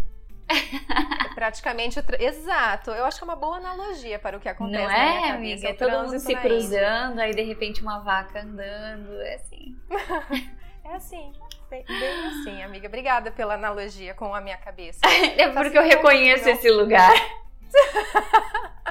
Praticamente, 1.35 1.99
exato. 2.19 2.91
Eu 2.91 3.05
acho 3.05 3.19
que 3.19 3.25
é 3.25 3.27
uma 3.27 3.37
boa 3.37 3.57
analogia 3.57 4.19
para 4.19 4.37
o 4.37 4.41
que 4.41 4.49
acontece 4.49 4.83
Não 4.83 4.91
é, 4.91 5.31
amiga? 5.31 5.69
É 5.69 5.75
todo 5.75 5.91
mundo 6.05 6.19
se 6.19 6.35
cruzando, 6.37 7.19
aí 7.19 7.35
de 7.35 7.43
repente 7.43 7.83
uma 7.83 7.99
vaca 8.01 8.41
andando, 8.41 9.21
é 9.21 9.35
assim. 9.35 9.77
é 10.85 10.95
assim. 10.95 11.33
Bem, 11.71 11.85
bem, 11.87 12.27
assim, 12.27 12.63
amiga. 12.63 12.87
Obrigada 12.87 13.33
pela 13.33 13.55
analogia 13.55 14.15
com 14.15 14.35
a 14.35 14.41
minha 14.41 14.57
cabeça. 14.57 15.01
é 15.37 15.49
porque 15.49 15.77
eu 15.77 15.83
reconheço 15.83 16.49
esse 16.49 16.71
lugar. 16.71 17.13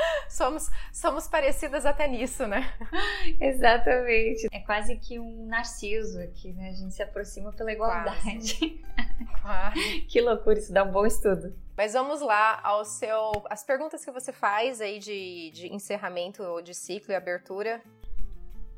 somos, 0.28 0.70
somos 0.92 1.28
parecidas 1.28 1.86
até 1.86 2.06
nisso, 2.08 2.46
né? 2.46 2.72
Exatamente. 3.40 4.48
É 4.52 4.60
quase 4.60 4.96
que 4.96 5.18
um 5.18 5.46
narciso 5.46 6.20
aqui, 6.20 6.52
né? 6.52 6.68
A 6.70 6.72
gente 6.72 6.94
se 6.94 7.02
aproxima 7.02 7.52
pela 7.52 7.72
igualdade. 7.72 8.80
Quase. 9.40 10.00
que 10.02 10.20
loucura, 10.20 10.58
isso 10.58 10.72
dá 10.72 10.84
um 10.84 10.92
bom 10.92 11.06
estudo. 11.06 11.54
Mas 11.76 11.94
vamos 11.94 12.20
lá 12.20 12.60
ao 12.62 12.84
seu. 12.84 13.32
As 13.48 13.64
perguntas 13.64 14.04
que 14.04 14.10
você 14.10 14.32
faz 14.32 14.82
aí 14.82 14.98
de, 14.98 15.50
de 15.52 15.72
encerramento 15.72 16.60
de 16.62 16.74
ciclo 16.74 17.12
e 17.12 17.16
abertura. 17.16 17.80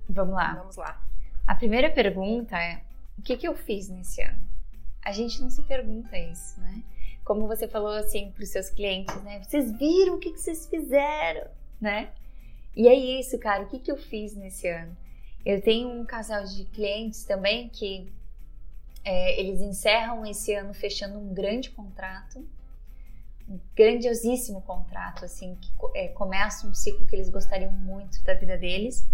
Vamos 0.09 0.35
lá. 0.35 0.55
Vamos 0.55 0.77
lá. 0.77 1.03
A 1.47 1.55
primeira 1.55 1.91
pergunta 1.91 2.57
é: 2.57 2.83
o 3.19 3.23
que, 3.23 3.37
que 3.37 3.49
eu 3.49 3.55
fiz 3.55 3.89
nesse 3.89 4.23
ano? 4.23 4.39
A 5.05 5.11
gente 5.11 5.43
não 5.43 5.51
se 5.51 5.63
pergunta 5.65 6.17
isso, 6.17 6.61
né? 6.61 6.83
Como 7.33 7.47
você 7.47 7.67
falou 7.67 7.93
assim 7.93 8.31
para 8.31 8.43
os 8.43 8.51
seus 8.51 8.69
clientes, 8.69 9.17
né? 9.23 9.43
Vocês 9.43 9.73
viram 9.79 10.17
o 10.17 10.19
que, 10.19 10.33
que 10.33 10.39
vocês 10.39 10.67
fizeram, 10.67 11.47
né? 11.81 12.11
E 12.77 12.87
é 12.87 12.95
isso, 12.95 13.39
cara. 13.39 13.63
O 13.63 13.69
que, 13.69 13.79
que 13.79 13.91
eu 13.91 13.97
fiz 13.97 14.37
nesse 14.37 14.69
ano? 14.69 14.95
Eu 15.43 15.63
tenho 15.63 15.89
um 15.89 16.05
casal 16.05 16.45
de 16.45 16.67
clientes 16.67 17.25
também 17.25 17.71
que 17.71 18.13
é, 19.03 19.41
eles 19.41 19.63
encerram 19.63 20.27
esse 20.27 20.53
ano 20.53 20.75
fechando 20.75 21.19
um 21.19 21.33
grande 21.33 21.71
contrato, 21.71 22.47
um 23.49 23.59
grandiosíssimo 23.75 24.61
contrato, 24.61 25.25
assim, 25.25 25.57
que 25.59 25.71
é, 25.95 26.09
começa 26.09 26.67
um 26.67 26.75
ciclo 26.75 27.07
que 27.07 27.17
eles 27.17 27.31
gostariam 27.31 27.73
muito 27.73 28.23
da 28.25 28.35
vida 28.35 28.59
deles. 28.59 29.09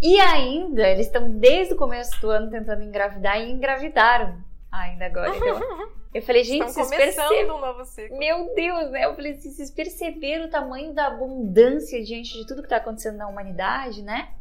E 0.00 0.18
ainda, 0.18 0.88
eles 0.88 1.06
estão 1.06 1.30
desde 1.38 1.74
o 1.74 1.76
começo 1.76 2.20
do 2.20 2.28
ano 2.30 2.50
tentando 2.50 2.82
engravidar 2.82 3.38
e 3.38 3.52
engravidaram 3.52 4.42
ainda 4.72 5.06
agora. 5.06 5.36
Então, 5.36 5.92
eu 6.14 6.22
falei, 6.22 6.42
gente, 6.42 6.66
Estão 6.66 6.84
vocês 6.84 7.14
perceberam. 7.14 7.56
um 7.56 7.60
novo 7.60 7.84
ciclo. 7.84 8.18
Meu 8.18 8.54
Deus, 8.54 8.90
né? 8.90 9.04
Eu 9.04 9.14
falei, 9.14 9.34
vocês 9.34 9.70
perceberam 9.70 10.46
o 10.46 10.50
tamanho 10.50 10.94
da 10.94 11.06
abundância 11.06 12.02
diante 12.02 12.32
de 12.32 12.46
tudo 12.46 12.62
que 12.62 12.66
está 12.66 12.78
acontecendo 12.78 13.18
na 13.18 13.28
humanidade, 13.28 14.02
né? 14.02 14.32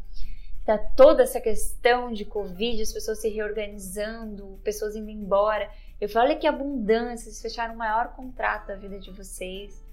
Tá 0.66 0.78
toda 0.78 1.24
essa 1.24 1.42
questão 1.42 2.14
de 2.14 2.24
Covid, 2.24 2.82
as 2.82 2.94
pessoas 2.94 3.20
se 3.20 3.30
reorganizando, 3.30 4.60
pessoas 4.64 4.96
indo 4.96 5.10
embora. 5.10 5.70
Eu 6.00 6.08
falei, 6.08 6.30
olha 6.30 6.40
que 6.40 6.48
abundância, 6.48 7.26
vocês 7.26 7.42
fecharam 7.42 7.74
o 7.74 7.78
maior 7.78 8.16
contrato 8.16 8.68
da 8.68 8.76
vida 8.76 9.00
de 9.00 9.12
vocês 9.12 9.84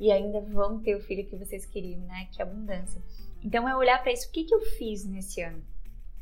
e 0.00 0.10
ainda 0.10 0.40
vão 0.40 0.80
ter 0.80 0.96
o 0.96 1.00
filho 1.00 1.26
que 1.26 1.36
vocês 1.36 1.64
queriam, 1.66 2.00
né? 2.00 2.26
Que 2.32 2.42
abundância. 2.42 3.00
Então 3.42 3.68
é 3.68 3.76
olhar 3.76 4.02
para 4.02 4.12
isso, 4.12 4.28
o 4.28 4.32
que, 4.32 4.44
que 4.44 4.54
eu 4.54 4.60
fiz 4.60 5.04
nesse 5.04 5.42
ano? 5.42 5.62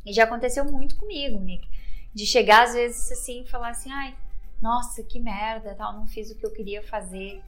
E 0.04 0.12
já 0.12 0.24
aconteceu 0.24 0.64
muito 0.64 0.96
comigo, 0.96 1.38
Nick, 1.38 1.66
de 2.14 2.26
chegar 2.26 2.64
às 2.64 2.74
vezes 2.74 3.10
assim 3.12 3.42
e 3.42 3.46
falar 3.46 3.70
assim, 3.70 3.90
ai, 3.90 4.16
nossa, 4.60 5.02
que 5.02 5.18
merda, 5.18 5.74
tal, 5.74 5.92
não 5.92 6.06
fiz 6.06 6.30
o 6.30 6.36
que 6.36 6.46
eu 6.46 6.52
queria 6.52 6.82
fazer. 6.82 7.42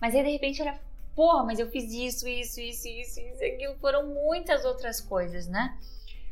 Mas 0.00 0.14
aí 0.14 0.22
de 0.22 0.30
repente 0.30 0.62
era, 0.62 0.80
porra, 1.14 1.44
mas 1.44 1.58
eu 1.58 1.70
fiz 1.70 1.92
isso, 1.92 2.26
isso, 2.28 2.60
isso, 2.60 2.88
isso, 2.88 3.20
isso, 3.20 3.44
aquilo, 3.44 3.76
foram 3.76 4.06
muitas 4.06 4.64
outras 4.64 5.00
coisas, 5.00 5.46
né? 5.46 5.78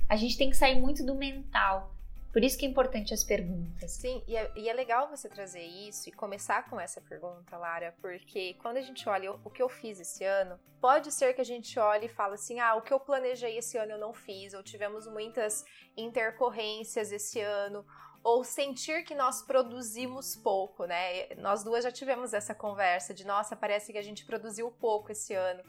A 0.08 0.16
gente 0.16 0.36
tem 0.36 0.50
que 0.50 0.56
sair 0.56 0.80
muito 0.80 1.04
do 1.04 1.14
mental 1.14 1.94
por 2.32 2.42
isso 2.42 2.58
que 2.58 2.64
é 2.64 2.68
importante 2.68 3.12
as 3.12 3.22
perguntas. 3.22 3.92
Sim, 3.92 4.22
e 4.26 4.36
é, 4.36 4.50
e 4.56 4.68
é, 4.68 4.72
legal 4.72 5.08
você 5.08 5.28
trazer 5.28 5.62
isso 5.62 6.08
e 6.08 6.12
começar 6.12 6.68
com 6.70 6.80
essa 6.80 7.00
pergunta, 7.00 7.58
Lara, 7.58 7.94
porque 8.00 8.54
quando 8.54 8.78
a 8.78 8.80
gente 8.80 9.06
olha 9.06 9.32
o 9.32 9.50
que 9.50 9.62
eu 9.62 9.68
fiz 9.68 10.00
esse 10.00 10.24
ano, 10.24 10.58
pode 10.80 11.12
ser 11.12 11.34
que 11.34 11.42
a 11.42 11.44
gente 11.44 11.78
olhe 11.78 12.06
e 12.06 12.08
fale 12.08 12.34
assim: 12.34 12.58
ah, 12.58 12.74
o 12.74 12.82
que 12.82 12.92
eu 12.92 12.98
planejei 12.98 13.58
esse 13.58 13.76
ano 13.76 13.92
eu 13.92 13.98
não 13.98 14.14
fiz, 14.14 14.54
ou 14.54 14.62
tivemos 14.62 15.06
muitas 15.06 15.62
intercorrências 15.94 17.12
esse 17.12 17.40
ano, 17.40 17.84
ou 18.24 18.42
sentir 18.42 19.04
que 19.04 19.14
nós 19.14 19.42
produzimos 19.42 20.34
pouco, 20.34 20.86
né? 20.86 21.34
Nós 21.36 21.62
duas 21.62 21.84
já 21.84 21.92
tivemos 21.92 22.32
essa 22.32 22.54
conversa 22.54 23.12
de 23.12 23.26
nossa, 23.26 23.54
parece 23.54 23.92
que 23.92 23.98
a 23.98 24.02
gente 24.02 24.24
produziu 24.24 24.70
pouco 24.70 25.12
esse 25.12 25.34
ano, 25.34 25.62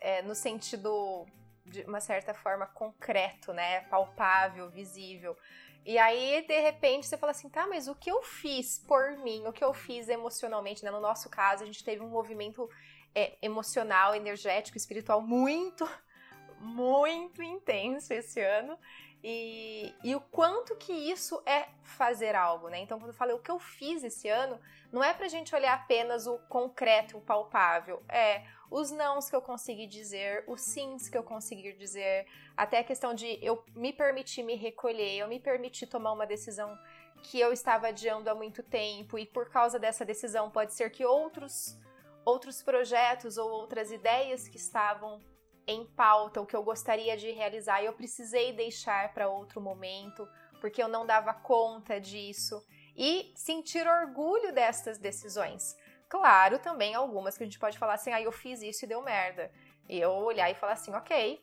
é, 0.00 0.22
no 0.22 0.34
sentido 0.34 1.26
de 1.64 1.82
uma 1.82 2.00
certa 2.00 2.32
forma 2.32 2.66
concreto, 2.66 3.52
né? 3.52 3.82
Palpável, 3.82 4.70
visível. 4.70 5.36
E 5.84 5.98
aí, 5.98 6.44
de 6.46 6.60
repente, 6.60 7.06
você 7.06 7.16
fala 7.16 7.32
assim, 7.32 7.48
tá, 7.48 7.66
mas 7.66 7.88
o 7.88 7.94
que 7.94 8.10
eu 8.10 8.22
fiz 8.22 8.78
por 8.78 9.16
mim, 9.18 9.46
o 9.46 9.52
que 9.52 9.64
eu 9.64 9.72
fiz 9.72 10.08
emocionalmente, 10.08 10.84
né? 10.84 10.90
No 10.90 11.00
nosso 11.00 11.28
caso, 11.30 11.62
a 11.62 11.66
gente 11.66 11.82
teve 11.82 12.02
um 12.02 12.08
movimento 12.08 12.68
é, 13.14 13.36
emocional, 13.42 14.14
energético, 14.14 14.76
espiritual 14.76 15.22
muito, 15.22 15.88
muito 16.60 17.42
intenso 17.42 18.12
esse 18.12 18.40
ano. 18.40 18.78
E, 19.22 19.94
e, 20.02 20.16
o 20.16 20.20
quanto 20.20 20.74
que 20.76 20.92
isso 20.92 21.42
é 21.44 21.68
fazer 21.82 22.34
algo, 22.34 22.68
né? 22.68 22.78
Então, 22.78 22.98
quando 22.98 23.10
eu 23.10 23.16
falei 23.16 23.34
o 23.34 23.38
que 23.38 23.50
eu 23.50 23.58
fiz 23.58 24.02
esse 24.02 24.28
ano, 24.28 24.58
não 24.90 25.04
é 25.04 25.12
pra 25.12 25.28
gente 25.28 25.54
olhar 25.54 25.74
apenas 25.74 26.26
o 26.26 26.38
concreto, 26.48 27.18
o 27.18 27.20
palpável, 27.20 28.02
é 28.08 28.44
os 28.70 28.90
nãos 28.90 29.28
que 29.28 29.36
eu 29.36 29.42
consegui 29.42 29.86
dizer, 29.86 30.44
os 30.46 30.62
sims 30.62 31.08
que 31.08 31.18
eu 31.18 31.22
consegui 31.22 31.72
dizer, 31.74 32.26
até 32.56 32.78
a 32.78 32.84
questão 32.84 33.12
de 33.12 33.38
eu 33.42 33.62
me 33.74 33.92
permitir 33.92 34.42
me 34.42 34.54
recolher, 34.54 35.18
eu 35.18 35.28
me 35.28 35.38
permitir 35.38 35.86
tomar 35.86 36.12
uma 36.12 36.26
decisão 36.26 36.78
que 37.22 37.38
eu 37.38 37.52
estava 37.52 37.88
adiando 37.88 38.30
há 38.30 38.34
muito 38.34 38.62
tempo 38.62 39.18
e 39.18 39.26
por 39.26 39.50
causa 39.50 39.78
dessa 39.78 40.04
decisão 40.04 40.50
pode 40.50 40.72
ser 40.72 40.90
que 40.90 41.04
outros 41.04 41.78
outros 42.24 42.62
projetos 42.62 43.36
ou 43.36 43.50
outras 43.50 43.90
ideias 43.90 44.46
que 44.46 44.56
estavam 44.56 45.20
em 45.66 45.84
pauta, 45.84 46.40
o 46.40 46.46
que 46.46 46.56
eu 46.56 46.62
gostaria 46.62 47.16
de 47.16 47.30
realizar, 47.30 47.82
eu 47.82 47.92
precisei 47.92 48.52
deixar 48.52 49.12
para 49.12 49.28
outro 49.28 49.60
momento, 49.60 50.28
porque 50.60 50.82
eu 50.82 50.88
não 50.88 51.06
dava 51.06 51.32
conta 51.32 52.00
disso 52.00 52.64
e 52.96 53.32
sentir 53.34 53.86
orgulho 53.86 54.52
destas 54.52 54.98
decisões. 54.98 55.76
Claro, 56.08 56.58
também 56.58 56.94
algumas 56.94 57.36
que 57.38 57.44
a 57.44 57.46
gente 57.46 57.58
pode 57.58 57.78
falar 57.78 57.94
assim, 57.94 58.12
ah, 58.12 58.20
eu 58.20 58.32
fiz 58.32 58.62
isso 58.62 58.84
e 58.84 58.88
deu 58.88 59.00
merda. 59.02 59.50
E 59.88 59.98
eu 59.98 60.10
olhar 60.10 60.50
e 60.50 60.54
falar 60.54 60.72
assim, 60.72 60.92
ok, 60.92 61.40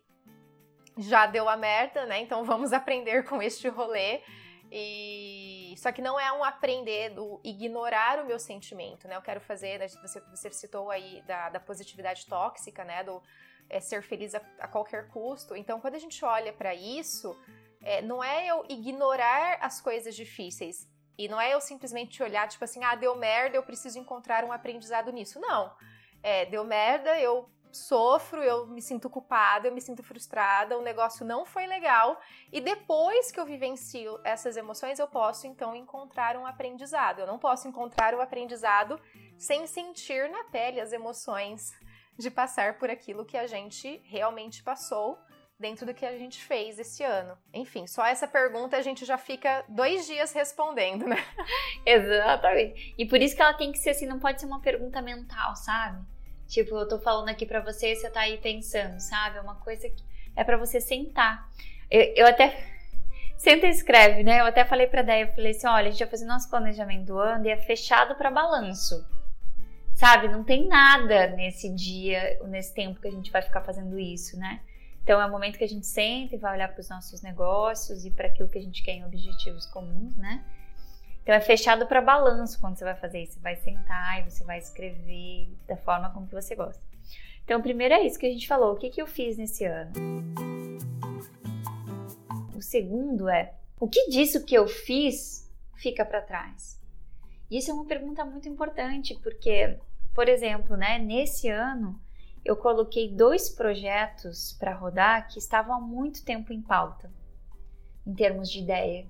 já 0.97 1.25
deu 1.25 1.47
a 1.47 1.55
merda, 1.55 2.05
né? 2.05 2.19
Então 2.19 2.43
vamos 2.43 2.73
aprender 2.73 3.23
com 3.23 3.41
este 3.41 3.67
rolê. 3.69 4.21
E 4.69 5.73
só 5.77 5.91
que 5.91 6.01
não 6.01 6.19
é 6.19 6.31
um 6.33 6.43
aprender 6.43 7.11
do 7.11 7.39
ignorar 7.43 8.19
o 8.19 8.25
meu 8.25 8.37
sentimento, 8.37 9.07
né? 9.07 9.15
Eu 9.15 9.21
quero 9.21 9.39
fazer, 9.39 9.79
né, 9.79 9.87
você, 9.87 10.19
você 10.29 10.51
citou 10.51 10.91
aí 10.91 11.21
da, 11.25 11.49
da 11.49 11.59
positividade 11.59 12.25
tóxica, 12.25 12.83
né? 12.83 13.03
Do 13.03 13.23
é, 13.69 13.79
ser 13.79 14.01
feliz 14.01 14.35
a, 14.35 14.41
a, 14.59 14.67
qualquer 14.67 15.07
custo. 15.09 15.55
Então, 15.55 15.79
quando 15.79 15.95
a 15.95 15.99
gente 15.99 16.23
olha 16.23 16.53
para 16.53 16.73
isso, 16.73 17.35
é, 17.81 18.01
não 18.01 18.23
é 18.23 18.47
eu 18.47 18.65
ignorar 18.69 19.57
as 19.61 19.81
coisas 19.81 20.15
difíceis, 20.15 20.87
e 21.17 21.27
não 21.27 21.41
é 21.41 21.53
eu 21.53 21.59
simplesmente 21.59 22.21
olhar, 22.21 22.47
tipo 22.47 22.63
assim, 22.63 22.83
ah, 22.83 22.95
deu 22.95 23.15
merda, 23.15 23.57
eu 23.57 23.63
preciso 23.63 23.97
encontrar 23.97 24.43
um 24.43 24.51
aprendizado 24.51 25.11
nisso. 25.11 25.39
Não. 25.39 25.75
É, 26.21 26.45
deu 26.45 26.63
merda, 26.63 27.19
eu 27.19 27.49
sofro, 27.71 28.41
eu 28.43 28.67
me 28.67 28.81
sinto 28.81 29.09
culpada, 29.09 29.67
eu 29.67 29.73
me 29.73 29.81
sinto 29.81 30.03
frustrada, 30.03 30.77
o 30.77 30.81
negócio 30.81 31.25
não 31.25 31.45
foi 31.45 31.65
legal. 31.65 32.19
E 32.51 32.61
depois 32.61 33.31
que 33.31 33.39
eu 33.39 33.45
vivencio 33.45 34.19
essas 34.23 34.57
emoções, 34.57 34.99
eu 34.99 35.07
posso 35.07 35.47
então 35.47 35.75
encontrar 35.75 36.37
um 36.37 36.45
aprendizado. 36.45 37.19
Eu 37.19 37.27
não 37.27 37.39
posso 37.39 37.67
encontrar 37.67 38.13
o 38.13 38.17
um 38.17 38.21
aprendizado 38.21 38.99
sem 39.37 39.65
sentir 39.65 40.29
na 40.29 40.43
pele 40.45 40.79
as 40.79 40.93
emoções 40.93 41.73
de 42.17 42.31
passar 42.31 42.77
por 42.77 42.89
aquilo 42.89 43.25
que 43.25 43.37
a 43.37 43.47
gente 43.47 44.01
realmente 44.05 44.63
passou 44.63 45.17
dentro 45.59 45.85
do 45.85 45.93
que 45.93 46.05
a 46.05 46.17
gente 46.17 46.43
fez 46.43 46.77
esse 46.77 47.03
ano. 47.03 47.37
Enfim, 47.53 47.87
só 47.87 48.05
essa 48.05 48.27
pergunta 48.27 48.77
a 48.77 48.81
gente 48.81 49.05
já 49.05 49.17
fica 49.17 49.63
dois 49.67 50.05
dias 50.05 50.31
respondendo, 50.31 51.07
né? 51.07 51.17
Exatamente. 51.85 52.93
E 52.97 53.05
por 53.05 53.21
isso 53.21 53.35
que 53.35 53.41
ela 53.41 53.53
tem 53.53 53.71
que 53.71 53.79
ser 53.79 53.91
assim, 53.91 54.05
não 54.05 54.19
pode 54.19 54.39
ser 54.39 54.45
uma 54.45 54.61
pergunta 54.61 55.01
mental, 55.01 55.55
sabe? 55.55 56.05
Tipo, 56.47 56.75
eu 56.77 56.87
tô 56.87 56.99
falando 56.99 57.29
aqui 57.29 57.45
para 57.45 57.59
você 57.59 57.95
você 57.95 58.09
tá 58.09 58.21
aí 58.21 58.37
pensando, 58.37 58.99
sabe? 58.99 59.37
É 59.37 59.41
uma 59.41 59.55
coisa 59.55 59.89
que 59.89 60.03
é 60.35 60.43
para 60.43 60.57
você 60.57 60.79
sentar. 60.79 61.49
Eu, 61.89 62.01
eu, 62.15 62.27
até. 62.27 62.77
Senta 63.35 63.67
e 63.67 63.69
escreve, 63.69 64.23
né? 64.23 64.39
Eu 64.39 64.45
até 64.45 64.63
falei 64.63 64.87
pra 64.87 65.01
Déia, 65.01 65.25
eu 65.25 65.33
falei 65.33 65.51
assim: 65.51 65.67
olha, 65.67 65.87
a 65.87 65.91
gente 65.91 65.99
vai 65.99 66.07
fazer 66.07 66.25
nosso 66.25 66.49
planejamento 66.49 67.05
do 67.05 67.19
ano 67.19 67.45
e 67.45 67.49
é 67.49 67.57
fechado 67.57 68.15
para 68.15 68.31
balanço. 68.31 69.05
Sabe? 69.97 70.27
Não 70.27 70.43
tem 70.43 70.67
nada 70.67 71.25
nesse 71.31 71.73
dia, 71.73 72.39
nesse 72.45 72.71
tempo 72.71 73.01
que 73.01 73.07
a 73.07 73.11
gente 73.11 73.31
vai 73.31 73.41
ficar 73.41 73.61
fazendo 73.61 73.99
isso, 73.99 74.37
né? 74.37 74.61
Então 75.01 75.19
é 75.19 75.25
o 75.25 75.31
momento 75.31 75.57
que 75.57 75.63
a 75.63 75.67
gente 75.67 75.87
senta 75.87 76.35
e 76.35 76.37
vai 76.37 76.53
olhar 76.53 76.67
para 76.67 76.79
os 76.79 76.87
nossos 76.87 77.23
negócios 77.23 78.05
e 78.05 78.11
para 78.11 78.27
aquilo 78.27 78.47
que 78.47 78.59
a 78.59 78.61
gente 78.61 78.83
quer 78.83 78.91
em 78.91 79.03
objetivos 79.03 79.65
comuns, 79.65 80.15
né? 80.15 80.45
Então 81.23 81.33
é 81.33 81.41
fechado 81.41 81.87
para 81.87 81.99
balanço 81.99 82.61
quando 82.61 82.77
você 82.77 82.83
vai 82.83 82.93
fazer 82.93 83.23
isso. 83.23 83.33
Você 83.33 83.39
vai 83.39 83.55
sentar 83.55 84.19
e 84.19 84.29
você 84.29 84.43
vai 84.43 84.59
escrever 84.59 85.49
da 85.67 85.75
forma 85.75 86.11
como 86.11 86.27
que 86.27 86.35
você 86.35 86.53
gosta. 86.55 86.81
Então, 87.43 87.59
primeiro 87.59 87.95
é 87.95 88.05
isso 88.05 88.19
que 88.19 88.27
a 88.27 88.31
gente 88.31 88.47
falou. 88.47 88.73
O 88.73 88.77
que, 88.77 88.91
que 88.91 89.01
eu 89.01 89.07
fiz 89.07 89.35
nesse 89.35 89.65
ano? 89.65 89.93
O 92.55 92.61
segundo 92.61 93.27
é 93.27 93.51
o 93.79 93.87
que 93.87 94.09
disso 94.09 94.45
que 94.45 94.53
eu 94.53 94.67
fiz 94.67 95.51
fica 95.75 96.05
para 96.05 96.21
trás? 96.21 96.76
Isso 97.49 97.71
é 97.71 97.73
uma 97.73 97.85
pergunta 97.85 98.25
muito 98.25 98.47
importante 98.49 99.15
porque, 99.23 99.77
por 100.13 100.27
exemplo, 100.27 100.75
né, 100.75 100.99
nesse 100.99 101.49
ano 101.49 101.99
eu 102.43 102.55
coloquei 102.55 103.09
dois 103.13 103.49
projetos 103.49 104.53
para 104.59 104.73
rodar 104.75 105.27
que 105.27 105.39
estavam 105.39 105.75
há 105.75 105.79
muito 105.81 106.23
tempo 106.23 106.53
em 106.53 106.61
pauta, 106.61 107.11
em 108.05 108.13
termos 108.13 108.49
de 108.49 108.59
ideia. 108.59 109.05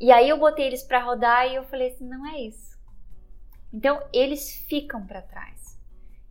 E 0.00 0.12
aí 0.12 0.28
eu 0.28 0.38
botei 0.38 0.66
eles 0.66 0.82
para 0.82 1.02
rodar 1.02 1.46
e 1.46 1.56
eu 1.56 1.64
falei 1.64 1.88
assim, 1.88 2.06
não 2.06 2.26
é 2.26 2.40
isso. 2.40 2.78
Então 3.72 4.02
eles 4.12 4.52
ficam 4.68 5.06
para 5.06 5.20
trás. 5.22 5.76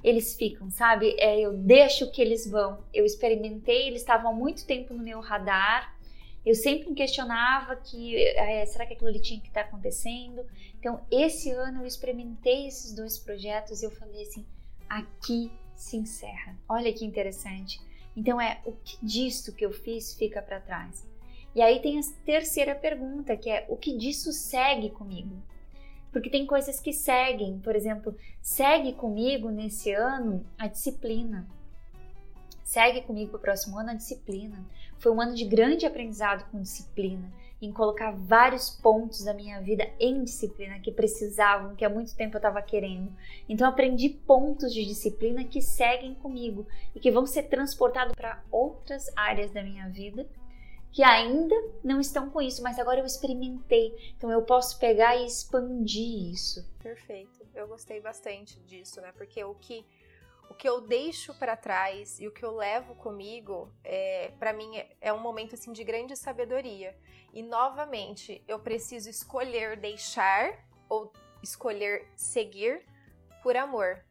eles 0.03 0.35
ficam, 0.35 0.69
sabe? 0.69 1.15
É, 1.19 1.39
eu 1.39 1.53
deixo 1.57 2.09
que 2.11 2.21
eles 2.21 2.49
vão. 2.49 2.83
Eu 2.93 3.05
experimentei, 3.05 3.87
eles 3.87 4.01
estavam 4.01 4.31
há 4.31 4.33
muito 4.33 4.65
tempo 4.65 4.93
no 4.93 5.03
meu 5.03 5.19
radar. 5.19 5.96
Eu 6.47 6.55
sempre 6.55 6.87
me 6.87 6.95
questionava 6.95 7.75
que 7.75 8.15
é, 8.15 8.65
será 8.65 8.85
que 8.85 8.93
aquilo 8.93 9.09
ali 9.09 9.19
tinha 9.19 9.37
que 9.37 9.49
estar 9.49 9.63
tá 9.63 9.67
acontecendo? 9.67 10.45
Então, 10.79 11.05
esse 11.11 11.51
ano 11.51 11.81
eu 11.81 11.85
experimentei 11.85 12.67
esses 12.67 12.93
dois 12.93 13.19
projetos 13.19 13.81
e 13.81 13.85
eu 13.85 13.91
falei 13.91 14.21
assim: 14.21 14.45
aqui 14.87 15.51
se 15.75 15.97
encerra. 15.97 16.57
Olha 16.69 16.93
que 16.93 17.03
interessante. 17.03 17.81
Então, 18.15 18.39
é 18.39 18.61
o 18.63 18.71
que 18.71 18.97
disso 19.05 19.53
que 19.53 19.65
eu 19.65 19.73
fiz 19.73 20.15
fica 20.15 20.41
para 20.41 20.61
trás. 20.61 21.05
E 21.53 21.61
aí 21.61 21.81
tem 21.81 21.99
a 21.99 22.01
terceira 22.23 22.73
pergunta, 22.73 23.35
que 23.35 23.49
é 23.49 23.65
o 23.67 23.75
que 23.75 23.97
disso 23.97 24.31
segue 24.31 24.89
comigo? 24.89 25.35
Porque 26.13 26.29
tem 26.29 26.45
coisas 26.45 26.79
que 26.79 26.93
seguem, 26.93 27.59
por 27.59 27.75
exemplo, 27.75 28.15
segue 28.41 28.93
comigo 28.93 29.49
nesse 29.49 29.91
ano 29.91 30.45
a 30.57 30.67
disciplina. 30.67 31.45
Segue 32.63 33.01
comigo 33.01 33.31
para 33.31 33.37
o 33.37 33.41
próximo 33.41 33.77
ano 33.77 33.91
a 33.91 33.95
disciplina. 33.95 34.65
Foi 34.99 35.11
um 35.11 35.21
ano 35.21 35.35
de 35.35 35.45
grande 35.45 35.85
aprendizado 35.85 36.49
com 36.51 36.61
disciplina, 36.61 37.31
em 37.61 37.71
colocar 37.71 38.11
vários 38.11 38.69
pontos 38.69 39.23
da 39.23 39.33
minha 39.33 39.61
vida 39.61 39.89
em 39.99 40.23
disciplina 40.23 40.79
que 40.79 40.91
precisavam, 40.91 41.75
que 41.75 41.85
há 41.85 41.89
muito 41.89 42.15
tempo 42.15 42.35
eu 42.35 42.39
estava 42.39 42.61
querendo. 42.61 43.11
Então 43.47 43.67
aprendi 43.67 44.09
pontos 44.09 44.73
de 44.73 44.85
disciplina 44.85 45.43
que 45.43 45.61
seguem 45.61 46.13
comigo 46.15 46.67
e 46.95 46.99
que 46.99 47.11
vão 47.11 47.25
ser 47.25 47.43
transportados 47.43 48.13
para 48.15 48.43
outras 48.51 49.11
áreas 49.15 49.51
da 49.51 49.63
minha 49.63 49.89
vida 49.89 50.27
que 50.97 51.03
ainda 51.03 51.55
não 51.83 51.99
estão 51.99 52.27
com 52.27 52.41
isso, 52.41 52.63
mas 52.63 52.79
agora 52.79 52.99
eu 52.99 53.05
experimentei, 53.05 53.93
então 54.17 54.31
eu 54.31 54.41
posso 54.41 54.79
pegar 54.79 55.15
e 55.15 55.27
expandir 55.27 56.33
isso. 56.33 56.67
Perfeito. 56.81 57.45
Eu 57.53 57.67
gostei 57.67 58.01
bastante 58.01 58.59
disso, 58.61 58.99
né? 59.01 59.11
Porque 59.15 59.43
o 59.43 59.53
que 59.53 59.85
o 60.49 60.53
que 60.53 60.67
eu 60.67 60.81
deixo 60.81 61.33
para 61.35 61.55
trás 61.55 62.19
e 62.19 62.27
o 62.27 62.31
que 62.31 62.43
eu 62.43 62.55
levo 62.55 62.95
comigo, 62.95 63.71
é, 63.83 64.31
para 64.39 64.53
mim 64.53 64.71
é, 65.01 65.11
um 65.11 65.19
momento 65.19 65.55
assim 65.55 65.71
de 65.71 65.83
grande 65.83 66.15
sabedoria. 66.15 66.97
E 67.33 67.43
novamente, 67.43 68.43
eu 68.47 68.59
preciso 68.59 69.09
escolher 69.09 69.77
deixar 69.77 70.65
ou 70.89 71.11
escolher 71.43 72.07
seguir 72.15 72.85
por 73.43 73.55
amor 73.55 74.03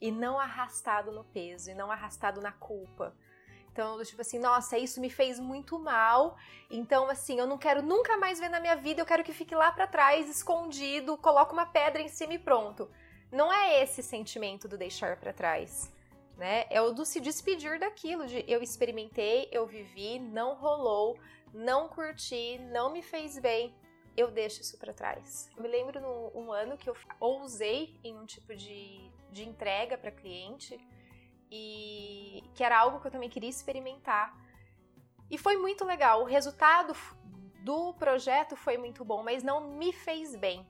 e 0.00 0.10
não 0.10 0.38
arrastado 0.38 1.12
no 1.12 1.24
peso 1.24 1.70
e 1.70 1.74
não 1.74 1.90
arrastado 1.90 2.40
na 2.40 2.52
culpa. 2.52 3.16
Então, 3.72 4.00
tipo 4.04 4.20
assim, 4.20 4.38
nossa, 4.38 4.78
isso 4.78 5.00
me 5.00 5.10
fez 5.10 5.40
muito 5.40 5.78
mal. 5.80 6.36
Então, 6.70 7.08
assim, 7.10 7.40
eu 7.40 7.46
não 7.46 7.58
quero 7.58 7.82
nunca 7.82 8.16
mais 8.16 8.38
ver 8.38 8.48
na 8.48 8.60
minha 8.60 8.76
vida, 8.76 9.00
eu 9.00 9.06
quero 9.06 9.24
que 9.24 9.32
fique 9.32 9.52
lá 9.52 9.72
para 9.72 9.86
trás, 9.86 10.28
escondido, 10.28 11.16
coloco 11.16 11.52
uma 11.52 11.66
pedra 11.66 12.00
em 12.00 12.06
cima 12.08 12.34
e 12.34 12.38
pronto. 12.38 12.88
Não 13.34 13.52
é 13.52 13.82
esse 13.82 14.00
sentimento 14.00 14.68
do 14.68 14.78
deixar 14.78 15.16
para 15.16 15.32
trás, 15.32 15.92
né? 16.36 16.66
É 16.70 16.80
o 16.80 16.92
do 16.92 17.04
se 17.04 17.20
despedir 17.20 17.80
daquilo, 17.80 18.28
de 18.28 18.44
eu 18.46 18.62
experimentei, 18.62 19.48
eu 19.50 19.66
vivi, 19.66 20.20
não 20.20 20.54
rolou, 20.54 21.18
não 21.52 21.88
curti, 21.88 22.58
não 22.70 22.92
me 22.92 23.02
fez 23.02 23.36
bem, 23.36 23.74
eu 24.16 24.30
deixo 24.30 24.60
isso 24.60 24.78
para 24.78 24.92
trás. 24.92 25.50
Eu 25.56 25.64
me 25.64 25.68
lembro 25.68 26.00
num 26.00 26.44
um 26.44 26.52
ano 26.52 26.78
que 26.78 26.88
eu 26.88 26.96
ousei 27.18 27.98
em 28.04 28.16
um 28.16 28.24
tipo 28.24 28.54
de, 28.54 29.10
de 29.32 29.42
entrega 29.42 29.98
para 29.98 30.12
cliente 30.12 30.78
e 31.50 32.40
que 32.54 32.62
era 32.62 32.78
algo 32.78 33.00
que 33.00 33.08
eu 33.08 33.10
também 33.10 33.28
queria 33.28 33.50
experimentar. 33.50 34.32
E 35.28 35.36
foi 35.36 35.56
muito 35.56 35.84
legal. 35.84 36.22
O 36.22 36.24
resultado 36.24 36.94
do 37.64 37.94
projeto 37.94 38.54
foi 38.54 38.78
muito 38.78 39.04
bom, 39.04 39.24
mas 39.24 39.42
não 39.42 39.72
me 39.72 39.92
fez 39.92 40.36
bem. 40.36 40.64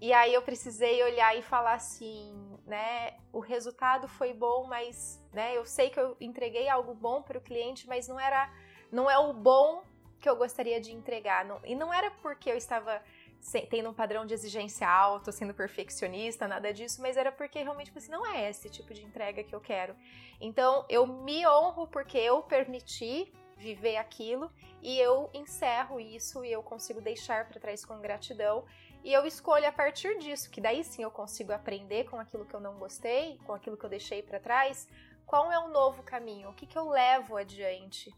E 0.00 0.12
aí 0.14 0.32
eu 0.32 0.40
precisei 0.40 1.02
olhar 1.02 1.36
e 1.36 1.42
falar 1.42 1.74
assim, 1.74 2.34
né? 2.66 3.18
O 3.32 3.40
resultado 3.40 4.08
foi 4.08 4.32
bom, 4.32 4.66
mas, 4.66 5.22
né? 5.32 5.56
Eu 5.56 5.66
sei 5.66 5.90
que 5.90 6.00
eu 6.00 6.16
entreguei 6.18 6.68
algo 6.68 6.94
bom 6.94 7.20
para 7.20 7.36
o 7.36 7.40
cliente, 7.40 7.86
mas 7.86 8.08
não 8.08 8.18
era, 8.18 8.50
não 8.90 9.10
é 9.10 9.18
o 9.18 9.34
bom 9.34 9.82
que 10.18 10.28
eu 10.28 10.36
gostaria 10.36 10.80
de 10.80 10.92
entregar. 10.92 11.44
Não, 11.44 11.60
e 11.64 11.74
não 11.74 11.92
era 11.92 12.10
porque 12.22 12.50
eu 12.50 12.56
estava 12.56 13.02
tendo 13.70 13.90
um 13.90 13.94
padrão 13.94 14.26
de 14.26 14.34
exigência 14.34 14.88
alto, 14.88 15.32
sendo 15.32 15.54
perfeccionista, 15.54 16.46
nada 16.46 16.72
disso, 16.72 17.00
mas 17.00 17.16
era 17.16 17.32
porque 17.32 17.62
realmente 17.62 17.86
tipo 17.86 17.98
assim, 17.98 18.10
não 18.10 18.26
é 18.26 18.50
esse 18.50 18.68
tipo 18.68 18.92
de 18.92 19.02
entrega 19.02 19.42
que 19.42 19.54
eu 19.54 19.60
quero. 19.60 19.96
Então 20.40 20.84
eu 20.88 21.06
me 21.06 21.46
honro 21.46 21.86
porque 21.86 22.18
eu 22.18 22.42
permiti 22.42 23.32
viver 23.56 23.96
aquilo 23.96 24.50
e 24.82 24.98
eu 24.98 25.30
encerro 25.34 26.00
isso 26.00 26.44
e 26.44 26.52
eu 26.52 26.62
consigo 26.62 27.00
deixar 27.00 27.46
para 27.48 27.60
trás 27.60 27.84
com 27.84 28.00
gratidão 28.00 28.64
e 29.02 29.12
eu 29.12 29.26
escolho 29.26 29.66
a 29.66 29.72
partir 29.72 30.18
disso, 30.18 30.50
que 30.50 30.60
daí 30.60 30.84
sim 30.84 31.02
eu 31.02 31.10
consigo 31.10 31.52
aprender 31.52 32.04
com 32.04 32.16
aquilo 32.18 32.44
que 32.44 32.54
eu 32.54 32.60
não 32.60 32.78
gostei, 32.78 33.38
com 33.46 33.52
aquilo 33.52 33.76
que 33.76 33.84
eu 33.84 33.90
deixei 33.90 34.22
para 34.22 34.38
trás, 34.38 34.88
qual 35.26 35.50
é 35.50 35.58
o 35.58 35.68
novo 35.68 36.02
caminho, 36.02 36.50
o 36.50 36.54
que, 36.54 36.66
que 36.66 36.76
eu 36.76 36.88
levo 36.88 37.36
adiante, 37.36 38.12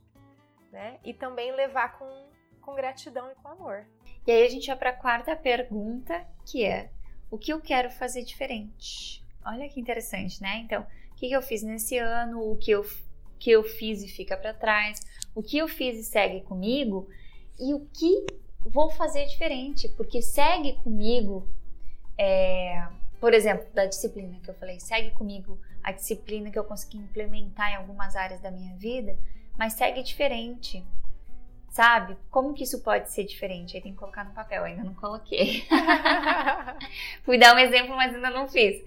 né? 0.72 0.98
E 1.04 1.12
também 1.12 1.52
levar 1.52 1.98
com, 1.98 2.28
com 2.60 2.74
gratidão 2.74 3.30
e 3.30 3.34
com 3.36 3.48
amor. 3.48 3.86
E 4.26 4.32
aí 4.32 4.46
a 4.46 4.48
gente 4.48 4.66
vai 4.66 4.76
para 4.76 4.90
a 4.90 4.96
quarta 4.96 5.36
pergunta, 5.36 6.26
que 6.46 6.64
é: 6.64 6.90
o 7.30 7.38
que 7.38 7.52
eu 7.52 7.60
quero 7.60 7.90
fazer 7.90 8.22
diferente? 8.22 9.22
Olha 9.44 9.68
que 9.68 9.80
interessante, 9.80 10.40
né? 10.40 10.56
Então, 10.58 10.86
o 11.10 11.14
que 11.16 11.30
eu 11.30 11.42
fiz 11.42 11.62
nesse 11.62 11.98
ano, 11.98 12.40
o 12.50 12.56
que 12.56 12.70
eu, 12.70 12.84
que 13.38 13.50
eu 13.50 13.62
fiz 13.62 14.02
e 14.02 14.08
fica 14.08 14.36
para 14.36 14.54
trás, 14.54 15.00
o 15.34 15.42
que 15.42 15.58
eu 15.58 15.68
fiz 15.68 15.98
e 15.98 16.04
segue 16.04 16.40
comigo, 16.42 17.08
e 17.60 17.74
o 17.74 17.86
que 17.86 18.26
vou 18.64 18.90
fazer 18.90 19.26
diferente, 19.26 19.88
porque 19.90 20.22
segue 20.22 20.74
comigo, 20.74 21.46
é, 22.18 22.86
por 23.20 23.34
exemplo, 23.34 23.66
da 23.72 23.86
disciplina 23.86 24.38
que 24.42 24.50
eu 24.50 24.54
falei, 24.54 24.80
segue 24.80 25.10
comigo 25.10 25.58
a 25.82 25.92
disciplina 25.92 26.50
que 26.50 26.58
eu 26.58 26.64
consegui 26.64 26.98
implementar 26.98 27.72
em 27.72 27.76
algumas 27.76 28.14
áreas 28.16 28.40
da 28.40 28.50
minha 28.50 28.74
vida, 28.76 29.18
mas 29.58 29.74
segue 29.74 30.02
diferente 30.02 30.84
sabe? 31.72 32.16
Como 32.30 32.52
que 32.52 32.64
isso 32.64 32.82
pode 32.82 33.10
ser 33.10 33.24
diferente? 33.24 33.76
Aí 33.76 33.82
tem 33.82 33.92
que 33.92 33.98
colocar 33.98 34.24
no 34.24 34.32
papel, 34.32 34.62
ainda 34.62 34.84
não 34.84 34.94
coloquei. 34.94 35.64
Fui 37.24 37.38
dar 37.38 37.54
um 37.54 37.58
exemplo, 37.58 37.96
mas 37.96 38.14
ainda 38.14 38.30
não 38.30 38.46
fiz. 38.46 38.84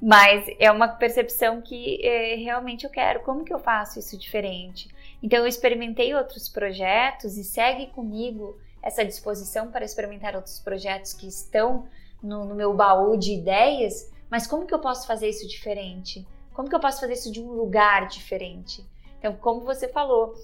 Mas 0.00 0.46
é 0.58 0.70
uma 0.70 0.88
percepção 0.88 1.60
que 1.60 2.00
é, 2.06 2.36
realmente 2.36 2.84
eu 2.84 2.90
quero. 2.90 3.20
Como 3.20 3.44
que 3.44 3.52
eu 3.52 3.58
faço 3.58 3.98
isso 3.98 4.16
diferente? 4.16 4.88
Então 5.22 5.40
eu 5.40 5.46
experimentei 5.46 6.14
outros 6.14 6.48
projetos 6.48 7.36
e 7.36 7.42
segue 7.42 7.88
comigo 7.88 8.56
essa 8.82 9.04
disposição 9.04 9.70
para 9.70 9.84
experimentar 9.84 10.34
outros 10.34 10.58
projetos 10.58 11.12
que 11.12 11.28
estão 11.28 11.86
no, 12.22 12.44
no 12.44 12.54
meu 12.54 12.74
baú 12.74 13.16
de 13.16 13.32
ideias. 13.32 14.10
Mas 14.30 14.46
como 14.46 14.66
que 14.66 14.74
eu 14.74 14.78
posso 14.78 15.06
fazer 15.06 15.28
isso 15.28 15.46
diferente? 15.46 16.26
Como 16.52 16.68
que 16.68 16.74
eu 16.74 16.80
posso 16.80 17.00
fazer 17.00 17.14
isso 17.14 17.32
de 17.32 17.40
um 17.40 17.52
lugar 17.52 18.08
diferente? 18.08 18.84
Então, 19.18 19.34
como 19.36 19.60
você 19.60 19.88
falou, 19.88 20.34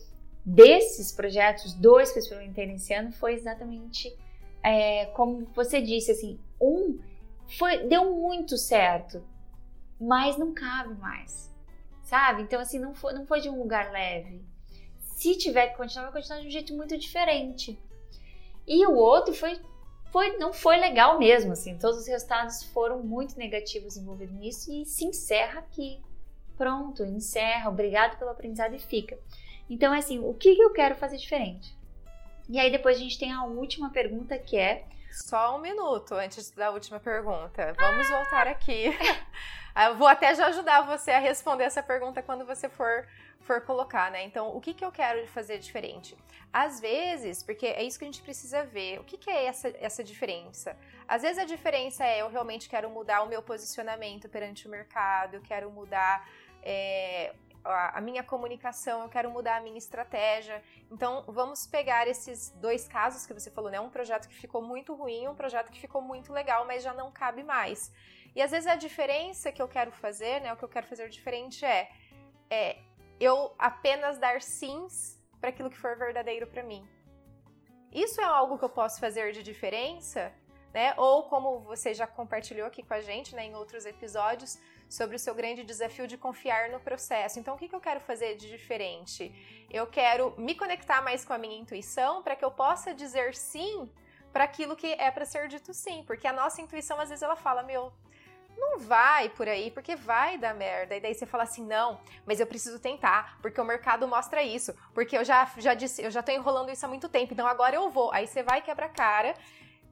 desses 0.45 1.13
projetos, 1.13 1.73
dois 1.73 2.13
que 2.13 2.19
eu 2.19 2.23
experimentei 2.23 2.67
nesse 2.67 2.93
ano, 2.93 3.13
foi 3.13 3.35
exatamente 3.35 4.17
é, 4.63 5.07
como 5.07 5.47
você 5.55 5.81
disse, 5.81 6.11
assim, 6.11 6.39
um 6.61 6.99
foi, 7.57 7.87
deu 7.87 8.17
muito 8.17 8.57
certo, 8.57 9.23
mas 10.01 10.37
não 10.37 10.53
cabe 10.53 10.95
mais, 10.97 11.55
sabe? 12.03 12.43
Então, 12.43 12.61
assim, 12.61 12.79
não 12.79 12.93
foi, 12.95 13.13
não 13.13 13.25
foi 13.25 13.41
de 13.41 13.49
um 13.49 13.59
lugar 13.59 13.93
leve. 13.93 14.45
Se 14.99 15.37
tiver 15.37 15.69
que 15.69 15.77
continuar, 15.77 16.11
vai 16.11 16.21
continuar 16.21 16.41
de 16.41 16.49
um 16.49 16.51
jeito 16.51 16.75
muito 16.75 16.99
diferente. 16.99 17.79
E 18.67 18.87
o 18.87 18.95
outro 18.95 19.33
foi, 19.35 19.61
foi 20.11 20.37
não 20.39 20.53
foi 20.53 20.77
legal 20.77 21.19
mesmo, 21.19 21.53
assim, 21.53 21.79
todos 21.79 21.99
os 22.01 22.07
resultados 22.07 22.65
foram 22.65 23.03
muito 23.03 23.39
negativos 23.39 23.97
envolvidos 23.97 24.35
nisso 24.35 24.73
e 24.73 24.85
se 24.85 25.05
encerra 25.05 25.61
aqui. 25.61 26.01
Pronto, 26.57 27.05
encerra, 27.05 27.69
obrigado 27.69 28.19
pelo 28.19 28.31
aprendizado 28.31 28.75
e 28.75 28.79
fica. 28.79 29.19
Então, 29.69 29.93
é 29.93 29.99
assim, 29.99 30.19
o 30.21 30.33
que 30.33 30.59
eu 30.59 30.73
quero 30.73 30.95
fazer 30.95 31.17
diferente? 31.17 31.77
E 32.49 32.59
aí 32.59 32.71
depois 32.71 32.97
a 32.97 33.01
gente 33.01 33.19
tem 33.19 33.33
a 33.33 33.45
última 33.45 33.91
pergunta 33.91 34.39
que 34.39 34.57
é. 34.57 34.85
Só 35.11 35.57
um 35.57 35.61
minuto 35.61 36.15
antes 36.15 36.51
da 36.51 36.71
última 36.71 37.01
pergunta. 37.01 37.75
Vamos 37.79 38.11
ah! 38.11 38.19
voltar 38.19 38.47
aqui. 38.47 38.87
Eu 39.77 39.95
vou 39.97 40.09
até 40.09 40.35
já 40.35 40.47
ajudar 40.47 40.83
você 40.83 41.11
a 41.11 41.19
responder 41.19 41.65
essa 41.65 41.83
pergunta 41.83 42.23
quando 42.23 42.47
você 42.47 42.67
for, 42.67 43.07
for 43.47 43.61
colocar, 43.61 44.11
né? 44.11 44.25
Então, 44.25 44.55
o 44.57 44.61
que, 44.61 44.75
que 44.75 44.85
eu 44.85 44.91
quero 44.91 45.27
fazer 45.29 45.59
diferente? 45.59 46.17
Às 46.53 46.81
vezes, 46.81 47.43
porque 47.43 47.67
é 47.67 47.83
isso 47.83 47.99
que 47.99 48.05
a 48.05 48.09
gente 48.09 48.23
precisa 48.23 48.65
ver, 48.65 48.99
o 48.99 49.05
que, 49.05 49.17
que 49.17 49.31
é 49.31 49.47
essa, 49.47 49.69
essa 49.79 50.03
diferença? 50.03 50.77
Às 51.07 51.23
vezes 51.23 51.39
a 51.39 51.45
diferença 51.45 52.05
é 52.05 52.23
eu 52.23 52.29
realmente 52.29 52.69
quero 52.69 52.91
mudar 52.91 53.23
o 53.23 53.29
meu 53.29 53.43
posicionamento 53.43 54.29
perante 54.29 54.67
o 54.67 54.71
mercado, 54.71 55.35
eu 55.35 55.43
quero 55.43 55.71
mudar 55.71 56.29
é, 56.63 57.35
a, 57.65 58.01
minha 58.01 58.23
comunicação, 58.23 59.03
eu 59.03 59.09
quero 59.09 59.31
mudar 59.31 59.57
a 59.57 59.61
minha 59.61 59.79
estratégia. 59.79 60.63
Então, 60.91 61.25
vamos 61.29 61.67
pegar 61.67 62.09
esses 62.09 62.51
dois 62.51 62.89
casos 62.89 63.27
que 63.27 63.33
você 63.33 63.51
falou, 63.51 63.71
né? 63.71 63.79
Um 63.81 63.91
projeto 63.91 64.29
que 64.29 64.35
ficou 64.35 64.63
muito 64.63 64.95
ruim, 64.95 65.29
um 65.29 65.35
projeto 65.35 65.71
que 65.71 65.81
ficou 65.81 66.03
muito 66.03 66.33
legal, 66.33 66.67
mas 66.67 66.83
já 66.83 66.93
não 66.93 67.13
cabe 67.13 67.43
mais. 67.43 67.93
E 68.35 68.43
às 68.43 68.51
vezes 68.51 68.67
a 68.67 68.77
diferença 68.77 69.53
que 69.53 69.63
eu 69.63 69.69
quero 69.69 69.93
fazer, 69.93 70.41
né? 70.41 70.53
O 70.53 70.57
que 70.57 70.65
eu 70.65 70.69
quero 70.69 70.87
fazer 70.87 71.09
diferente 71.09 71.65
é, 71.65 71.89
é 72.51 72.79
eu 73.21 73.55
apenas 73.59 74.19
dar 74.19 74.41
sims 74.43 75.19
para 75.41 75.51
aquilo 75.51 75.71
que 75.71 75.77
for 75.77 75.97
verdadeiro 75.97 76.47
para 76.47 76.63
mim. 76.63 76.87
Isso 77.93 78.21
é 78.21 78.25
algo 78.25 78.59
que 78.59 78.65
eu 78.65 78.69
posso 78.69 79.01
fazer 79.01 79.33
de 79.33 79.43
diferença, 79.43 80.33
né? 80.73 80.93
Ou 80.97 81.23
como 81.25 81.61
você 81.61 81.95
já 81.95 82.07
compartilhou 82.07 82.67
aqui 82.67 82.83
com 82.83 82.95
a 82.95 83.01
gente, 83.01 83.35
né, 83.35 83.47
em 83.47 83.55
outros 83.55 83.87
episódios, 83.87 84.59
sobre 84.89 85.17
o 85.17 85.19
seu 85.19 85.35
grande 85.35 85.65
desafio 85.65 86.07
de 86.07 86.19
confiar 86.19 86.69
no 86.71 86.79
processo. 86.79 87.39
Então, 87.39 87.55
o 87.55 87.59
que, 87.59 87.69
que 87.69 87.75
eu 87.75 87.81
quero 87.81 88.01
fazer 88.01 88.37
de 88.37 88.49
diferente? 88.49 89.67
Eu 89.71 89.87
quero 89.87 90.35
me 90.39 90.55
conectar 90.55 91.01
mais 91.03 91.25
com 91.25 91.33
a 91.33 91.39
minha 91.39 91.59
intuição 91.59 92.23
para 92.23 92.37
que 92.37 92.45
eu 92.45 92.51
possa 92.51 92.95
dizer 92.95 93.35
sim 93.35 93.91
para 94.33 94.45
aquilo 94.45 94.77
que 94.77 94.89
é 94.89 95.11
para 95.11 95.25
ser 95.25 95.49
dito 95.49 95.73
sim, 95.73 96.05
porque 96.07 96.27
a 96.27 96.33
nossa 96.33 96.61
intuição 96.61 97.01
às 97.01 97.09
vezes 97.09 97.23
ela 97.23 97.37
fala, 97.37 97.63
meu, 97.63 97.91
não 98.57 98.79
vai 98.79 99.29
por 99.29 99.49
aí, 99.49 99.71
porque 99.71 99.95
vai 99.95 100.39
dar 100.39 100.55
merda. 100.55 100.97
E 100.97 101.01
daí 101.01 101.15
você 101.15 101.27
fala 101.27 101.43
assim, 101.43 101.65
não, 101.65 102.01
mas 102.25 102.41
eu 102.41 102.47
preciso 102.47 102.79
tentar, 102.79 103.39
porque 103.41 103.61
o 103.61 103.65
mercado 103.65 104.07
mostra 104.09 104.43
isso, 104.43 104.75
porque 104.95 105.17
eu 105.17 105.25
já, 105.25 105.51
já 105.59 105.75
disse, 105.75 106.03
eu 106.03 106.11
já 106.11 106.23
tô 106.23 106.33
enrolando 106.33 106.71
isso 106.71 106.85
há 106.85 106.89
muito 106.89 107.09
tempo, 107.09 107.33
então 107.33 107.47
agora 107.47 107.77
eu 107.77 107.91
vou. 107.91 108.13
Aí 108.13 108.27
você 108.27 108.43
vai 108.43 108.63
quebra 108.63 108.87
a 108.87 108.89
cara, 108.89 109.35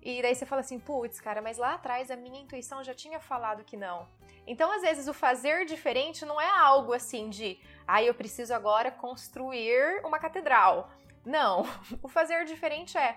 e 0.04 0.20
daí 0.20 0.34
você 0.34 0.44
fala 0.44 0.60
assim, 0.60 0.78
putz, 0.78 1.18
cara, 1.18 1.40
mas 1.40 1.56
lá 1.56 1.74
atrás 1.74 2.10
a 2.10 2.16
minha 2.16 2.40
intuição 2.40 2.84
já 2.84 2.92
tinha 2.92 3.18
falado 3.18 3.64
que 3.64 3.76
não. 3.76 4.06
Então, 4.46 4.70
às 4.70 4.82
vezes, 4.82 5.08
o 5.08 5.14
fazer 5.14 5.64
diferente 5.64 6.26
não 6.26 6.38
é 6.38 6.50
algo 6.50 6.92
assim 6.92 7.30
de, 7.30 7.58
ah, 7.86 8.02
eu 8.02 8.12
preciso 8.12 8.52
agora 8.52 8.90
construir 8.90 10.04
uma 10.04 10.18
catedral. 10.18 10.90
Não, 11.24 11.62
o 12.02 12.08
fazer 12.08 12.44
diferente 12.44 12.98
é 12.98 13.16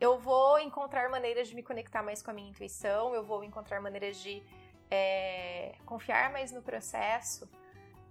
eu 0.00 0.18
vou 0.18 0.58
encontrar 0.58 1.08
maneiras 1.10 1.48
de 1.48 1.54
me 1.54 1.62
conectar 1.62 2.02
mais 2.02 2.22
com 2.22 2.30
a 2.30 2.34
minha 2.34 2.48
intuição, 2.48 3.14
eu 3.14 3.22
vou 3.22 3.44
encontrar 3.44 3.80
maneiras 3.80 4.16
de 4.16 4.42
é, 4.90 5.74
confiar 5.84 6.32
mais 6.32 6.50
no 6.50 6.62
processo, 6.62 7.48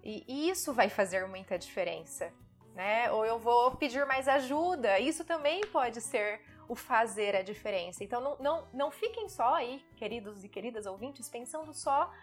e, 0.04 0.24
e 0.28 0.50
isso 0.50 0.74
vai 0.74 0.90
fazer 0.90 1.28
muita 1.28 1.58
diferença. 1.58 2.32
Né? 2.76 3.12
Ou 3.12 3.26
eu 3.26 3.38
vou 3.38 3.76
pedir 3.76 4.06
mais 4.06 4.28
ajuda, 4.28 5.00
isso 5.00 5.26
também 5.26 5.62
pode 5.68 6.00
ser 6.00 6.42
o 6.68 6.76
fazer 6.76 7.36
a 7.36 7.42
diferença. 7.42 8.04
Então 8.04 8.22
não, 8.22 8.38
não, 8.38 8.68
não 8.72 8.92
fiquem 8.92 9.28
só 9.28 9.56
aí, 9.56 9.84
queridos 9.98 10.44
e 10.44 10.48
queridas 10.48 10.86
ouvintes, 10.86 11.28
pensando 11.28 11.74
só 11.74 12.14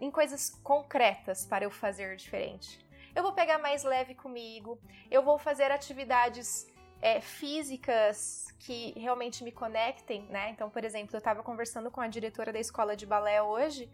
em 0.00 0.10
coisas 0.10 0.50
concretas 0.64 1.46
para 1.46 1.64
eu 1.64 1.70
fazer 1.70 2.16
diferente. 2.16 2.84
Eu 3.14 3.22
vou 3.22 3.32
pegar 3.32 3.58
mais 3.58 3.84
leve 3.84 4.14
comigo, 4.14 4.80
eu 5.10 5.22
vou 5.22 5.38
fazer 5.38 5.70
atividades 5.70 6.66
é, 7.00 7.20
físicas 7.20 8.54
que 8.58 8.92
realmente 8.98 9.44
me 9.44 9.52
conectem, 9.52 10.22
né? 10.24 10.50
Então, 10.50 10.68
por 10.68 10.84
exemplo, 10.84 11.14
eu 11.14 11.18
estava 11.18 11.42
conversando 11.42 11.90
com 11.90 12.00
a 12.00 12.08
diretora 12.08 12.52
da 12.52 12.58
escola 12.58 12.96
de 12.96 13.06
balé 13.06 13.40
hoje, 13.40 13.88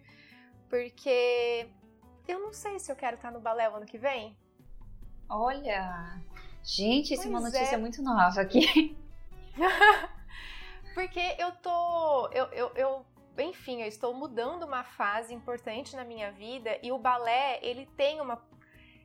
porque 0.69 1.69
eu 2.27 2.41
não 2.41 2.53
sei 2.53 2.79
se 2.79 2.91
eu 2.91 2.97
quero 2.97 3.17
estar 3.17 3.31
no 3.31 3.41
balé 3.41 3.69
o 3.69 3.77
ano 3.77 3.87
que 3.87 3.99
vem. 3.99 4.37
Olha, 5.29 6.21
gente, 6.63 7.15
isso 7.15 7.27
é 7.27 7.31
uma 7.31 7.41
notícia 7.41 7.75
é. 7.75 7.79
muito 7.79 8.03
nova 8.03 8.41
aqui. 8.41 8.97
porque 10.95 11.37
eu 11.39 11.53
tô, 11.57 12.29
eu, 12.33 12.47
eu, 12.47 12.73
eu, 12.75 13.07
enfim, 13.39 13.83
eu 13.83 13.89
estou 13.89 14.15
mudando 14.15 14.65
uma 14.65 14.83
fase 14.83 15.35
importante 15.35 15.95
na 15.95 16.05
minha 16.05 16.33
vida 16.33 16.79
e 16.83 16.91
o 16.91 16.99
balé 16.99 17.59
ele 17.63 17.87
tem 17.97 18.21
uma 18.21 18.37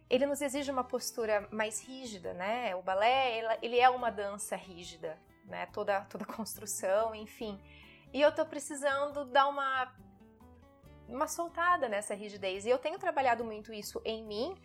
ele 0.10 0.26
nos 0.26 0.41
exige 0.41 0.72
uma 0.72 0.84
postura 0.84 1.47
mais 1.51 1.80
rígida, 1.82 2.34
né? 2.34 2.76
O 2.76 2.82
balé, 2.82 3.57
ele 3.62 3.80
é 3.80 3.89
uma 3.89 4.10
dança 4.10 4.55
rígida, 4.55 5.20
né? 5.45 5.68
Toda, 5.68 6.01
toda 6.05 6.26
construção, 6.26 7.14
enfim. 7.14 7.62
E 8.12 8.20
eu 8.20 8.32
tô 8.32 8.45
precisando 8.45 9.24
dar 9.26 9.47
uma, 9.47 9.93
uma 11.07 11.28
soltada 11.28 11.88
nessa 11.88 12.16
rigidez. 12.16 12.66
E 12.66 12.70
eu 12.70 12.80
tenho 12.80 12.97
trabalhado 12.97 13.43
muito 13.43 13.72
isso 13.72 14.01
em 14.03 14.24
mim. 14.24 14.60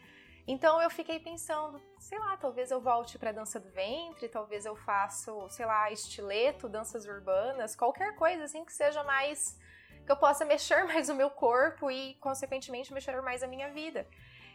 Então 0.47 0.80
eu 0.80 0.90
fiquei 0.90 1.18
pensando, 1.18 1.80
sei 1.99 2.18
lá, 2.18 2.36
talvez 2.36 2.70
eu 2.70 2.80
volte 2.80 3.18
para 3.18 3.32
dança 3.32 3.59
do 3.59 3.70
ventre, 3.70 4.28
talvez 4.28 4.66
eu 4.66 4.76
faça, 4.76 5.32
sei 5.49 5.64
lá, 5.64 5.90
estileto, 5.90 6.68
danças 6.68 7.07
urbanas, 7.07 7.74
qualquer 7.74 8.14
coisa 8.14 8.45
assim 8.45 8.62
que 8.62 8.72
seja 8.72 9.03
mais 9.05 9.59
que 10.05 10.12
eu 10.12 10.16
possa 10.16 10.45
mexer 10.45 10.84
mais 10.84 11.09
o 11.09 11.14
meu 11.14 11.30
corpo 11.30 11.90
e 11.90 12.14
consequentemente 12.16 12.92
mexer 12.92 13.20
mais 13.22 13.42
a 13.42 13.47
minha 13.47 13.70
vida. 13.70 14.07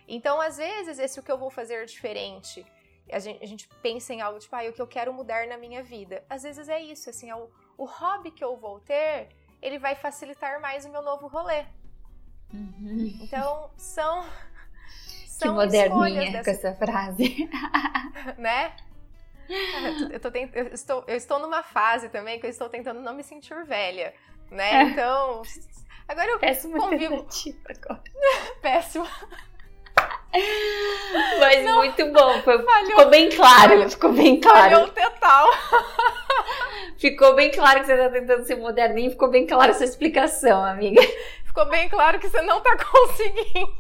Então, 0.10 0.42
às 0.42 0.58
vezes, 0.58 0.98
esse 0.98 1.20
o 1.20 1.24
que 1.24 1.32
eu 1.32 1.38
vou 1.38 1.52
fazer 1.52 1.86
diferente, 1.86 2.66
a 3.12 3.20
gente, 3.20 3.44
a 3.44 3.46
gente 3.46 3.70
pensa 3.82 4.12
em 4.12 4.22
algo 4.22 4.40
tipo, 4.40 4.56
ah, 4.56 4.68
o 4.68 4.74
que 4.74 4.82
eu 4.82 4.88
quero 4.88 5.14
mudar 5.14 5.46
na 5.48 5.56
minha 5.56 5.84
vida. 5.84 6.24
Às 6.28 6.42
vezes 6.42 6.68
é 6.68 6.82
isso, 6.82 7.12
assim, 7.12 7.30
é 7.30 7.36
o, 7.36 7.48
o 7.78 7.86
hobby 7.86 8.32
que 8.32 8.44
eu 8.44 8.58
vou 8.58 8.80
ter, 8.80 9.30
ele 9.62 9.78
vai 9.78 9.94
facilitar 9.94 10.60
mais 10.60 10.84
o 10.84 10.90
meu 10.90 11.04
novo 11.04 11.28
rolê. 11.28 11.64
Uhum. 12.52 13.20
Então, 13.22 13.70
são. 13.78 14.26
são 15.28 15.50
que 15.50 15.54
moderninha 15.54 16.32
dessa... 16.32 16.44
com 16.44 16.50
essa 16.50 16.74
frase. 16.74 17.48
né? 18.36 18.76
Eu, 20.12 20.20
tô 20.20 20.32
tent... 20.32 20.52
eu, 20.56 20.68
estou, 20.68 21.04
eu 21.08 21.16
estou 21.16 21.40
numa 21.40 21.62
fase 21.62 22.10
também 22.10 22.40
que 22.40 22.48
eu 22.48 22.50
estou 22.50 22.68
tentando 22.68 23.00
não 23.00 23.14
me 23.14 23.24
sentir 23.24 23.64
velha, 23.64 24.14
né? 24.50 24.72
É. 24.72 24.84
Então, 24.84 25.44
agora 26.08 26.32
eu 26.32 26.40
Péssima 26.40 26.80
convivo... 26.80 27.28
agora. 27.68 28.04
Péssima. 28.62 29.08
Mas 31.40 31.66
não, 31.66 31.78
muito 31.78 32.12
bom, 32.12 32.42
foi, 32.44 32.62
falhou, 32.64 32.88
ficou 32.88 33.10
bem 33.10 33.30
claro, 33.30 33.90
ficou 33.90 34.14
bem 34.14 34.40
claro. 34.40 34.76
Falhou 34.76 34.88
total. 34.90 35.50
Ficou 37.00 37.34
bem 37.34 37.50
claro 37.50 37.80
que 37.80 37.86
você 37.86 37.94
está 37.94 38.10
tentando 38.10 38.44
ser 38.44 38.58
moderninho, 38.58 39.10
ficou 39.10 39.30
bem 39.30 39.48
clara 39.48 39.72
essa 39.72 39.86
explicação, 39.86 40.62
amiga. 40.66 41.02
Ficou 41.46 41.66
bem 41.66 41.88
claro 41.88 42.20
que 42.20 42.30
você 42.30 42.42
não 42.42 42.58
está 42.58 42.76
conseguindo. 42.84 43.74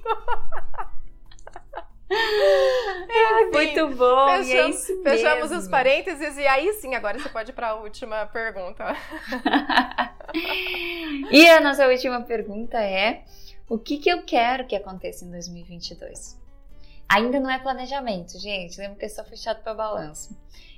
Enfim, 2.09 3.51
muito 3.51 3.87
bom, 3.89 4.37
fechamos, 4.37 4.89
é 4.89 5.03
fechamos 5.03 5.51
os 5.51 5.67
parênteses 5.67 6.37
e 6.37 6.47
aí 6.47 6.73
sim, 6.73 6.95
agora 6.95 7.19
você 7.19 7.27
pode 7.29 7.51
ir 7.51 7.53
para 7.53 7.71
a 7.71 7.75
última 7.75 8.25
pergunta. 8.25 8.95
e 11.29 11.47
a 11.49 11.59
nossa 11.59 11.87
última 11.87 12.21
pergunta 12.21 12.81
é: 12.81 13.25
o 13.67 13.77
que, 13.77 13.97
que 13.97 14.09
eu 14.09 14.23
quero 14.23 14.65
que 14.65 14.75
aconteça 14.77 15.25
em 15.25 15.29
2022? 15.29 16.38
Ainda 17.09 17.39
não 17.39 17.49
é 17.49 17.57
planejamento, 17.57 18.39
gente. 18.39 18.79
Lembra 18.79 18.97
que 18.97 19.05
é 19.05 19.09
só 19.09 19.23
fechado 19.23 19.63
para 19.63 19.73
balanço. 19.73 20.37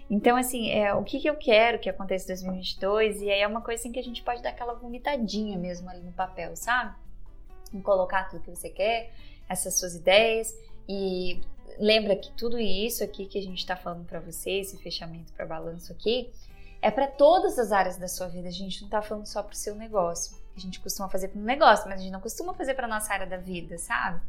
Então, 0.09 0.35
assim, 0.35 0.69
é, 0.71 0.93
o 0.93 1.03
que, 1.03 1.19
que 1.19 1.29
eu 1.29 1.35
quero 1.35 1.79
que 1.79 1.89
aconteça 1.89 2.25
em 2.25 2.35
2022? 2.35 3.21
E 3.21 3.31
aí 3.31 3.41
é 3.41 3.47
uma 3.47 3.61
coisa 3.61 3.81
assim 3.81 3.91
que 3.91 3.99
a 3.99 4.03
gente 4.03 4.23
pode 4.23 4.41
dar 4.41 4.49
aquela 4.49 4.73
vomitadinha 4.73 5.57
mesmo 5.57 5.89
ali 5.89 6.01
no 6.01 6.11
papel, 6.11 6.55
sabe? 6.55 6.95
Em 7.73 7.81
colocar 7.81 8.29
tudo 8.29 8.43
que 8.43 8.49
você 8.49 8.69
quer, 8.69 9.13
essas 9.47 9.77
suas 9.77 9.95
ideias. 9.95 10.53
E 10.87 11.41
lembra 11.77 12.15
que 12.15 12.31
tudo 12.33 12.59
isso 12.59 13.03
aqui 13.03 13.25
que 13.25 13.37
a 13.37 13.41
gente 13.41 13.59
está 13.59 13.75
falando 13.75 14.05
para 14.05 14.19
você, 14.19 14.51
esse 14.51 14.77
fechamento 14.77 15.31
para 15.33 15.45
balanço 15.45 15.91
aqui, 15.91 16.29
é 16.81 16.89
para 16.89 17.07
todas 17.07 17.59
as 17.59 17.71
áreas 17.71 17.97
da 17.97 18.07
sua 18.07 18.27
vida. 18.27 18.47
A 18.47 18.51
gente 18.51 18.81
não 18.81 18.87
está 18.87 19.01
falando 19.01 19.25
só 19.25 19.43
para 19.43 19.53
o 19.53 19.55
seu 19.55 19.75
negócio. 19.75 20.37
A 20.55 20.59
gente 20.59 20.79
costuma 20.79 21.07
fazer 21.07 21.29
para 21.29 21.39
um 21.39 21.45
negócio, 21.45 21.87
mas 21.87 21.99
a 21.99 22.03
gente 22.03 22.11
não 22.11 22.19
costuma 22.19 22.53
fazer 22.53 22.73
para 22.73 22.87
nossa 22.87 23.13
área 23.13 23.27
da 23.27 23.37
vida, 23.37 23.77
sabe? 23.77 24.21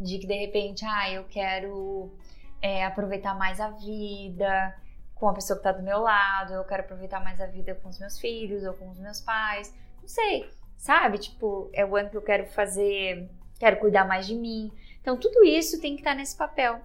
De 0.00 0.18
que 0.18 0.26
de 0.26 0.34
repente, 0.34 0.84
ah, 0.84 1.10
eu 1.10 1.24
quero 1.24 2.12
é, 2.60 2.84
aproveitar 2.84 3.34
mais 3.36 3.60
a 3.60 3.70
vida 3.70 4.74
com 5.14 5.28
a 5.28 5.34
pessoa 5.34 5.56
que 5.56 5.60
está 5.60 5.72
do 5.72 5.84
meu 5.84 6.00
lado, 6.00 6.54
eu 6.54 6.64
quero 6.64 6.82
aproveitar 6.82 7.22
mais 7.22 7.40
a 7.40 7.46
vida 7.46 7.74
com 7.76 7.88
os 7.88 7.98
meus 7.98 8.18
filhos 8.18 8.64
ou 8.64 8.74
com 8.74 8.90
os 8.90 8.98
meus 8.98 9.20
pais, 9.20 9.72
não 10.00 10.08
sei, 10.08 10.50
sabe? 10.76 11.18
Tipo, 11.18 11.70
é 11.72 11.84
o 11.84 11.94
ano 11.94 12.10
que 12.10 12.16
eu 12.16 12.22
quero 12.22 12.46
fazer, 12.48 13.30
quero 13.58 13.78
cuidar 13.78 14.04
mais 14.04 14.26
de 14.26 14.34
mim. 14.34 14.72
Então, 15.00 15.16
tudo 15.16 15.44
isso 15.44 15.80
tem 15.80 15.94
que 15.94 16.00
estar 16.00 16.10
tá 16.10 16.16
nesse 16.16 16.36
papel. 16.36 16.80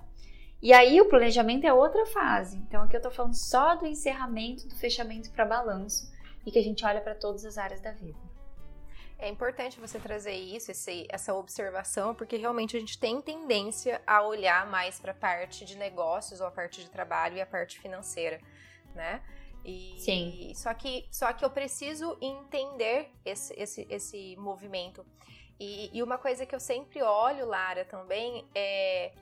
E 0.62 0.72
aí, 0.72 1.02
o 1.02 1.10
planejamento 1.10 1.66
é 1.66 1.74
outra 1.74 2.06
fase. 2.06 2.58
Então, 2.58 2.84
aqui 2.84 2.96
eu 2.96 3.02
tô 3.02 3.10
falando 3.10 3.34
só 3.34 3.76
do 3.76 3.88
encerramento, 3.88 4.68
do 4.68 4.76
fechamento 4.76 5.32
para 5.32 5.46
balanço 5.46 6.12
e 6.46 6.52
que 6.52 6.60
a 6.60 6.64
gente 6.64 6.86
olha 6.86 7.02
para 7.02 7.16
todas 7.16 7.44
as 7.44 7.58
áreas 7.58 7.82
da 7.82 7.92
vida. 7.92 8.20
É 9.20 9.28
importante 9.28 9.80
você 9.80 10.00
trazer 10.00 10.34
isso, 10.34 10.70
esse, 10.70 11.08
essa 11.10 11.34
observação, 11.34 12.14
porque 12.14 12.38
realmente 12.38 12.78
a 12.78 12.80
gente 12.80 13.00
tem 13.00 13.20
tendência 13.20 14.00
a 14.06 14.22
olhar 14.22 14.70
mais 14.70 15.00
para 15.00 15.12
a 15.12 15.16
parte 15.16 15.66
de 15.66 15.76
negócios 15.76 16.40
ou 16.40 16.46
a 16.46 16.52
parte 16.52 16.84
de 16.84 16.90
trabalho 16.90 17.38
e 17.38 17.42
a 17.42 17.46
parte 17.46 17.80
financeira, 17.80 18.40
né? 18.94 19.24
E, 19.66 19.96
Sim. 20.00 20.54
Só 20.56 20.74
que, 20.74 21.08
só 21.12 21.34
que 21.34 21.44
eu 21.44 21.50
preciso 21.50 22.16
entender 22.22 23.12
esse, 23.26 23.54
esse, 23.60 23.88
esse 23.90 24.36
movimento. 24.38 25.04
E, 25.60 25.90
e 25.98 26.04
uma 26.04 26.20
coisa 26.20 26.46
que 26.46 26.54
eu 26.54 26.60
sempre 26.60 27.02
olho, 27.02 27.48
Lara, 27.48 27.84
também 27.84 28.48
é 28.54 29.14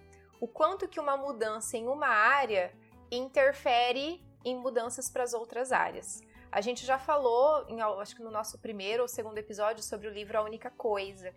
o 0.42 0.48
quanto 0.48 0.88
que 0.90 1.00
uma 1.00 1.16
mudança 1.16 1.78
em 1.78 1.88
uma 1.88 2.08
área 2.08 2.74
interfere 3.10 4.22
em 4.44 4.56
mudanças 4.56 5.10
para 5.10 5.24
as 5.24 5.34
outras 5.34 5.72
áreas. 5.72 6.22
A 6.56 6.62
gente 6.62 6.86
já 6.86 6.98
falou, 6.98 7.66
em, 7.68 7.82
acho 7.82 8.16
que 8.16 8.24
no 8.24 8.32
nosso 8.32 8.58
primeiro 8.60 9.02
ou 9.02 9.10
segundo 9.10 9.38
episódio, 9.38 9.84
sobre 9.84 10.08
o 10.08 10.10
livro 10.10 10.38
A 10.38 10.42
Única 10.42 10.72
Coisa. 10.72 11.36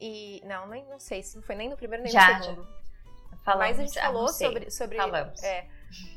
E. 0.00 0.40
Não, 0.44 0.68
nem, 0.68 0.86
não 0.86 1.00
sei 1.00 1.20
se 1.20 1.34
não 1.34 1.42
foi 1.42 1.56
nem 1.56 1.68
no 1.68 1.76
primeiro 1.76 2.04
nem 2.04 2.12
já, 2.12 2.38
no 2.38 2.44
segundo. 2.44 2.62
Já. 2.62 3.38
Falamos, 3.44 3.76
Mas 3.76 3.80
a 3.80 3.82
gente 3.82 4.00
falou 4.00 4.28
sobre. 4.28 4.70
sobre 4.70 4.96
falamos. 4.98 5.42
É, 5.42 5.68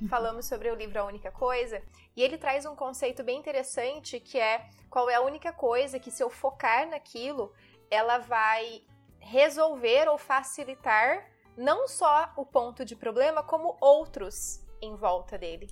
falamos 0.07 0.45
sobre 0.45 0.69
o 0.69 0.75
livro 0.75 0.99
A 1.01 1.05
Única 1.05 1.31
Coisa. 1.31 1.81
E 2.15 2.21
ele 2.21 2.37
traz 2.37 2.67
um 2.67 2.75
conceito 2.75 3.23
bem 3.23 3.39
interessante 3.39 4.19
que 4.19 4.39
é 4.39 4.69
qual 4.91 5.09
é 5.09 5.15
a 5.15 5.21
única 5.21 5.51
coisa 5.51 5.99
que, 5.99 6.11
se 6.11 6.21
eu 6.21 6.29
focar 6.29 6.87
naquilo, 6.87 7.51
ela 7.89 8.19
vai 8.19 8.83
resolver 9.17 10.07
ou 10.07 10.19
facilitar 10.19 11.25
não 11.57 11.87
só 11.87 12.31
o 12.37 12.45
ponto 12.45 12.85
de 12.85 12.95
problema, 12.95 13.41
como 13.41 13.75
outros 13.81 14.63
em 14.79 14.95
volta 14.95 15.35
dele. 15.35 15.67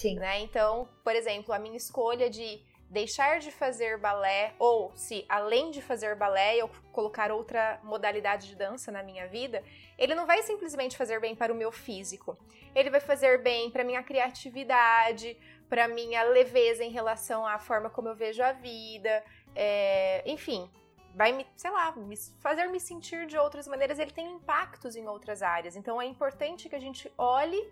Sim. 0.00 0.14
Né? 0.16 0.40
Então, 0.40 0.88
por 1.04 1.14
exemplo, 1.14 1.52
a 1.52 1.58
minha 1.58 1.76
escolha 1.76 2.30
de 2.30 2.62
deixar 2.88 3.38
de 3.38 3.52
fazer 3.52 3.98
balé 3.98 4.54
ou 4.58 4.90
se 4.96 5.24
além 5.28 5.70
de 5.70 5.80
fazer 5.80 6.16
balé 6.16 6.56
eu 6.56 6.68
colocar 6.90 7.30
outra 7.30 7.78
modalidade 7.84 8.48
de 8.48 8.56
dança 8.56 8.90
na 8.90 9.02
minha 9.02 9.28
vida, 9.28 9.62
ele 9.96 10.14
não 10.14 10.26
vai 10.26 10.42
simplesmente 10.42 10.96
fazer 10.96 11.20
bem 11.20 11.36
para 11.36 11.52
o 11.52 11.56
meu 11.56 11.70
físico. 11.70 12.36
Ele 12.74 12.88
vai 12.88 12.98
fazer 12.98 13.42
bem 13.42 13.70
para 13.70 13.84
minha 13.84 14.02
criatividade, 14.02 15.36
para 15.68 15.86
minha 15.86 16.22
leveza 16.22 16.82
em 16.82 16.90
relação 16.90 17.46
à 17.46 17.58
forma 17.58 17.90
como 17.90 18.08
eu 18.08 18.16
vejo 18.16 18.42
a 18.42 18.52
vida, 18.52 19.22
é, 19.54 20.22
enfim, 20.26 20.68
vai 21.14 21.30
me, 21.32 21.46
sei 21.54 21.70
lá, 21.70 21.92
me 21.92 22.16
fazer 22.40 22.66
me 22.68 22.80
sentir 22.80 23.26
de 23.26 23.36
outras 23.36 23.68
maneiras. 23.68 23.98
Ele 23.98 24.10
tem 24.10 24.32
impactos 24.32 24.96
em 24.96 25.06
outras 25.06 25.42
áreas. 25.42 25.76
Então 25.76 26.00
é 26.00 26.06
importante 26.06 26.68
que 26.68 26.74
a 26.74 26.80
gente 26.80 27.12
olhe 27.18 27.70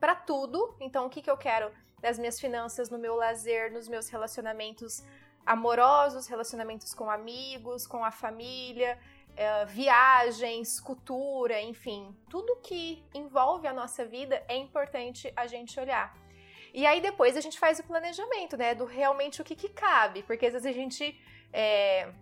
para 0.00 0.14
tudo. 0.14 0.74
Então, 0.80 1.06
o 1.06 1.10
que, 1.10 1.22
que 1.22 1.30
eu 1.30 1.36
quero 1.36 1.70
das 2.00 2.18
minhas 2.18 2.40
finanças, 2.40 2.88
no 2.88 2.98
meu 2.98 3.14
lazer, 3.14 3.72
nos 3.72 3.86
meus 3.86 4.08
relacionamentos 4.08 5.04
amorosos, 5.44 6.26
relacionamentos 6.26 6.94
com 6.94 7.10
amigos, 7.10 7.86
com 7.86 8.04
a 8.04 8.10
família, 8.10 8.98
é, 9.36 9.64
viagens, 9.66 10.80
cultura, 10.80 11.60
enfim, 11.60 12.14
tudo 12.28 12.56
que 12.56 13.04
envolve 13.14 13.66
a 13.66 13.72
nossa 13.72 14.04
vida 14.04 14.42
é 14.48 14.56
importante 14.56 15.32
a 15.36 15.46
gente 15.46 15.78
olhar. 15.78 16.16
E 16.72 16.86
aí 16.86 17.00
depois 17.00 17.36
a 17.36 17.40
gente 17.40 17.58
faz 17.58 17.78
o 17.78 17.84
planejamento, 17.84 18.56
né, 18.56 18.74
do 18.74 18.84
realmente 18.84 19.42
o 19.42 19.44
que, 19.44 19.56
que 19.56 19.68
cabe, 19.68 20.22
porque 20.22 20.46
às 20.46 20.52
vezes 20.52 20.66
a 20.66 20.72
gente 20.72 21.20
é, 21.52 22.12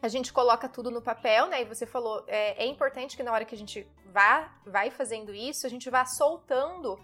a 0.00 0.08
gente 0.08 0.32
coloca 0.32 0.68
tudo 0.68 0.90
no 0.90 1.00
papel, 1.00 1.46
né? 1.46 1.62
E 1.62 1.64
você 1.64 1.86
falou, 1.86 2.24
é, 2.26 2.64
é 2.64 2.66
importante 2.66 3.16
que 3.16 3.22
na 3.22 3.32
hora 3.32 3.44
que 3.44 3.54
a 3.54 3.58
gente 3.58 3.86
vá, 4.14 4.48
vai 4.64 4.90
fazendo 4.90 5.34
isso, 5.34 5.66
a 5.66 5.70
gente 5.70 5.90
vá 5.90 6.04
soltando 6.06 6.96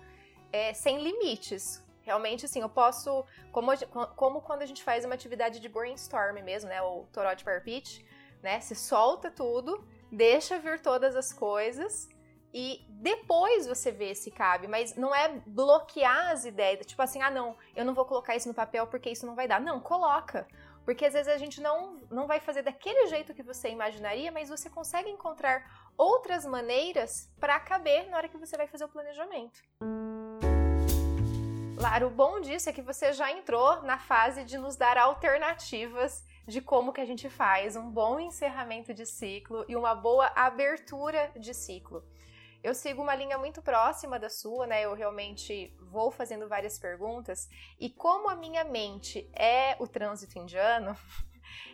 é, 0.53 0.73
sem 0.73 1.03
limites. 1.03 1.85
Realmente, 2.03 2.47
assim, 2.47 2.61
eu 2.61 2.69
posso. 2.69 3.25
Como, 3.51 3.73
como 4.15 4.41
quando 4.41 4.63
a 4.63 4.67
gente 4.67 4.83
faz 4.83 5.05
uma 5.05 5.15
atividade 5.15 5.59
de 5.59 5.69
brainstorm 5.69 6.41
mesmo, 6.43 6.71
né? 6.71 6.81
O 6.81 7.07
Toró 7.13 7.35
de 7.35 7.45
Parpit, 7.45 8.07
né? 8.43 8.61
Você 8.61 8.77
solta 8.77 9.29
tudo, 9.31 9.85
deixa 10.11 10.59
vir 10.59 10.81
todas 10.81 11.17
as 11.17 11.33
coisas 11.33 12.09
e 12.55 12.85
depois 12.89 13.67
você 13.67 13.91
vê 13.93 14.15
se 14.15 14.31
cabe, 14.31 14.67
mas 14.67 14.97
não 14.97 15.15
é 15.15 15.29
bloquear 15.47 16.31
as 16.31 16.45
ideias, 16.45 16.85
tipo 16.85 17.01
assim, 17.01 17.23
ah, 17.23 17.31
não, 17.31 17.57
eu 17.77 17.85
não 17.85 17.95
vou 17.95 18.05
colocar 18.05 18.35
isso 18.35 18.49
no 18.49 18.55
papel 18.55 18.87
porque 18.89 19.11
isso 19.11 19.27
não 19.27 19.35
vai 19.35 19.47
dar. 19.47 19.61
Não, 19.61 19.81
coloca. 19.81 20.47
Porque 20.85 21.05
às 21.05 21.13
vezes 21.13 21.29
a 21.29 21.37
gente 21.37 21.61
não, 21.61 22.01
não 22.11 22.27
vai 22.27 22.41
fazer 22.41 22.63
daquele 22.63 23.07
jeito 23.07 23.35
que 23.35 23.43
você 23.43 23.69
imaginaria, 23.69 24.33
mas 24.33 24.49
você 24.49 24.69
consegue 24.69 25.11
encontrar 25.11 25.89
outras 26.01 26.47
maneiras 26.47 27.31
para 27.39 27.61
caber 27.61 28.09
na 28.09 28.17
hora 28.17 28.29
que 28.29 28.39
você 28.39 28.57
vai 28.57 28.67
fazer 28.67 28.85
o 28.85 28.89
planejamento. 28.89 29.61
Lara, 31.77 32.07
o 32.07 32.11
bom 32.11 32.41
disso 32.41 32.71
é 32.71 32.73
que 32.73 32.81
você 32.81 33.13
já 33.13 33.31
entrou 33.31 33.83
na 33.83 33.99
fase 33.99 34.43
de 34.45 34.57
nos 34.57 34.77
dar 34.77 34.97
alternativas 34.97 36.25
de 36.47 36.63
como 36.63 36.93
que 36.93 37.03
a 37.03 37.05
gente 37.05 37.29
faz 37.29 37.77
um 37.77 37.91
bom 37.91 38.19
encerramento 38.19 38.95
de 38.95 39.05
ciclo 39.05 39.63
e 39.69 39.77
uma 39.77 39.95
boa 39.95 40.33
abertura 40.35 41.31
de 41.37 41.53
ciclo. 41.53 42.03
Eu 42.63 42.75
sigo 42.75 43.03
uma 43.03 43.15
linha 43.15 43.37
muito 43.37 43.61
próxima 43.61 44.19
da 44.19 44.31
sua, 44.31 44.67
né? 44.67 44.83
Eu 44.83 44.95
realmente 44.95 45.75
vou 45.81 46.11
fazendo 46.11 46.49
várias 46.49 46.79
perguntas 46.79 47.47
e 47.79 47.91
como 47.91 48.31
a 48.31 48.35
minha 48.35 48.65
mente 48.65 49.31
é 49.35 49.77
o 49.79 49.87
trânsito 49.87 50.39
indiano, 50.39 50.97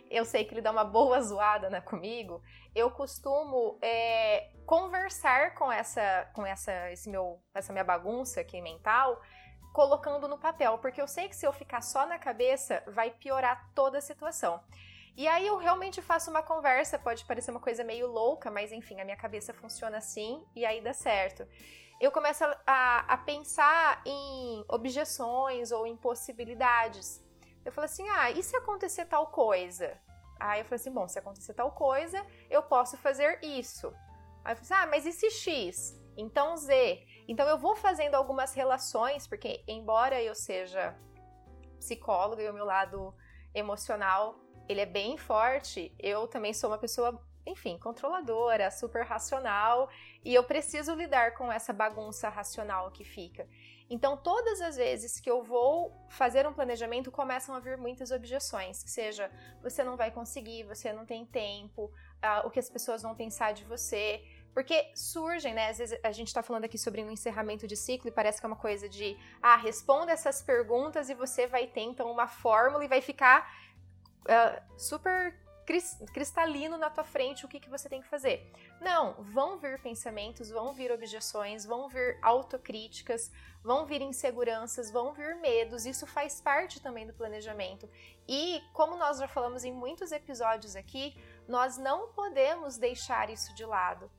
eu 0.09 0.25
sei 0.25 0.45
que 0.45 0.53
ele 0.53 0.61
dá 0.61 0.71
uma 0.71 0.83
boa 0.83 1.21
zoada 1.21 1.69
né, 1.69 1.81
comigo. 1.81 2.41
Eu 2.75 2.91
costumo 2.91 3.77
é, 3.81 4.51
conversar 4.65 5.55
com 5.55 5.71
essa, 5.71 6.29
com 6.33 6.45
essa, 6.45 6.91
esse 6.91 7.09
meu, 7.09 7.41
essa 7.53 7.71
minha 7.71 7.83
bagunça 7.83 8.41
aqui 8.41 8.61
mental, 8.61 9.21
colocando 9.73 10.27
no 10.27 10.37
papel, 10.37 10.77
porque 10.79 11.01
eu 11.01 11.07
sei 11.07 11.27
que 11.29 11.35
se 11.35 11.45
eu 11.45 11.53
ficar 11.53 11.81
só 11.81 12.05
na 12.05 12.17
cabeça, 12.17 12.83
vai 12.87 13.11
piorar 13.11 13.69
toda 13.75 13.97
a 13.97 14.01
situação. 14.01 14.61
E 15.15 15.27
aí 15.27 15.47
eu 15.47 15.57
realmente 15.57 15.99
faço 15.99 16.29
uma 16.29 16.43
conversa, 16.43 16.99
pode 16.99 17.25
parecer 17.25 17.49
uma 17.49 17.59
coisa 17.59 17.83
meio 17.83 18.07
louca, 18.07 18.51
mas 18.51 18.71
enfim, 18.71 19.01
a 19.01 19.05
minha 19.05 19.17
cabeça 19.17 19.51
funciona 19.51 19.97
assim 19.97 20.45
e 20.55 20.63
aí 20.63 20.79
dá 20.79 20.93
certo. 20.93 21.47
Eu 21.99 22.11
começo 22.11 22.43
a, 22.67 23.13
a 23.13 23.17
pensar 23.17 24.03
em 24.05 24.63
objeções 24.69 25.71
ou 25.71 25.87
impossibilidades. 25.87 27.19
Eu 27.67 27.71
falo 27.73 27.83
assim: 27.83 28.07
ah, 28.07 28.31
e 28.31 28.41
se 28.41 28.55
acontecer 28.55 29.05
tal 29.07 29.27
coisa? 29.27 29.99
Aí 30.39 30.61
eu 30.61 30.65
falei 30.65 30.79
assim: 30.79 30.93
bom, 30.93 31.05
se 31.05 31.19
acontecer 31.19 31.53
tal 31.53 31.69
coisa, 31.73 32.25
eu 32.49 32.63
posso 32.63 32.95
fazer 32.95 33.43
isso. 33.43 33.87
Aí 34.45 34.53
eu 34.53 34.55
falei 34.55 34.61
assim: 34.61 34.73
ah, 34.73 34.87
mas 34.87 35.05
e 35.05 35.11
se 35.11 35.29
X? 35.29 35.93
Então 36.15 36.55
Z. 36.55 37.05
Então 37.27 37.45
eu 37.45 37.57
vou 37.57 37.75
fazendo 37.75 38.15
algumas 38.15 38.53
relações, 38.53 39.27
porque 39.27 39.65
embora 39.67 40.23
eu 40.23 40.33
seja 40.33 40.95
psicóloga 41.77 42.41
e 42.41 42.49
o 42.49 42.53
meu 42.53 42.63
lado 42.63 43.13
emocional 43.53 44.39
ele 44.69 44.79
é 44.79 44.85
bem 44.85 45.17
forte, 45.17 45.93
eu 45.99 46.25
também 46.25 46.53
sou 46.53 46.69
uma 46.69 46.77
pessoa, 46.77 47.21
enfim, 47.45 47.77
controladora, 47.77 48.71
super 48.71 49.05
racional, 49.05 49.89
e 50.27 50.35
eu 50.35 50.43
preciso 50.43 50.93
lidar 50.93 51.35
com 51.35 51.49
essa 51.49 51.71
bagunça 51.71 52.27
racional 52.27 52.91
que 52.91 53.05
fica. 53.05 53.47
Então, 53.89 54.17
todas 54.17 54.59
as 54.59 54.75
vezes 54.75 55.21
que 55.21 55.31
eu 55.31 55.41
vou 55.41 56.05
fazer 56.09 56.45
um 56.45 56.51
planejamento, 56.51 57.09
começam 57.09 57.55
a 57.55 57.61
vir 57.61 57.77
muitas 57.77 58.11
objeções, 58.11 58.83
seja 58.85 59.31
você 59.63 59.85
não 59.85 59.95
vai 59.95 60.11
conseguir, 60.11 60.63
você 60.63 60.91
não 60.91 61.05
tem 61.05 61.25
tempo, 61.25 61.85
uh, 61.85 62.45
o 62.45 62.49
que 62.49 62.59
as 62.59 62.69
pessoas 62.69 63.01
vão 63.03 63.15
pensar 63.15 63.53
de 63.53 63.63
você, 63.63 64.21
porque 64.53 64.91
surgem, 64.93 65.53
né? 65.53 65.69
Às 65.69 65.77
vezes 65.77 65.97
a 66.03 66.11
gente 66.11 66.27
está 66.27 66.43
falando 66.43 66.65
aqui 66.65 66.77
sobre 66.77 67.01
um 67.01 67.09
encerramento 67.09 67.65
de 67.65 67.77
ciclo 67.77 68.09
e 68.09 68.11
parece 68.11 68.41
que 68.41 68.45
é 68.45 68.49
uma 68.49 68.57
coisa 68.57 68.89
de, 68.89 69.17
ah, 69.41 69.55
responda 69.55 70.11
essas 70.11 70.41
perguntas 70.41 71.09
e 71.09 71.13
você 71.13 71.47
vai 71.47 71.67
ter 71.67 71.83
então 71.83 72.11
uma 72.11 72.27
fórmula 72.27 72.83
e 72.83 72.87
vai 72.89 72.99
ficar 72.99 73.49
uh, 74.23 74.77
super 74.77 75.46
cristalino 76.13 76.77
na 76.77 76.89
tua 76.89 77.03
frente 77.03 77.45
o 77.45 77.47
que, 77.47 77.59
que 77.59 77.69
você 77.69 77.89
tem 77.89 78.01
que 78.01 78.07
fazer. 78.07 78.49
Não, 78.79 79.21
vão 79.21 79.57
vir 79.57 79.81
pensamentos, 79.81 80.49
vão 80.49 80.73
vir 80.73 80.91
objeções, 80.91 81.65
vão 81.65 81.89
vir 81.89 82.17
autocríticas, 82.21 83.29
vão 83.61 83.85
vir 83.85 84.01
inseguranças, 84.01 84.89
vão 84.89 85.13
vir 85.13 85.35
medos. 85.35 85.85
Isso 85.85 86.07
faz 86.07 86.39
parte 86.39 86.81
também 86.81 87.05
do 87.05 87.13
planejamento. 87.13 87.89
E 88.27 88.61
como 88.73 88.95
nós 88.95 89.19
já 89.19 89.27
falamos 89.27 89.65
em 89.65 89.73
muitos 89.73 90.13
episódios 90.13 90.75
aqui, 90.75 91.21
nós 91.47 91.77
não 91.77 92.13
podemos 92.13 92.77
deixar 92.77 93.29
isso 93.29 93.53
de 93.53 93.65
lado. 93.65 94.09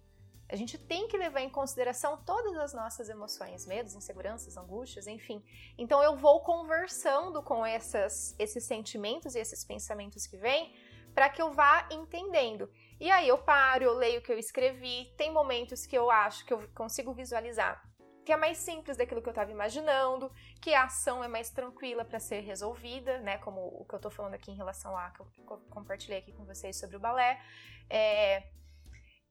A 0.51 0.57
gente 0.57 0.79
tem 0.79 1.07
que 1.09 1.17
levar 1.17 1.43
em 1.43 1.51
consideração 1.51 2.17
todas 2.25 2.57
as 2.57 2.73
nossas 2.73 3.11
emoções, 3.11 3.67
medos, 3.67 3.95
inseguranças, 3.95 4.57
angústias, 4.57 5.07
enfim. 5.07 5.45
Então 5.77 6.03
eu 6.03 6.17
vou 6.17 6.41
conversando 6.41 7.43
com 7.43 7.65
essas, 7.65 8.35
esses 8.39 8.65
sentimentos 8.65 9.35
e 9.35 9.39
esses 9.39 9.63
pensamentos 9.63 10.27
que 10.27 10.39
vêm 10.39 10.75
para 11.19 11.29
que 11.29 11.43
eu 11.43 11.51
vá 11.51 11.85
entendendo. 11.91 12.71
E 13.01 13.11
aí 13.11 13.27
eu 13.27 13.39
paro, 13.39 13.83
eu 13.83 13.93
leio 13.93 14.21
o 14.21 14.23
que 14.23 14.31
eu 14.31 14.39
escrevi. 14.39 15.13
Tem 15.17 15.33
momentos 15.33 15.85
que 15.85 15.99
eu 15.99 16.09
acho 16.13 16.47
que 16.47 16.53
eu 16.55 16.69
consigo 16.77 17.13
visualizar 17.13 17.83
que 18.25 18.33
é 18.33 18.37
mais 18.37 18.59
simples 18.59 18.95
daquilo 18.95 19.23
que 19.23 19.29
eu 19.29 19.33
estava 19.33 19.51
imaginando, 19.51 20.31
que 20.61 20.75
a 20.75 20.85
ação 20.85 21.25
é 21.25 21.29
mais 21.29 21.49
tranquila 21.49 22.05
para 22.05 22.21
ser 22.21 22.41
resolvida, 22.41 23.19
né? 23.21 23.39
Como 23.39 23.59
o 23.81 23.87
que 23.87 23.95
eu 23.95 23.97
estou 23.97 24.11
falando 24.11 24.35
aqui 24.35 24.51
em 24.51 24.55
relação 24.55 24.95
a 24.95 25.11
que 25.11 25.21
eu 25.21 25.27
compartilhei 25.71 26.19
aqui 26.19 26.31
com 26.33 26.45
vocês 26.45 26.79
sobre 26.79 26.97
o 26.97 27.01
balé. 27.01 27.41
É, 27.89 28.43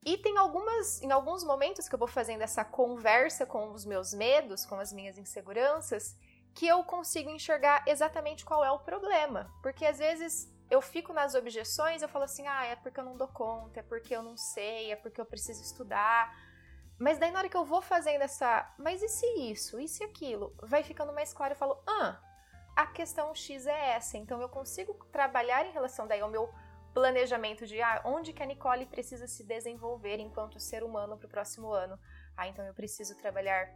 e 0.04 0.18
tem 0.18 0.36
algumas, 0.36 1.00
em 1.04 1.12
alguns 1.12 1.44
momentos 1.44 1.88
que 1.88 1.94
eu 1.94 2.00
vou 2.00 2.08
fazendo 2.08 2.42
essa 2.42 2.66
conversa 2.66 3.46
com 3.46 3.72
os 3.72 3.86
meus 3.86 4.16
medos, 4.16 4.66
com 4.66 4.80
as 4.80 4.92
minhas 4.92 5.16
inseguranças, 5.20 6.18
que 6.56 6.68
eu 6.68 6.84
consigo 6.84 7.30
enxergar 7.30 7.84
exatamente 7.86 8.44
qual 8.44 8.66
é 8.66 8.72
o 8.72 8.80
problema. 8.80 9.48
Porque 9.62 9.86
às 9.86 10.00
vezes 10.00 10.57
eu 10.70 10.82
fico 10.82 11.14
nas 11.14 11.36
objeções, 11.36 12.02
eu 12.02 12.10
falo 12.10 12.26
assim: 12.26 12.46
"Ah, 12.48 12.66
é 12.66 12.76
porque 12.76 13.00
eu 13.00 13.04
não 13.06 13.18
dou 13.18 13.28
conta, 13.28 13.80
é 13.80 13.84
porque 13.84 14.16
eu 14.16 14.24
não 14.24 14.38
sei, 14.38 14.92
é 14.92 14.96
porque 14.96 15.20
eu 15.22 15.26
preciso 15.26 15.62
estudar". 15.62 16.36
Mas 17.00 17.20
daí 17.20 17.32
na 17.32 17.40
hora 17.40 17.50
que 17.50 17.58
eu 17.58 17.66
vou 17.66 17.82
fazendo 17.82 18.22
essa, 18.22 18.74
mas 18.78 19.02
e 19.02 19.08
se 19.08 19.26
isso? 19.52 19.80
E 19.80 19.88
se 19.88 20.04
aquilo? 20.04 20.56
Vai 20.64 20.84
ficando 20.84 21.14
mais 21.14 21.34
claro, 21.34 21.54
eu 21.54 21.58
falo: 21.58 21.82
"Ah, 21.88 22.20
a 22.76 22.88
questão 22.88 23.34
X 23.34 23.68
é 23.68 23.92
essa". 23.92 24.18
Então 24.18 24.42
eu 24.42 24.50
consigo 24.50 24.94
trabalhar 25.12 25.66
em 25.66 25.72
relação 25.72 26.08
daí 26.08 26.22
ao 26.22 26.30
meu 26.30 26.50
planejamento 26.94 27.68
de 27.68 27.80
ah, 27.80 28.02
onde 28.06 28.34
que 28.34 28.42
a 28.42 28.46
Nicole 28.46 28.88
precisa 28.88 29.28
se 29.28 29.44
desenvolver 29.44 30.20
enquanto 30.20 30.60
ser 30.60 30.84
humano 30.84 31.18
para 31.18 31.28
o 31.28 31.30
próximo 31.30 31.72
ano. 31.72 32.00
Ah, 32.36 32.48
então 32.48 32.66
eu 32.66 32.74
preciso 32.74 33.16
trabalhar 33.16 33.70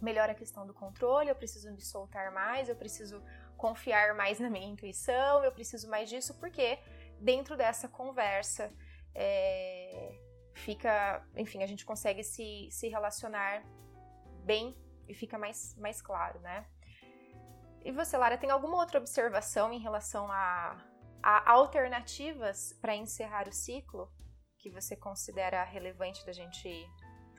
melhor 0.00 0.30
a 0.30 0.34
questão 0.34 0.66
do 0.66 0.74
controle, 0.74 1.30
eu 1.30 1.34
preciso 1.34 1.72
me 1.72 1.80
soltar 1.80 2.30
mais, 2.32 2.68
eu 2.68 2.76
preciso 2.76 3.22
confiar 3.64 4.14
mais 4.14 4.38
na 4.38 4.50
minha 4.50 4.66
intuição, 4.66 5.42
eu 5.42 5.50
preciso 5.50 5.88
mais 5.88 6.06
disso, 6.10 6.34
porque 6.38 6.78
dentro 7.18 7.56
dessa 7.56 7.88
conversa 7.88 8.70
é, 9.14 10.18
fica, 10.52 11.26
enfim, 11.34 11.62
a 11.62 11.66
gente 11.66 11.82
consegue 11.86 12.22
se, 12.22 12.68
se 12.70 12.88
relacionar 12.88 13.64
bem 14.44 14.76
e 15.08 15.14
fica 15.14 15.38
mais, 15.38 15.74
mais 15.78 16.02
claro, 16.02 16.40
né? 16.40 16.66
E 17.82 17.90
você, 17.90 18.18
Lara, 18.18 18.36
tem 18.36 18.50
alguma 18.50 18.76
outra 18.76 18.98
observação 18.98 19.72
em 19.72 19.78
relação 19.78 20.30
a, 20.30 20.76
Há 21.26 21.52
alternativas 21.52 22.74
para 22.82 22.94
encerrar 22.94 23.48
o 23.48 23.52
ciclo 23.52 24.12
que 24.58 24.68
você 24.68 24.94
considera 24.94 25.64
relevante 25.64 26.22
da 26.26 26.34
gente 26.34 26.68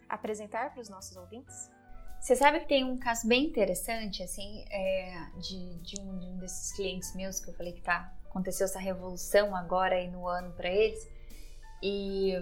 apresentar 0.10 0.72
para 0.72 0.82
os 0.82 0.90
nossos 0.90 1.16
ouvintes? 1.16 1.70
Você 2.26 2.36
sabe 2.36 2.62
que 2.62 2.68
tem 2.68 2.84
um 2.84 2.98
caso 2.98 3.28
bem 3.28 3.46
interessante, 3.46 4.24
assim, 4.24 4.66
é, 4.72 5.28
de, 5.38 5.76
de, 5.84 6.02
um, 6.02 6.18
de, 6.18 6.26
um, 6.26 6.38
desses 6.40 6.76
clientes 6.76 7.14
meus 7.14 7.40
que 7.40 7.52
eu 7.52 7.54
falei 7.54 7.72
que 7.72 7.84
tá, 7.84 8.12
aconteceu 8.28 8.66
essa 8.66 8.80
revolução 8.80 9.56
agora 9.56 9.94
aí 9.94 10.10
no 10.10 10.28
ano 10.28 10.52
para 10.54 10.68
eles. 10.68 11.08
E, 11.84 12.34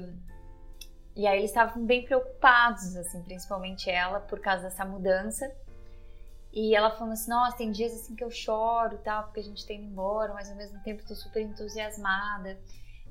e 1.18 1.28
aí 1.28 1.38
eles 1.40 1.50
estavam 1.50 1.86
bem 1.86 2.06
preocupados, 2.06 2.96
assim, 2.96 3.22
principalmente 3.24 3.90
ela, 3.90 4.22
por 4.22 4.40
causa 4.40 4.64
dessa 4.64 4.86
mudança. 4.86 5.54
E 6.54 6.74
ela 6.74 6.90
falando 6.90 7.12
assim, 7.12 7.30
nossa, 7.30 7.58
tem 7.58 7.70
dias 7.70 7.92
assim 7.92 8.16
que 8.16 8.24
eu 8.24 8.32
choro 8.32 9.00
tal, 9.00 9.26
porque 9.26 9.42
a 9.42 9.44
gente 9.44 9.66
tem 9.66 9.82
ido 9.82 9.92
embora, 9.92 10.34
mas 10.34 10.50
ao 10.50 10.56
mesmo 10.56 10.82
tempo 10.82 11.06
tô 11.06 11.14
super 11.14 11.42
entusiasmada. 11.42 12.58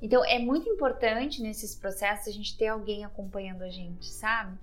Então 0.01 0.25
é 0.25 0.39
muito 0.39 0.67
importante 0.67 1.39
nesses 1.39 1.75
processos 1.75 2.29
a 2.29 2.31
gente 2.31 2.57
ter 2.57 2.69
alguém 2.69 3.05
acompanhando 3.05 3.61
a 3.61 3.69
gente, 3.69 4.07
sabe? 4.07 4.57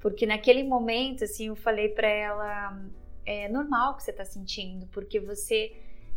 Porque 0.00 0.26
naquele 0.26 0.62
momento, 0.62 1.24
assim, 1.24 1.48
eu 1.48 1.56
falei 1.56 1.88
para 1.88 2.08
ela, 2.08 2.80
é 3.24 3.48
normal 3.48 3.96
que 3.96 4.02
você 4.02 4.12
tá 4.12 4.24
sentindo, 4.24 4.86
porque 4.88 5.18
você 5.18 5.72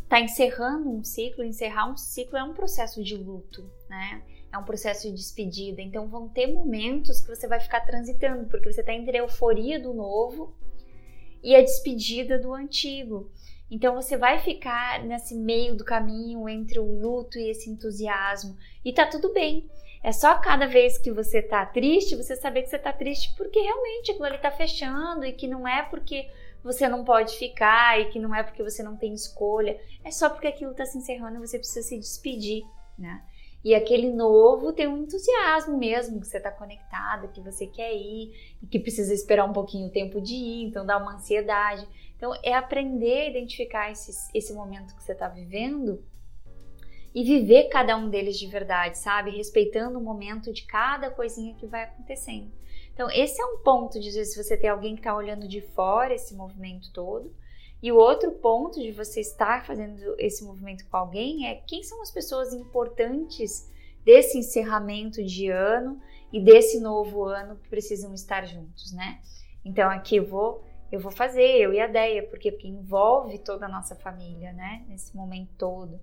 tá 0.07 0.19
encerrando 0.19 0.89
um 0.89 1.03
ciclo, 1.03 1.43
encerrar 1.43 1.91
um 1.91 1.95
ciclo 1.95 2.37
é 2.37 2.43
um 2.43 2.53
processo 2.53 3.03
de 3.03 3.15
luto, 3.15 3.69
né? 3.87 4.23
É 4.51 4.57
um 4.57 4.63
processo 4.63 5.07
de 5.07 5.13
despedida. 5.13 5.81
Então 5.81 6.07
vão 6.07 6.27
ter 6.27 6.47
momentos 6.47 7.21
que 7.21 7.27
você 7.27 7.47
vai 7.47 7.59
ficar 7.59 7.81
transitando, 7.81 8.49
porque 8.49 8.71
você 8.71 8.83
tá 8.83 8.93
entre 8.93 9.17
a 9.17 9.21
euforia 9.21 9.79
do 9.79 9.93
novo 9.93 10.55
e 11.43 11.55
a 11.55 11.61
despedida 11.61 12.39
do 12.39 12.53
antigo. 12.53 13.31
Então 13.69 13.93
você 13.93 14.17
vai 14.17 14.39
ficar 14.39 15.03
nesse 15.05 15.35
meio 15.35 15.75
do 15.77 15.85
caminho 15.85 16.49
entre 16.49 16.79
o 16.79 16.99
luto 16.99 17.37
e 17.37 17.51
esse 17.51 17.69
entusiasmo 17.69 18.57
e 18.83 18.91
tá 18.91 19.05
tudo 19.05 19.31
bem. 19.31 19.69
É 20.01 20.11
só 20.11 20.35
cada 20.35 20.65
vez 20.65 20.97
que 20.97 21.11
você 21.11 21.41
tá 21.41 21.65
triste, 21.65 22.15
você 22.15 22.35
saber 22.35 22.63
que 22.63 22.69
você 22.69 22.79
tá 22.79 22.93
triste 22.93 23.35
porque 23.35 23.59
realmente 23.59 24.11
aquilo 24.11 24.25
ali 24.25 24.37
tá 24.37 24.49
fechando 24.49 25.25
e 25.25 25.33
que 25.33 25.47
não 25.47 25.67
é 25.67 25.83
porque 25.83 26.29
você 26.63 26.87
não 26.87 27.03
pode 27.03 27.37
ficar 27.37 27.99
e 27.99 28.09
que 28.09 28.19
não 28.19 28.33
é 28.33 28.43
porque 28.43 28.63
você 28.63 28.81
não 28.81 28.95
tem 28.95 29.13
escolha, 29.13 29.79
é 30.03 30.11
só 30.11 30.29
porque 30.29 30.47
aquilo 30.47 30.73
tá 30.73 30.85
se 30.85 30.97
encerrando 30.97 31.37
e 31.37 31.47
você 31.47 31.57
precisa 31.57 31.87
se 31.87 31.97
despedir, 31.97 32.63
né? 32.97 33.23
E 33.63 33.75
aquele 33.75 34.09
novo 34.09 34.71
tem 34.71 34.87
um 34.87 34.99
entusiasmo 34.99 35.77
mesmo, 35.77 36.21
que 36.21 36.27
você 36.27 36.37
está 36.37 36.49
conectada, 36.49 37.27
que 37.27 37.41
você 37.41 37.67
quer 37.67 37.93
ir, 37.93 38.33
e 38.63 38.67
que 38.67 38.79
precisa 38.79 39.13
esperar 39.13 39.43
um 39.43 39.51
pouquinho 39.51 39.87
o 39.87 39.91
tempo 39.91 40.21
de 40.21 40.33
ir, 40.33 40.63
então 40.63 40.85
dá 40.85 40.97
uma 40.97 41.15
ansiedade. 41.15 41.85
Então 42.15 42.33
é 42.41 42.53
aprender 42.53 43.21
a 43.21 43.29
identificar 43.29 43.91
esse, 43.91 44.11
esse 44.33 44.53
momento 44.53 44.95
que 44.95 45.03
você 45.03 45.11
está 45.11 45.27
vivendo 45.27 46.01
e 47.19 47.23
viver 47.25 47.65
cada 47.65 47.97
um 47.97 48.09
deles 48.09 48.39
de 48.39 48.47
verdade, 48.47 48.97
sabe? 48.97 49.29
Respeitando 49.29 49.99
o 49.99 50.01
momento 50.01 50.53
de 50.53 50.63
cada 50.63 51.11
coisinha 51.11 51.53
que 51.55 51.67
vai 51.67 51.83
acontecendo. 51.83 52.49
Então, 52.93 53.11
esse 53.11 53.41
é 53.41 53.45
um 53.45 53.57
ponto 53.57 53.99
de 53.99 54.07
às 54.07 54.15
vezes 54.15 54.37
você 54.37 54.55
ter 54.55 54.69
alguém 54.69 54.95
que 54.95 55.01
está 55.01 55.13
olhando 55.13 55.45
de 55.45 55.59
fora 55.59 56.13
esse 56.13 56.33
movimento 56.33 56.93
todo 56.93 57.29
e 57.83 57.91
o 57.91 57.97
outro 57.97 58.31
ponto 58.31 58.79
de 58.79 58.93
você 58.93 59.19
estar 59.19 59.65
fazendo 59.65 60.15
esse 60.17 60.45
movimento 60.45 60.87
com 60.87 60.95
alguém 60.95 61.45
é 61.45 61.55
quem 61.55 61.83
são 61.83 62.01
as 62.01 62.09
pessoas 62.09 62.53
importantes 62.53 63.69
desse 64.05 64.37
encerramento 64.37 65.21
de 65.21 65.49
ano 65.49 66.01
e 66.31 66.39
desse 66.41 66.79
novo 66.79 67.25
ano 67.25 67.57
que 67.57 67.67
precisam 67.67 68.13
estar 68.13 68.45
juntos, 68.45 68.93
né? 68.93 69.19
Então 69.65 69.89
aqui 69.89 70.15
eu 70.15 70.25
vou 70.25 70.63
eu 70.89 71.01
vou 71.01 71.11
fazer, 71.11 71.57
eu 71.57 71.73
e 71.73 71.79
a 71.81 71.85
Deia, 71.85 72.23
porque, 72.23 72.49
porque 72.51 72.67
envolve 72.67 73.37
toda 73.39 73.65
a 73.65 73.69
nossa 73.69 73.95
família, 73.95 74.53
né? 74.53 74.85
Nesse 74.87 75.15
momento 75.15 75.51
todo. 75.57 75.99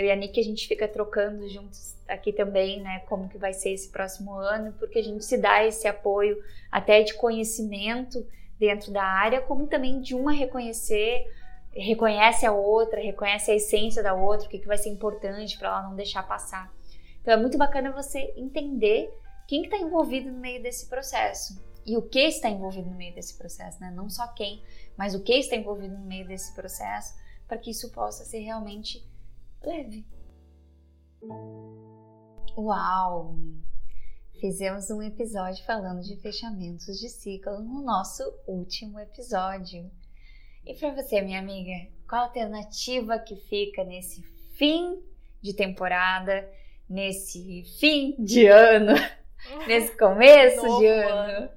Eu 0.00 0.06
e 0.06 0.10
a 0.10 0.16
Nick, 0.16 0.40
a 0.40 0.42
gente 0.42 0.66
fica 0.66 0.88
trocando 0.88 1.46
juntos 1.46 1.94
aqui 2.08 2.32
também, 2.32 2.80
né? 2.80 3.00
Como 3.00 3.28
que 3.28 3.36
vai 3.36 3.52
ser 3.52 3.72
esse 3.72 3.90
próximo 3.90 4.32
ano, 4.32 4.72
porque 4.78 4.98
a 4.98 5.02
gente 5.02 5.22
se 5.22 5.36
dá 5.36 5.62
esse 5.62 5.86
apoio 5.86 6.42
até 6.72 7.02
de 7.02 7.12
conhecimento 7.12 8.26
dentro 8.58 8.90
da 8.90 9.02
área, 9.02 9.42
como 9.42 9.66
também 9.66 10.00
de 10.00 10.14
uma 10.14 10.32
reconhecer, 10.32 11.30
reconhece 11.70 12.46
a 12.46 12.52
outra, 12.52 12.98
reconhece 12.98 13.50
a 13.50 13.54
essência 13.54 14.02
da 14.02 14.14
outra, 14.14 14.46
o 14.46 14.50
que, 14.50 14.58
que 14.58 14.66
vai 14.66 14.78
ser 14.78 14.88
importante 14.88 15.58
para 15.58 15.68
ela 15.68 15.82
não 15.82 15.94
deixar 15.94 16.26
passar. 16.26 16.72
Então 17.20 17.34
é 17.34 17.36
muito 17.36 17.58
bacana 17.58 17.92
você 17.92 18.32
entender 18.38 19.14
quem 19.46 19.64
está 19.64 19.76
envolvido 19.76 20.32
no 20.32 20.38
meio 20.38 20.62
desse 20.62 20.88
processo 20.88 21.62
e 21.84 21.94
o 21.94 22.00
que 22.00 22.20
está 22.20 22.48
envolvido 22.48 22.88
no 22.88 22.96
meio 22.96 23.14
desse 23.14 23.36
processo, 23.36 23.78
né? 23.78 23.92
Não 23.94 24.08
só 24.08 24.28
quem, 24.28 24.62
mas 24.96 25.14
o 25.14 25.22
que 25.22 25.34
está 25.34 25.56
envolvido 25.56 25.98
no 25.98 26.06
meio 26.06 26.26
desse 26.26 26.54
processo, 26.54 27.14
para 27.46 27.58
que 27.58 27.70
isso 27.70 27.90
possa 27.90 28.24
ser 28.24 28.38
realmente 28.38 29.09
leve. 29.62 30.06
Uau! 32.56 33.36
Fizemos 34.40 34.90
um 34.90 35.02
episódio 35.02 35.64
falando 35.64 36.02
de 36.02 36.16
fechamentos 36.16 36.98
de 36.98 37.08
ciclo 37.08 37.60
no 37.60 37.82
nosso 37.82 38.22
último 38.46 38.98
episódio. 38.98 39.90
E 40.64 40.74
para 40.74 40.94
você, 40.94 41.20
minha 41.20 41.38
amiga, 41.38 41.90
qual 42.08 42.22
a 42.22 42.24
alternativa 42.24 43.18
que 43.18 43.36
fica 43.36 43.84
nesse 43.84 44.22
fim 44.56 44.98
de 45.42 45.54
temporada, 45.54 46.48
nesse 46.88 47.64
fim 47.78 48.16
de 48.18 48.46
ano, 48.48 48.94
nesse 49.66 49.96
começo 49.96 50.78
de 50.78 50.86
ano, 50.86 51.10
ano, 51.10 51.50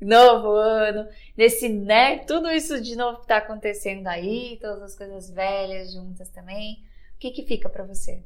novo 0.00 0.48
ano, 0.48 1.08
nesse, 1.36 1.68
né, 1.68 2.18
tudo 2.18 2.50
isso 2.50 2.80
de 2.80 2.96
novo 2.96 3.20
que 3.20 3.28
tá 3.28 3.36
acontecendo 3.36 4.08
aí, 4.08 4.58
todas 4.60 4.82
as 4.82 4.96
coisas 4.96 5.30
velhas 5.30 5.92
juntas 5.92 6.28
também. 6.30 6.82
Que 7.24 7.30
que 7.30 7.42
fica 7.42 7.70
para 7.70 7.84
você? 7.84 8.22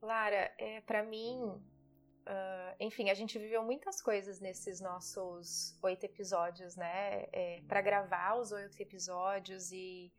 Lara, 0.00 0.50
é, 0.56 0.80
para 0.80 1.02
mim, 1.02 1.62
Uh, 2.24 2.76
enfim, 2.78 3.10
a 3.10 3.14
gente 3.14 3.36
viveu 3.36 3.64
muitas 3.64 4.00
coisas 4.00 4.38
nesses 4.38 4.80
nossos 4.80 5.76
oito 5.82 6.04
episódios, 6.04 6.76
né? 6.76 7.26
É, 7.32 7.60
para 7.66 7.80
gravar 7.80 8.36
os 8.36 8.52
oito 8.52 8.80
episódios 8.80 9.72
e, 9.72 10.12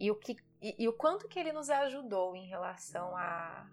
e, 0.00 0.10
o 0.10 0.14
que, 0.14 0.38
e, 0.62 0.74
e, 0.82 0.88
o 0.88 0.92
quanto 0.94 1.28
que 1.28 1.38
ele 1.38 1.52
nos 1.52 1.68
ajudou 1.68 2.34
em 2.34 2.46
relação 2.46 3.14
a, 3.14 3.70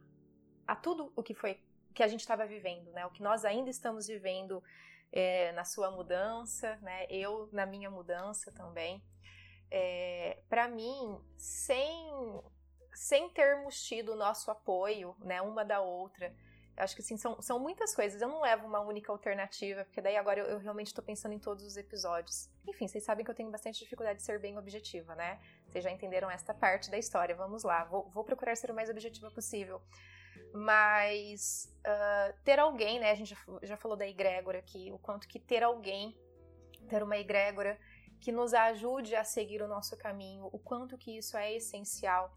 a 0.68 0.76
tudo 0.76 1.14
o 1.16 1.24
que 1.24 1.34
foi 1.34 1.64
que 1.96 2.04
a 2.04 2.08
gente 2.10 2.20
estava 2.20 2.46
vivendo, 2.46 2.92
né? 2.92 3.06
O 3.06 3.10
que 3.10 3.24
nós 3.24 3.46
ainda 3.46 3.70
estamos 3.70 4.06
vivendo 4.06 4.62
é, 5.14 5.54
na 5.54 5.64
sua 5.64 5.90
mudança, 5.92 6.76
né? 6.82 7.08
Eu 7.10 7.48
na 7.54 7.66
minha 7.66 7.90
mudança 7.90 8.52
também. 8.52 9.02
Para 10.50 10.68
mim, 10.68 11.20
sem 11.38 12.42
sem 12.94 13.30
termos 13.30 13.82
tido 13.82 14.16
nosso 14.16 14.52
apoio, 14.52 15.16
né? 15.20 15.42
Uma 15.42 15.64
da 15.64 15.80
outra 15.80 16.36
acho 16.80 16.96
que 16.96 17.02
assim, 17.02 17.18
são, 17.18 17.42
são 17.42 17.60
muitas 17.60 17.94
coisas. 17.94 18.22
Eu 18.22 18.28
não 18.28 18.42
levo 18.42 18.66
uma 18.66 18.80
única 18.80 19.12
alternativa, 19.12 19.84
porque 19.84 20.02
daí 20.02 20.16
agora 20.16 20.40
eu, 20.40 20.46
eu 20.46 20.60
realmente 20.60 20.88
estou 20.88 21.04
pensando 21.04 21.34
em 21.34 21.40
todos 21.40 21.64
os 21.66 21.78
episódios. 21.78 22.50
Enfim, 22.68 22.88
vocês 22.88 23.04
sabem 23.04 23.24
que 23.24 23.30
eu 23.30 23.36
tenho 23.36 23.52
bastante 23.52 23.80
dificuldade 23.80 24.20
de 24.20 24.26
ser 24.26 24.40
bem 24.40 24.58
objetiva, 24.58 25.14
né? 25.16 25.40
Vocês 25.68 25.84
já 25.84 25.92
entenderam 25.92 26.32
esta 26.32 26.54
parte 26.54 26.90
da 26.90 26.98
história. 26.98 27.36
Vamos 27.36 27.64
lá, 27.64 27.84
vou, 27.84 28.10
vou 28.10 28.24
procurar 28.24 28.56
ser 28.56 28.72
o 28.72 28.74
mais 28.74 28.90
objetiva 28.90 29.30
possível. 29.30 29.82
Mas 30.54 31.72
uh, 31.86 32.34
ter 32.44 32.60
alguém, 32.60 33.00
né? 33.00 33.12
A 33.12 33.16
gente 33.16 33.30
já, 33.30 33.38
já 33.62 33.78
falou 33.78 33.98
da 33.98 34.08
egrégora 34.08 34.60
aqui, 34.60 34.92
o 34.92 34.98
quanto 34.98 35.28
que 35.28 35.40
ter 35.40 35.64
alguém, 35.64 36.18
ter 36.88 37.04
uma 37.04 37.18
egrégora 37.18 37.78
que 38.20 38.32
nos 38.32 38.54
ajude 38.54 39.16
a 39.16 39.24
seguir 39.24 39.62
o 39.62 39.68
nosso 39.68 39.98
caminho, 39.98 40.50
o 40.52 40.60
quanto 40.60 40.98
que 40.98 41.18
isso 41.18 41.38
é 41.38 41.54
essencial. 41.54 42.34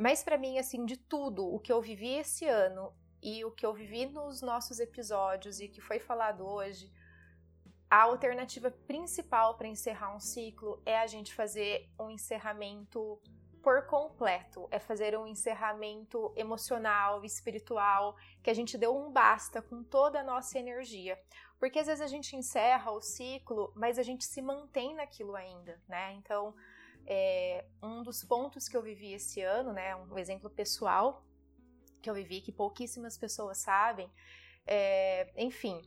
Mas 0.00 0.22
para 0.22 0.38
mim, 0.38 0.58
assim, 0.58 0.84
de 0.84 0.96
tudo 0.96 1.46
o 1.46 1.58
que 1.58 1.72
eu 1.72 1.80
vivi 1.80 2.14
esse 2.14 2.46
ano 2.46 2.94
e 3.22 3.44
o 3.44 3.50
que 3.50 3.64
eu 3.64 3.72
vivi 3.72 4.06
nos 4.06 4.42
nossos 4.42 4.80
episódios 4.80 5.60
e 5.60 5.68
que 5.68 5.80
foi 5.80 5.98
falado 5.98 6.46
hoje, 6.46 6.90
a 7.90 8.02
alternativa 8.02 8.70
principal 8.70 9.56
para 9.56 9.68
encerrar 9.68 10.16
um 10.16 10.20
ciclo 10.20 10.82
é 10.86 10.98
a 10.98 11.06
gente 11.06 11.34
fazer 11.34 11.90
um 12.00 12.10
encerramento 12.10 13.20
por 13.62 13.86
completo, 13.86 14.66
é 14.70 14.78
fazer 14.78 15.16
um 15.16 15.26
encerramento 15.26 16.32
emocional, 16.34 17.24
espiritual, 17.24 18.16
que 18.42 18.50
a 18.50 18.54
gente 18.54 18.76
deu 18.76 18.96
um 18.96 19.12
basta 19.12 19.62
com 19.62 19.84
toda 19.84 20.20
a 20.20 20.24
nossa 20.24 20.58
energia. 20.58 21.18
Porque 21.62 21.78
às 21.78 21.86
vezes 21.86 22.00
a 22.00 22.08
gente 22.08 22.34
encerra 22.34 22.90
o 22.90 23.00
ciclo, 23.00 23.72
mas 23.76 23.96
a 23.96 24.02
gente 24.02 24.24
se 24.24 24.42
mantém 24.42 24.96
naquilo 24.96 25.36
ainda, 25.36 25.80
né? 25.88 26.12
Então, 26.14 26.52
é, 27.06 27.64
um 27.80 28.02
dos 28.02 28.24
pontos 28.24 28.66
que 28.68 28.76
eu 28.76 28.82
vivi 28.82 29.12
esse 29.12 29.40
ano, 29.42 29.72
né, 29.72 29.94
um 29.94 30.18
exemplo 30.18 30.50
pessoal, 30.50 31.24
que 32.02 32.10
eu 32.10 32.14
vivi, 32.14 32.40
que 32.40 32.50
pouquíssimas 32.50 33.16
pessoas 33.16 33.58
sabem. 33.58 34.10
É, 34.66 35.32
enfim, 35.36 35.80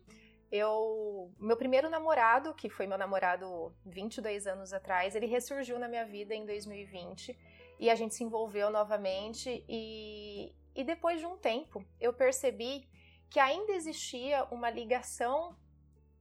eu. 0.49 1.33
Meu 1.37 1.57
primeiro 1.57 1.89
namorado, 1.89 2.53
que 2.53 2.69
foi 2.69 2.87
meu 2.87 2.97
namorado 2.97 3.75
22 3.85 4.47
anos 4.47 4.71
atrás, 4.71 5.13
ele 5.13 5.25
ressurgiu 5.25 5.77
na 5.77 5.89
minha 5.89 6.05
vida 6.05 6.33
em 6.33 6.45
2020 6.45 7.37
e 7.81 7.89
a 7.89 7.95
gente 7.95 8.15
se 8.15 8.23
envolveu 8.23 8.69
novamente. 8.69 9.61
E, 9.67 10.55
e 10.73 10.85
depois 10.85 11.19
de 11.19 11.25
um 11.25 11.35
tempo, 11.35 11.85
eu 11.99 12.13
percebi 12.13 12.87
que 13.29 13.41
ainda 13.41 13.73
existia 13.73 14.45
uma 14.45 14.69
ligação 14.69 15.57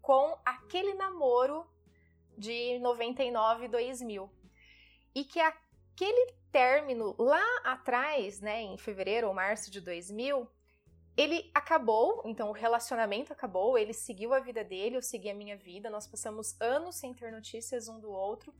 com 0.04 0.38
aquele 0.44 0.92
namoro 0.92 1.66
de 2.36 2.78
99 2.80 3.68
2000 3.68 4.30
e 5.14 5.24
que 5.24 5.40
aquele 5.40 6.34
término 6.52 7.16
lá 7.18 7.42
atrás, 7.64 8.38
né, 8.38 8.60
em 8.60 8.76
fevereiro 8.76 9.28
ou 9.28 9.32
março 9.32 9.70
de 9.70 9.80
2000, 9.80 10.46
ele 11.16 11.50
acabou, 11.54 12.20
então 12.26 12.50
o 12.50 12.52
relacionamento 12.52 13.32
acabou, 13.32 13.78
ele 13.78 13.94
seguiu 13.94 14.34
a 14.34 14.40
vida 14.40 14.62
dele, 14.62 14.96
eu 14.96 15.02
segui 15.02 15.30
a 15.30 15.34
minha 15.34 15.56
vida, 15.56 15.88
nós 15.88 16.06
passamos 16.06 16.54
anos 16.60 16.96
sem 16.96 17.14
ter 17.14 17.32
notícias 17.32 17.88
um 17.88 17.98
do 17.98 18.10
outro, 18.10 18.54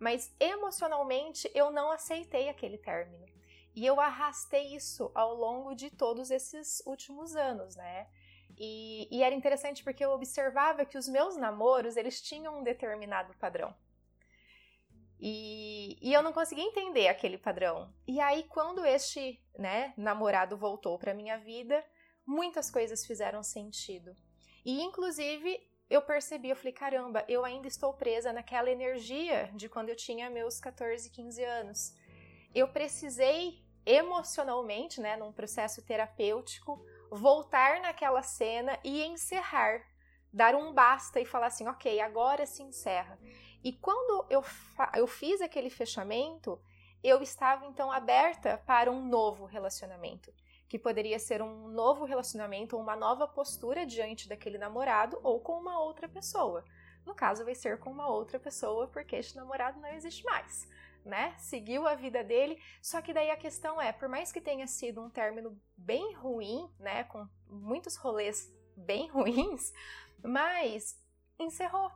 mas 0.00 0.34
emocionalmente 0.40 1.50
eu 1.54 1.70
não 1.70 1.90
aceitei 1.90 2.48
aquele 2.48 2.78
término. 2.78 3.26
E 3.74 3.84
eu 3.84 4.00
arrastei 4.00 4.74
isso 4.74 5.10
ao 5.14 5.34
longo 5.34 5.74
de 5.74 5.90
todos 5.90 6.30
esses 6.30 6.82
últimos 6.86 7.36
anos, 7.36 7.76
né? 7.76 8.08
E, 8.58 9.08
e, 9.10 9.22
era 9.22 9.34
interessante 9.34 9.84
porque 9.84 10.04
eu 10.04 10.10
observava 10.12 10.84
que 10.84 10.96
os 10.96 11.08
meus 11.08 11.36
namoros, 11.36 11.96
eles 11.96 12.22
tinham 12.22 12.58
um 12.58 12.62
determinado 12.62 13.34
padrão. 13.34 13.74
E, 15.20 15.98
e 16.00 16.12
eu 16.12 16.22
não 16.22 16.32
conseguia 16.32 16.64
entender 16.64 17.08
aquele 17.08 17.36
padrão. 17.36 17.92
E 18.06 18.20
aí, 18.20 18.44
quando 18.44 18.84
este 18.84 19.42
né, 19.58 19.92
namorado 19.96 20.56
voltou 20.56 20.98
para 20.98 21.14
minha 21.14 21.38
vida, 21.38 21.84
muitas 22.26 22.70
coisas 22.70 23.04
fizeram 23.04 23.42
sentido. 23.42 24.16
E 24.64 24.82
inclusive 24.82 25.60
eu 25.88 26.02
percebi, 26.02 26.50
eu 26.50 26.56
falei, 26.56 26.72
caramba, 26.72 27.24
eu 27.28 27.44
ainda 27.44 27.68
estou 27.68 27.92
presa 27.94 28.32
naquela 28.32 28.70
energia 28.70 29.50
de 29.54 29.68
quando 29.68 29.88
eu 29.88 29.96
tinha 29.96 30.28
meus 30.28 30.58
14, 30.58 31.08
15 31.10 31.44
anos. 31.44 31.94
Eu 32.52 32.68
precisei 32.68 33.64
emocionalmente, 33.84 35.00
né, 35.00 35.16
num 35.16 35.32
processo 35.32 35.84
terapêutico, 35.86 36.84
voltar 37.10 37.80
naquela 37.80 38.22
cena 38.22 38.78
e 38.82 39.04
encerrar, 39.04 39.82
dar 40.32 40.54
um 40.54 40.72
basta 40.72 41.20
e 41.20 41.26
falar 41.26 41.46
assim, 41.46 41.66
ok, 41.66 42.00
agora 42.00 42.46
se 42.46 42.62
encerra. 42.62 43.18
E 43.62 43.72
quando 43.72 44.26
eu, 44.30 44.44
eu 44.94 45.06
fiz 45.06 45.40
aquele 45.40 45.70
fechamento, 45.70 46.60
eu 47.02 47.22
estava 47.22 47.66
então 47.66 47.90
aberta 47.90 48.58
para 48.66 48.90
um 48.90 49.04
novo 49.06 49.44
relacionamento 49.44 50.32
que 50.68 50.78
poderia 50.78 51.18
ser 51.18 51.42
um 51.42 51.68
novo 51.68 52.04
relacionamento 52.04 52.76
ou 52.76 52.82
uma 52.82 52.96
nova 52.96 53.26
postura 53.28 53.86
diante 53.86 54.28
daquele 54.28 54.58
namorado 54.58 55.18
ou 55.22 55.40
com 55.40 55.58
uma 55.60 55.80
outra 55.80 56.08
pessoa. 56.08 56.64
No 57.04 57.14
caso, 57.14 57.44
vai 57.44 57.54
ser 57.54 57.78
com 57.78 57.90
uma 57.90 58.08
outra 58.08 58.38
pessoa, 58.38 58.88
porque 58.88 59.14
este 59.14 59.36
namorado 59.36 59.80
não 59.80 59.88
existe 59.90 60.24
mais, 60.24 60.68
né? 61.06 61.34
Seguiu 61.38 61.86
a 61.86 61.94
vida 61.94 62.22
dele, 62.22 62.60
só 62.82 63.00
que 63.00 63.14
daí 63.14 63.30
a 63.30 63.36
questão 63.36 63.80
é, 63.80 63.92
por 63.92 64.08
mais 64.08 64.32
que 64.32 64.40
tenha 64.40 64.66
sido 64.66 65.02
um 65.02 65.10
término 65.10 65.58
bem 65.76 66.14
ruim, 66.14 66.68
né, 66.78 67.04
com 67.04 67.26
muitos 67.48 67.96
rolês 67.96 68.52
bem 68.76 69.08
ruins, 69.14 69.72
mas 70.22 71.00
encerrou. 71.38 71.90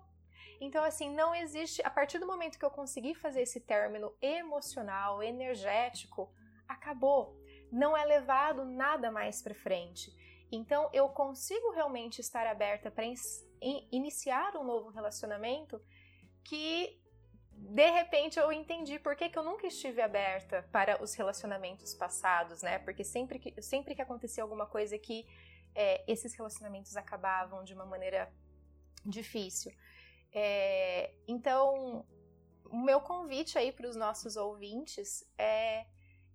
Então, 0.61 0.84
assim, 0.84 1.11
não 1.11 1.34
existe. 1.34 1.82
A 1.82 1.90
partir 1.90 2.18
do 2.18 2.26
momento 2.26 2.58
que 2.58 2.64
eu 2.64 2.70
consegui 2.70 3.14
fazer 3.14 3.42
esse 3.42 3.61
término 3.61 4.14
emocional, 4.20 5.22
energético, 5.22 6.30
acabou 6.68 7.40
não 7.70 7.96
é 7.96 8.04
levado 8.04 8.64
nada 8.64 9.11
mais 9.11 9.40
para 9.40 9.54
frente. 9.54 10.12
Então 10.50 10.90
eu 10.92 11.08
consigo 11.08 11.70
realmente 11.70 12.20
estar 12.20 12.46
aberta 12.46 12.90
para 12.90 13.04
in 13.06 13.16
iniciar 13.92 14.56
um 14.56 14.64
novo 14.64 14.88
relacionamento 14.88 15.80
que 16.42 16.99
de 17.61 17.90
repente 17.90 18.38
eu 18.38 18.50
entendi 18.50 18.98
por 18.98 19.14
que, 19.14 19.28
que 19.28 19.38
eu 19.38 19.44
nunca 19.44 19.66
estive 19.66 20.00
aberta 20.00 20.66
para 20.72 21.02
os 21.02 21.14
relacionamentos 21.14 21.94
passados, 21.94 22.62
né? 22.62 22.78
Porque 22.78 23.04
sempre 23.04 23.38
que, 23.38 23.61
sempre 23.62 23.94
que 23.94 24.02
acontecia 24.02 24.42
alguma 24.42 24.66
coisa 24.66 24.98
que 24.98 25.26
é, 25.74 26.02
esses 26.11 26.34
relacionamentos 26.34 26.96
acabavam 26.96 27.62
de 27.62 27.74
uma 27.74 27.84
maneira 27.84 28.32
difícil. 29.04 29.72
É, 30.32 31.12
então, 31.28 32.06
o 32.64 32.78
meu 32.78 33.00
convite 33.00 33.58
aí 33.58 33.70
para 33.72 33.88
os 33.88 33.96
nossos 33.96 34.36
ouvintes 34.36 35.24
é 35.36 35.86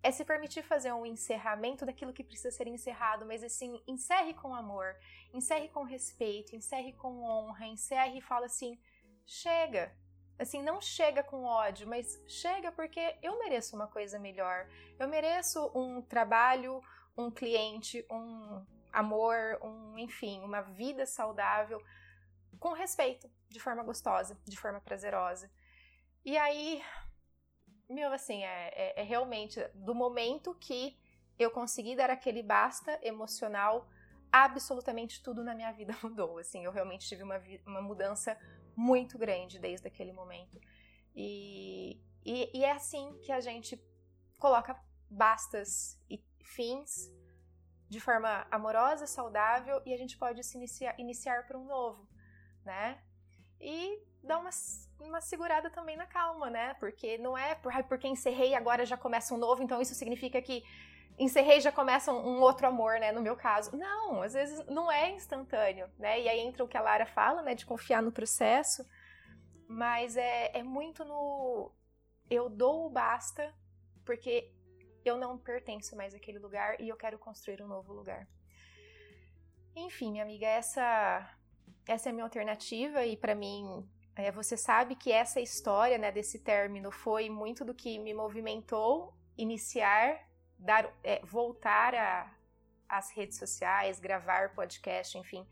é 0.03 0.11
se 0.11 0.23
permitir 0.23 0.61
fazer 0.61 0.93
um 0.93 1.03
encerramento 1.03 1.84
daquilo 1.84 2.13
que 2.13 2.23
precisa 2.23 2.51
ser 2.51 2.67
encerrado, 2.67 3.26
mas 3.26 3.43
assim, 3.43 3.82
encerre 3.88 4.36
com 4.36 4.53
amor, 4.53 4.95
encerre 5.34 5.67
com 5.69 5.82
respeito, 5.82 6.55
encerre 6.55 6.93
com 6.93 7.23
honra, 7.23 7.65
encerre 7.65 8.19
e 8.19 8.21
fala 8.21 8.45
assim: 8.45 8.80
chega. 9.26 9.91
Assim, 10.38 10.61
não 10.61 10.81
chega 10.81 11.23
com 11.23 11.45
ódio, 11.45 11.88
mas 11.88 12.21
chega 12.27 12.71
porque 12.71 13.15
eu 13.21 13.39
mereço 13.39 13.75
uma 13.75 13.88
coisa 13.88 14.19
melhor. 14.19 14.67
Eu 14.99 15.07
mereço 15.07 15.71
um 15.73 16.01
trabalho, 16.01 16.81
um 17.17 17.31
cliente, 17.31 18.05
um 18.11 18.65
amor, 18.91 19.59
um, 19.61 19.97
enfim, 19.97 20.41
uma 20.41 20.61
vida 20.61 21.05
saudável 21.05 21.81
com 22.59 22.73
respeito, 22.73 23.29
de 23.49 23.59
forma 23.59 23.83
gostosa, 23.83 24.38
de 24.45 24.57
forma 24.57 24.81
prazerosa. 24.81 25.49
E 26.23 26.38
aí, 26.38 26.81
meu, 27.89 28.11
assim, 28.11 28.43
é, 28.43 28.71
é, 28.75 29.01
é 29.01 29.03
realmente 29.03 29.61
do 29.73 29.93
momento 29.93 30.55
que 30.55 30.97
eu 31.38 31.51
consegui 31.51 31.95
dar 31.95 32.09
aquele 32.09 32.41
basta 32.41 32.97
emocional, 33.01 33.88
absolutamente 34.31 35.21
tudo 35.21 35.43
na 35.43 35.53
minha 35.53 35.71
vida 35.71 35.95
mudou. 36.01 36.39
Assim, 36.39 36.65
eu 36.65 36.71
realmente 36.71 37.07
tive 37.07 37.23
uma, 37.23 37.41
uma 37.65 37.81
mudança 37.81 38.38
muito 38.76 39.17
grande 39.17 39.59
desde 39.59 39.88
aquele 39.88 40.11
momento. 40.11 40.59
E, 41.15 42.01
e, 42.26 42.59
e, 42.59 42.63
é 42.63 42.71
assim 42.71 43.17
que 43.23 43.32
a 43.32 43.39
gente 43.39 43.82
coloca 44.38 44.78
bastas 45.09 45.99
e 46.09 46.21
fins 46.43 47.11
de 47.88 47.99
forma 47.99 48.45
amorosa, 48.51 49.07
saudável, 49.07 49.82
e 49.86 49.93
a 49.93 49.97
gente 49.97 50.17
pode 50.17 50.43
se 50.43 50.57
iniciar, 50.57 50.99
iniciar 50.99 51.45
para 51.47 51.57
um 51.57 51.65
novo, 51.65 52.07
né? 52.63 53.01
E 53.61 54.01
dar 54.23 54.39
uma, 54.39 54.49
uma 54.99 55.21
segurada 55.21 55.69
também 55.69 55.95
na 55.95 56.05
calma, 56.05 56.49
né? 56.49 56.73
Porque 56.76 57.17
não 57.17 57.38
é 57.38 57.55
por, 57.55 57.71
porque 57.84 58.07
encerrei 58.07 58.55
agora 58.55 58.86
já 58.86 58.97
começa 58.97 59.34
um 59.34 59.38
novo, 59.38 59.63
então 59.63 59.82
isso 59.82 59.93
significa 59.93 60.41
que 60.41 60.63
encerrei 61.18 61.61
já 61.61 61.72
começa 61.72 62.11
um, 62.11 62.38
um, 62.38 62.41
outro 62.41 62.68
amor, 62.68 62.99
né? 62.99 63.11
No 63.11 63.22
meu 63.22 63.36
caso. 63.36 63.76
Não, 63.76 64.22
às 64.22 64.34
vezes 64.34 64.66
não 64.68 64.91
é 64.91 65.11
instantâneo, 65.11 65.89
né? 65.97 66.22
E 66.22 66.30
aí 66.30 66.39
entra 66.39 66.63
o 66.63 66.68
que 66.68 66.78
a 66.78 66.82
Lara 66.82 67.05
fala, 67.05 67.41
né? 67.41 67.55
De 67.55 67.66
confiar 67.66 68.01
no 68.01 68.11
processo. 68.11 68.86
Mas 69.68 70.18
é, 70.18 70.51
é 70.57 70.63
muito 70.63 71.03
no. 71.03 71.72
Eu 72.30 72.49
dou 72.49 72.86
o 72.86 72.89
basta, 72.89 73.53
porque 74.03 74.51
eu 75.03 75.18
não 75.18 75.38
pertenço 75.38 75.95
mais 75.95 76.13
àquele 76.16 76.39
lugar 76.39 76.80
e 76.82 76.89
eu 76.89 76.97
quero 76.97 77.20
construir 77.20 77.61
um 77.61 77.68
novo 77.68 77.93
lugar. 77.93 78.28
Enfim, 79.76 80.11
minha 80.11 80.24
amiga, 80.24 80.47
essa 80.47 81.38
essa 81.88 82.09
é 82.09 82.11
a 82.11 82.13
minha 82.13 82.24
alternativa 82.24 83.05
e 83.05 83.16
para 83.16 83.36
mim 83.36 83.88
é, 84.16 84.32
você 84.32 84.57
sabe 84.57 84.95
que 84.95 85.11
essa 85.11 85.39
história 85.39 85.97
né, 85.97 86.11
desse 86.11 86.39
término 86.39 86.89
foi 86.89 87.30
muito 87.30 87.63
do 87.63 87.74
que 87.74 87.99
me 87.99 88.13
movimentou 88.13 89.13
iniciar, 89.38 90.20
dar, 90.66 90.91
é, 91.03 91.22
voltar 91.24 91.93
às 92.89 93.11
redes 93.11 93.38
sociais, 93.38 93.99
gravar 93.99 94.53
podcast, 94.53 95.18
enfim. 95.18 95.47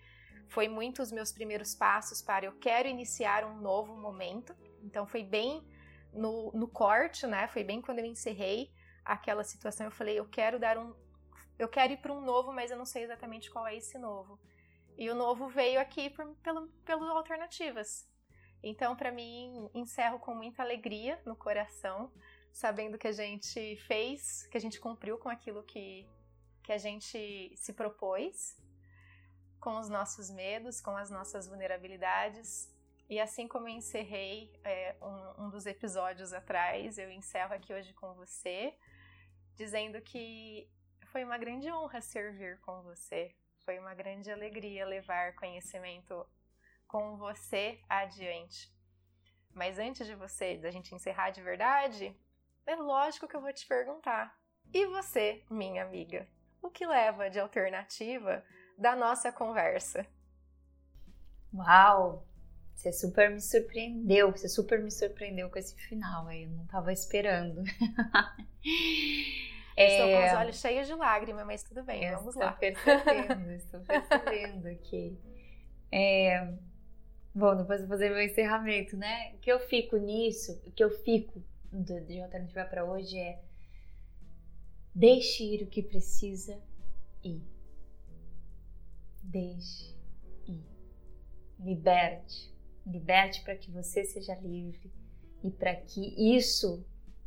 Foi 0.48 0.68
muito 0.68 1.02
os 1.02 1.12
meus 1.12 1.32
primeiros 1.32 1.74
passos 1.74 2.22
para 2.22 2.46
eu 2.46 2.54
quero 2.60 2.88
iniciar 2.88 3.46
um 3.46 3.56
novo 3.62 3.96
momento. 3.96 4.56
Então 4.84 5.08
foi 5.08 5.24
bem 5.24 5.66
no, 6.12 6.52
no 6.52 6.68
corte, 6.68 7.26
né? 7.26 7.48
Foi 7.48 7.64
bem 7.64 7.82
quando 7.82 8.00
eu 8.00 8.06
encerrei 8.06 8.72
aquela 9.04 9.44
situação. 9.44 9.88
Eu 9.88 9.92
falei, 9.92 10.20
eu 10.20 10.28
quero 10.28 10.60
dar 10.60 10.78
um. 10.78 10.94
Eu 11.58 11.68
quero 11.68 11.94
ir 11.94 11.98
para 11.98 12.14
um 12.14 12.22
novo, 12.22 12.52
mas 12.52 12.72
eu 12.72 12.78
não 12.78 12.86
sei 12.86 13.04
exatamente 13.04 13.50
qual 13.50 13.68
é 13.68 13.76
esse 13.76 13.98
novo. 13.98 14.40
E 14.98 15.10
o 15.10 15.16
novo 15.16 15.48
veio 15.48 15.80
aqui 15.80 16.10
por, 16.10 16.36
pelo, 16.86 17.06
alternativas. 17.06 18.08
Então, 18.62 18.96
para 18.96 19.12
mim, 19.12 19.70
encerro 19.74 20.20
com 20.20 20.34
muita 20.34 20.64
alegria 20.64 21.20
no 21.26 21.36
coração, 21.36 22.12
sabendo 22.54 23.00
que 23.00 23.08
a 23.08 23.12
gente 23.12 23.76
fez, 23.88 24.46
que 24.48 24.58
a 24.58 24.62
gente 24.62 24.80
cumpriu 24.80 25.18
com 25.18 25.28
aquilo 25.28 25.64
que, 25.64 26.08
que 26.62 26.72
a 26.72 26.78
gente 26.78 27.52
se 27.58 27.74
propôs, 27.74 28.56
com 29.60 29.80
os 29.80 29.90
nossos 29.90 30.30
medos, 30.30 30.80
com 30.80 30.96
as 30.96 31.10
nossas 31.10 31.48
vulnerabilidades. 31.48 32.72
E 33.10 33.20
assim 33.20 33.48
como 33.48 33.68
eu 33.68 33.74
encerrei 33.74 34.54
é, 34.64 34.96
um, 35.02 35.46
um 35.46 35.50
dos 35.50 35.66
episódios 35.66 36.32
atrás, 36.32 36.98
eu 37.00 37.10
encerro 37.10 37.56
aqui 37.56 37.74
hoje 37.74 37.92
com 37.94 38.14
você, 38.14 38.78
dizendo 39.56 40.00
que 40.02 40.70
foi 41.08 41.24
uma 41.24 41.38
grande 41.38 41.72
honra 41.72 42.02
servir 42.02 42.60
com 42.62 42.84
você, 42.84 43.36
foi 43.66 43.80
uma 43.80 43.96
grande 43.96 44.32
alegria 44.32 44.86
levar 44.86 45.34
conhecimento 45.36 46.26
com 46.88 47.18
você 47.18 47.82
adiante. 47.90 48.72
Mas 49.54 49.80
antes 49.80 50.06
de 50.06 50.16
você, 50.16 50.58
da 50.58 50.70
gente 50.70 50.94
encerrar 50.94 51.32
de 51.32 51.42
verdade, 51.42 52.16
é 52.66 52.76
lógico 52.76 53.28
que 53.28 53.36
eu 53.36 53.42
vou 53.42 53.54
te 53.54 53.68
perguntar. 53.68 54.36
E 54.74 54.86
você, 54.88 55.44
minha 55.50 55.84
amiga? 55.84 56.28
O 56.62 56.70
que 56.70 56.86
leva 56.86 57.30
de 57.30 57.40
alternativa 57.40 58.44
da 58.78 58.96
nossa 58.96 59.32
conversa? 59.32 60.06
Uau! 61.54 62.26
Você 62.74 62.92
super 62.92 63.30
me 63.30 63.40
surpreendeu, 63.40 64.32
você 64.32 64.50
super 64.50 64.82
me 64.82 64.90
surpreendeu 64.90 65.50
com 65.50 65.60
esse 65.60 65.76
final 65.76 66.28
aí, 66.28 66.44
eu 66.44 66.50
não 66.50 66.64
estava 66.64 66.92
esperando. 66.92 67.64
Estou 69.76 70.08
com 70.08 70.18
os 70.18 70.32
é. 70.32 70.38
olhos 70.38 70.60
cheios 70.60 70.88
de 70.88 70.94
lágrimas, 70.94 71.46
mas 71.46 71.64
tudo 71.64 71.84
bem, 71.84 72.12
vamos 72.12 72.36
estou 72.36 72.44
lá. 72.44 72.52
Percebendo, 72.54 73.52
estou 73.54 73.80
percebendo 73.82 74.68
aqui. 74.68 75.18
É, 75.92 76.54
Bom, 77.36 77.56
depois 77.56 77.80
vou 77.80 77.90
fazer 77.90 78.10
meu 78.10 78.22
encerramento, 78.22 78.96
né? 78.96 79.34
O 79.34 79.40
que 79.40 79.52
eu 79.52 79.60
fico 79.60 79.98
nisso, 79.98 80.62
o 80.68 80.72
que 80.72 80.84
eu 80.84 80.92
fico 80.92 81.44
de, 81.82 82.02
de 82.02 82.22
alternativa 82.22 82.66
para 82.66 82.86
hoje 82.86 83.18
é 83.18 83.42
deixe 84.94 85.44
ir 85.44 85.64
o 85.64 85.68
que 85.68 85.82
precisa 85.82 86.62
ir. 87.24 87.42
Deixe 89.24 89.96
ir. 90.46 90.64
Liberte. 91.60 92.54
Liberte 92.86 93.42
para 93.44 93.56
que 93.56 93.72
você 93.72 94.04
seja 94.04 94.36
livre 94.36 94.92
e 95.42 95.50
para 95.50 95.76
que 95.76 96.36
isso, 96.38 96.86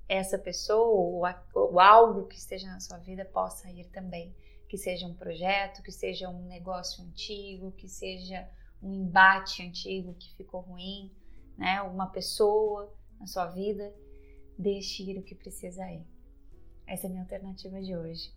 essa 0.08 0.38
pessoa 0.38 0.86
ou, 0.86 1.22
ou 1.54 1.80
algo 1.80 2.26
que 2.26 2.36
esteja 2.36 2.66
na 2.68 2.80
sua 2.80 2.98
vida 2.98 3.24
possa 3.24 3.70
ir 3.70 3.86
também. 3.86 4.34
Que 4.68 4.76
seja 4.76 5.06
um 5.06 5.14
projeto, 5.14 5.82
que 5.82 5.92
seja 5.92 6.28
um 6.28 6.46
negócio 6.46 7.02
antigo, 7.04 7.72
que 7.72 7.88
seja 7.88 8.48
um 8.82 8.92
embate 8.92 9.62
antigo 9.62 10.14
que 10.14 10.34
ficou 10.34 10.60
ruim, 10.60 11.14
né? 11.56 11.80
Uma 11.82 12.08
pessoa 12.08 12.92
na 13.18 13.26
sua 13.26 13.46
vida, 13.46 13.94
deixe 14.58 15.02
ir 15.02 15.18
o 15.18 15.22
que 15.22 15.34
precisa 15.34 15.82
ir. 15.90 16.04
Essa 16.86 17.06
é 17.06 17.08
a 17.08 17.10
minha 17.10 17.22
alternativa 17.22 17.80
de 17.80 17.96
hoje. 17.96 18.32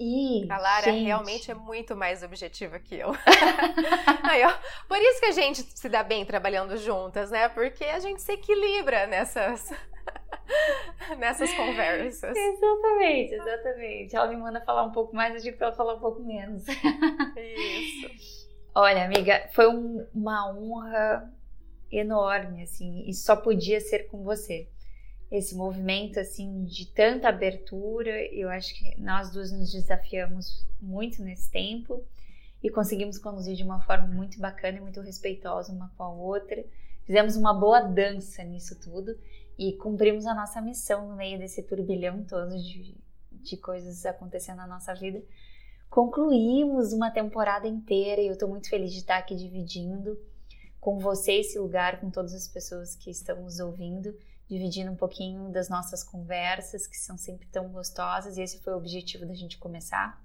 E, 0.00 0.50
a 0.50 0.58
Lara 0.58 0.90
gente... 0.90 1.04
realmente 1.04 1.50
é 1.50 1.54
muito 1.54 1.94
mais 1.94 2.22
objetiva 2.22 2.78
que 2.78 2.96
eu. 2.96 3.10
Aí, 4.24 4.42
ó, 4.44 4.52
por 4.88 4.98
isso 4.98 5.20
que 5.20 5.26
a 5.26 5.32
gente 5.32 5.62
se 5.62 5.88
dá 5.88 6.02
bem 6.02 6.24
trabalhando 6.24 6.76
juntas, 6.76 7.30
né? 7.30 7.48
Porque 7.48 7.84
a 7.84 8.00
gente 8.00 8.20
se 8.22 8.32
equilibra 8.32 9.06
nessas 9.06 9.70
nessas 11.18 11.52
conversas. 11.52 12.36
Exatamente, 12.36 13.34
exatamente. 13.34 14.16
Ela 14.16 14.28
me 14.28 14.36
manda 14.36 14.60
falar 14.62 14.84
um 14.84 14.92
pouco 14.92 15.14
mais, 15.14 15.34
eu 15.34 15.40
digo 15.40 15.56
que 15.56 15.62
ela 15.62 15.72
falar 15.72 15.94
um 15.94 16.00
pouco 16.00 16.22
menos. 16.22 16.64
Isso. 17.36 18.48
Olha, 18.74 19.04
amiga, 19.04 19.48
foi 19.52 19.68
um, 19.68 20.06
uma 20.14 20.50
honra 20.50 21.30
enorme, 21.90 22.62
assim, 22.62 23.04
e 23.06 23.12
só 23.12 23.36
podia 23.36 23.80
ser 23.80 24.08
com 24.08 24.24
você. 24.24 24.68
Esse 25.32 25.54
movimento, 25.56 26.20
assim, 26.20 26.62
de 26.64 26.84
tanta 26.84 27.30
abertura, 27.30 28.22
eu 28.34 28.50
acho 28.50 28.74
que 28.74 29.00
nós 29.00 29.30
duas 29.30 29.50
nos 29.50 29.72
desafiamos 29.72 30.68
muito 30.78 31.22
nesse 31.22 31.50
tempo 31.50 32.04
e 32.62 32.68
conseguimos 32.68 33.16
conduzir 33.16 33.56
de 33.56 33.62
uma 33.62 33.80
forma 33.80 34.06
muito 34.08 34.38
bacana 34.38 34.76
e 34.76 34.80
muito 34.82 35.00
respeitosa 35.00 35.72
uma 35.72 35.90
com 35.96 36.02
a 36.02 36.12
outra. 36.12 36.62
Fizemos 37.06 37.34
uma 37.34 37.54
boa 37.54 37.80
dança 37.80 38.44
nisso 38.44 38.78
tudo 38.78 39.18
e 39.58 39.72
cumprimos 39.78 40.26
a 40.26 40.34
nossa 40.34 40.60
missão 40.60 41.08
no 41.08 41.16
meio 41.16 41.38
desse 41.38 41.62
turbilhão 41.62 42.22
todo 42.24 42.54
de, 42.58 42.94
de 43.32 43.56
coisas 43.56 44.04
acontecendo 44.04 44.58
na 44.58 44.66
nossa 44.66 44.94
vida. 44.94 45.22
Concluímos 45.88 46.92
uma 46.92 47.10
temporada 47.10 47.66
inteira 47.66 48.20
e 48.20 48.26
eu 48.26 48.34
estou 48.34 48.50
muito 48.50 48.68
feliz 48.68 48.92
de 48.92 48.98
estar 48.98 49.16
aqui 49.16 49.34
dividindo 49.34 50.14
com 50.78 50.98
você 50.98 51.34
esse 51.34 51.58
lugar, 51.58 52.00
com 52.00 52.10
todas 52.10 52.34
as 52.34 52.46
pessoas 52.46 52.94
que 52.94 53.10
estão 53.10 53.40
nos 53.40 53.60
ouvindo, 53.60 54.14
dividindo 54.52 54.92
um 54.92 54.96
pouquinho 54.96 55.48
das 55.48 55.70
nossas 55.70 56.04
conversas, 56.04 56.86
que 56.86 56.98
são 56.98 57.16
sempre 57.16 57.46
tão 57.46 57.70
gostosas, 57.70 58.36
e 58.36 58.42
esse 58.42 58.60
foi 58.60 58.74
o 58.74 58.76
objetivo 58.76 59.24
da 59.24 59.32
gente 59.32 59.56
começar, 59.56 60.22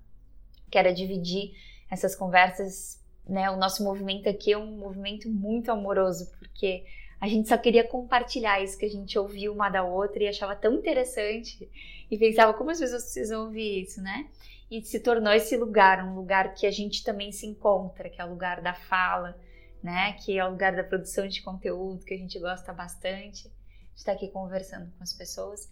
que 0.69 0.77
era 0.77 0.93
dividir 0.93 1.53
essas 1.89 2.13
conversas, 2.13 3.01
né? 3.25 3.49
O 3.49 3.55
nosso 3.55 3.85
movimento 3.85 4.27
aqui 4.27 4.51
é 4.51 4.57
um 4.57 4.77
movimento 4.77 5.29
muito 5.29 5.71
amoroso, 5.71 6.29
porque 6.37 6.83
a 7.21 7.27
gente 7.29 7.47
só 7.47 7.57
queria 7.57 7.87
compartilhar 7.87 8.61
isso 8.61 8.77
que 8.77 8.83
a 8.83 8.89
gente 8.89 9.17
ouviu 9.17 9.53
uma 9.53 9.69
da 9.69 9.85
outra 9.85 10.21
e 10.21 10.27
achava 10.27 10.57
tão 10.57 10.73
interessante 10.73 11.71
e 12.11 12.17
pensava 12.17 12.53
como 12.53 12.69
as 12.69 12.79
pessoas 12.81 13.03
precisam 13.03 13.45
ouvir 13.45 13.83
isso, 13.83 14.01
né? 14.01 14.27
E 14.69 14.81
se 14.81 14.99
tornou 14.99 15.31
esse 15.31 15.55
lugar, 15.55 16.03
um 16.03 16.15
lugar 16.15 16.53
que 16.53 16.67
a 16.67 16.71
gente 16.71 17.01
também 17.01 17.31
se 17.31 17.47
encontra, 17.47 18.09
que 18.09 18.19
é 18.19 18.25
o 18.25 18.29
lugar 18.29 18.61
da 18.61 18.73
fala, 18.73 19.39
né? 19.81 20.11
Que 20.19 20.37
é 20.37 20.45
o 20.45 20.49
lugar 20.49 20.75
da 20.75 20.83
produção 20.83 21.29
de 21.29 21.41
conteúdo, 21.41 22.03
que 22.03 22.13
a 22.13 22.17
gente 22.17 22.37
gosta 22.37 22.73
bastante 22.73 23.49
de 23.97 24.01
estar 24.01 24.11
aqui 24.11 24.27
conversando 24.27 24.91
com 24.95 25.03
as 25.03 25.11
pessoas. 25.11 25.67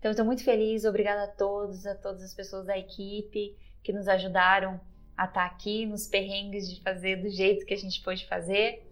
Então, 0.00 0.10
estou 0.10 0.26
muito 0.26 0.42
feliz, 0.42 0.84
obrigada 0.84 1.24
a 1.24 1.28
todos, 1.28 1.86
a 1.86 1.94
todas 1.94 2.24
as 2.24 2.34
pessoas 2.34 2.66
da 2.66 2.76
equipe 2.76 3.56
que 3.84 3.92
nos 3.92 4.08
ajudaram 4.08 4.80
a 5.16 5.26
estar 5.26 5.46
aqui 5.46 5.86
nos 5.86 6.08
perrengues 6.08 6.68
de 6.68 6.82
fazer 6.82 7.22
do 7.22 7.30
jeito 7.30 7.64
que 7.64 7.72
a 7.72 7.76
gente 7.76 8.02
pôde 8.02 8.26
fazer. 8.26 8.84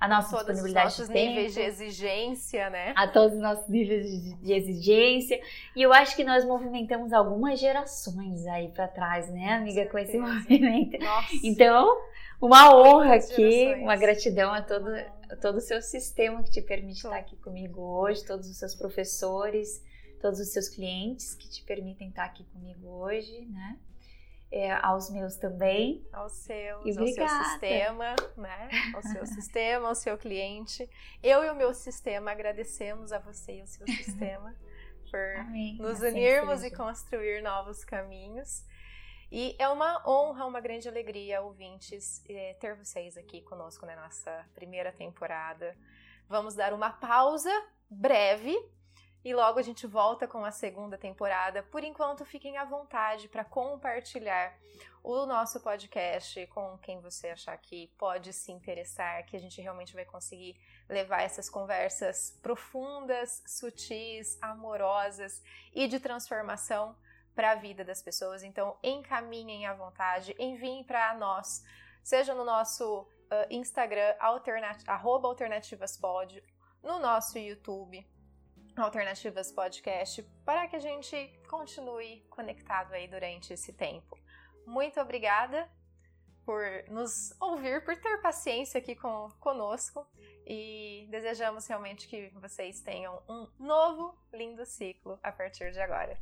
A 0.00 0.08
nossa 0.08 0.30
todos 0.30 0.46
disponibilidade 0.46 0.86
os 0.88 0.98
nossos 0.98 1.08
de 1.08 1.14
tempo, 1.14 1.30
níveis 1.30 1.54
de 1.54 1.60
exigência, 1.60 2.70
né? 2.70 2.92
A 2.96 3.08
todos 3.08 3.36
os 3.36 3.42
nossos 3.42 3.68
níveis 3.68 4.06
de, 4.40 4.52
exigência. 4.52 5.40
E 5.74 5.82
eu 5.82 5.92
acho 5.92 6.14
que 6.14 6.24
nós 6.24 6.44
movimentamos 6.44 7.12
algumas 7.12 7.58
gerações 7.58 8.46
aí 8.46 8.68
para 8.68 8.86
trás, 8.88 9.30
né, 9.30 9.54
amiga, 9.54 9.86
com 9.86 9.98
esse 9.98 10.18
movimento. 10.18 10.98
Nossa. 10.98 11.28
Então, 11.42 11.96
uma 12.40 12.76
honra 12.76 13.14
aqui, 13.14 13.74
uma 13.80 13.96
gratidão 13.96 14.52
a 14.52 14.60
todo, 14.60 14.88
a 15.30 15.36
todo 15.36 15.56
o 15.56 15.60
seu 15.60 15.80
sistema 15.80 16.42
que 16.42 16.50
te 16.50 16.60
permite 16.60 16.98
estar 16.98 17.16
aqui 17.16 17.36
comigo 17.36 17.80
hoje, 17.80 18.24
todos 18.26 18.48
os 18.48 18.58
seus 18.58 18.74
professores, 18.74 19.82
todos 20.20 20.40
os 20.40 20.48
seus 20.48 20.68
clientes 20.68 21.34
que 21.34 21.48
te 21.48 21.62
permitem 21.62 22.08
estar 22.08 22.24
aqui 22.24 22.44
comigo 22.44 22.88
hoje, 22.88 23.46
né? 23.46 23.78
É, 24.56 24.70
aos 24.70 25.10
meus 25.10 25.34
também. 25.34 26.06
Aos 26.12 26.30
seus, 26.30 26.96
ao 26.96 27.06
seu 27.08 27.28
sistema, 27.28 28.14
né? 28.36 28.68
Ao 28.94 29.02
seu 29.02 29.26
sistema, 29.26 29.88
ao 29.88 29.96
seu 29.96 30.16
cliente. 30.16 30.88
Eu 31.20 31.42
e 31.42 31.50
o 31.50 31.56
meu 31.56 31.74
sistema 31.74 32.30
agradecemos 32.30 33.10
a 33.10 33.18
você 33.18 33.56
e 33.56 33.60
ao 33.62 33.66
seu 33.66 33.84
sistema 33.84 34.54
por 35.10 35.36
Amém. 35.40 35.76
nos 35.78 36.00
assim 36.00 36.18
unirmos 36.18 36.60
seja. 36.60 36.72
e 36.72 36.76
construir 36.76 37.42
novos 37.42 37.84
caminhos. 37.84 38.64
E 39.28 39.56
é 39.58 39.68
uma 39.68 40.00
honra, 40.08 40.46
uma 40.46 40.60
grande 40.60 40.88
alegria, 40.88 41.42
ouvintes, 41.42 42.24
é, 42.30 42.54
ter 42.60 42.76
vocês 42.76 43.16
aqui 43.16 43.42
conosco 43.42 43.84
na 43.84 43.96
nossa 43.96 44.48
primeira 44.54 44.92
temporada. 44.92 45.76
Vamos 46.28 46.54
dar 46.54 46.72
uma 46.72 46.90
pausa 46.90 47.50
breve 47.90 48.56
e 49.24 49.34
logo 49.34 49.58
a 49.58 49.62
gente 49.62 49.86
volta 49.86 50.28
com 50.28 50.44
a 50.44 50.50
segunda 50.50 50.98
temporada. 50.98 51.62
Por 51.62 51.82
enquanto, 51.82 52.24
fiquem 52.26 52.58
à 52.58 52.64
vontade 52.64 53.26
para 53.26 53.42
compartilhar 53.42 54.54
o 55.02 55.24
nosso 55.24 55.60
podcast 55.60 56.46
com 56.48 56.78
quem 56.78 57.00
você 57.00 57.28
achar 57.28 57.56
que 57.56 57.88
pode 57.98 58.32
se 58.32 58.52
interessar, 58.52 59.24
que 59.24 59.36
a 59.36 59.40
gente 59.40 59.60
realmente 59.60 59.94
vai 59.94 60.04
conseguir 60.04 60.60
levar 60.88 61.22
essas 61.22 61.48
conversas 61.48 62.38
profundas, 62.42 63.42
sutis, 63.46 64.38
amorosas 64.42 65.42
e 65.74 65.88
de 65.88 65.98
transformação 65.98 66.96
para 67.34 67.52
a 67.52 67.54
vida 67.54 67.82
das 67.82 68.02
pessoas. 68.02 68.42
Então, 68.42 68.76
encaminhem 68.82 69.66
à 69.66 69.74
vontade, 69.74 70.34
enviem 70.38 70.84
para 70.84 71.14
nós, 71.14 71.64
seja 72.02 72.34
no 72.34 72.44
nosso 72.44 73.02
uh, 73.02 73.06
Instagram, 73.50 74.14
alternat 74.20 74.82
alternativaspod, 74.86 76.42
no 76.82 76.98
nosso 76.98 77.38
YouTube, 77.38 78.06
Alternativas 78.76 79.52
Podcast, 79.52 80.22
para 80.44 80.66
que 80.66 80.76
a 80.76 80.80
gente 80.80 81.32
continue 81.48 82.24
conectado 82.30 82.92
aí 82.92 83.06
durante 83.06 83.52
esse 83.52 83.72
tempo. 83.72 84.18
Muito 84.66 85.00
obrigada 85.00 85.68
por 86.44 86.62
nos 86.88 87.34
ouvir, 87.40 87.84
por 87.84 87.96
ter 87.96 88.20
paciência 88.20 88.78
aqui 88.78 88.94
com, 88.94 89.30
conosco 89.40 90.06
e 90.46 91.06
desejamos 91.10 91.66
realmente 91.66 92.06
que 92.06 92.30
vocês 92.34 92.80
tenham 92.80 93.22
um 93.28 93.46
novo, 93.58 94.14
lindo 94.32 94.64
ciclo 94.66 95.18
a 95.22 95.32
partir 95.32 95.72
de 95.72 95.80
agora. 95.80 96.18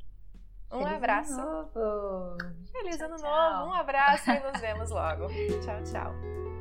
Um 0.70 0.78
Feliz 0.78 0.92
abraço. 0.92 1.40
Ano 1.40 1.70
novo. 1.74 2.38
Feliz 2.70 2.96
tchau, 2.96 3.07
ano 3.07 3.16
tchau. 3.16 3.53
novo. 3.53 3.70
Um 3.70 3.74
abraço 3.74 4.30
e 4.30 4.40
nos 4.40 4.61
vemos 4.61 4.90
logo. 4.90 5.26
tchau, 5.62 5.82
tchau. 5.84 6.51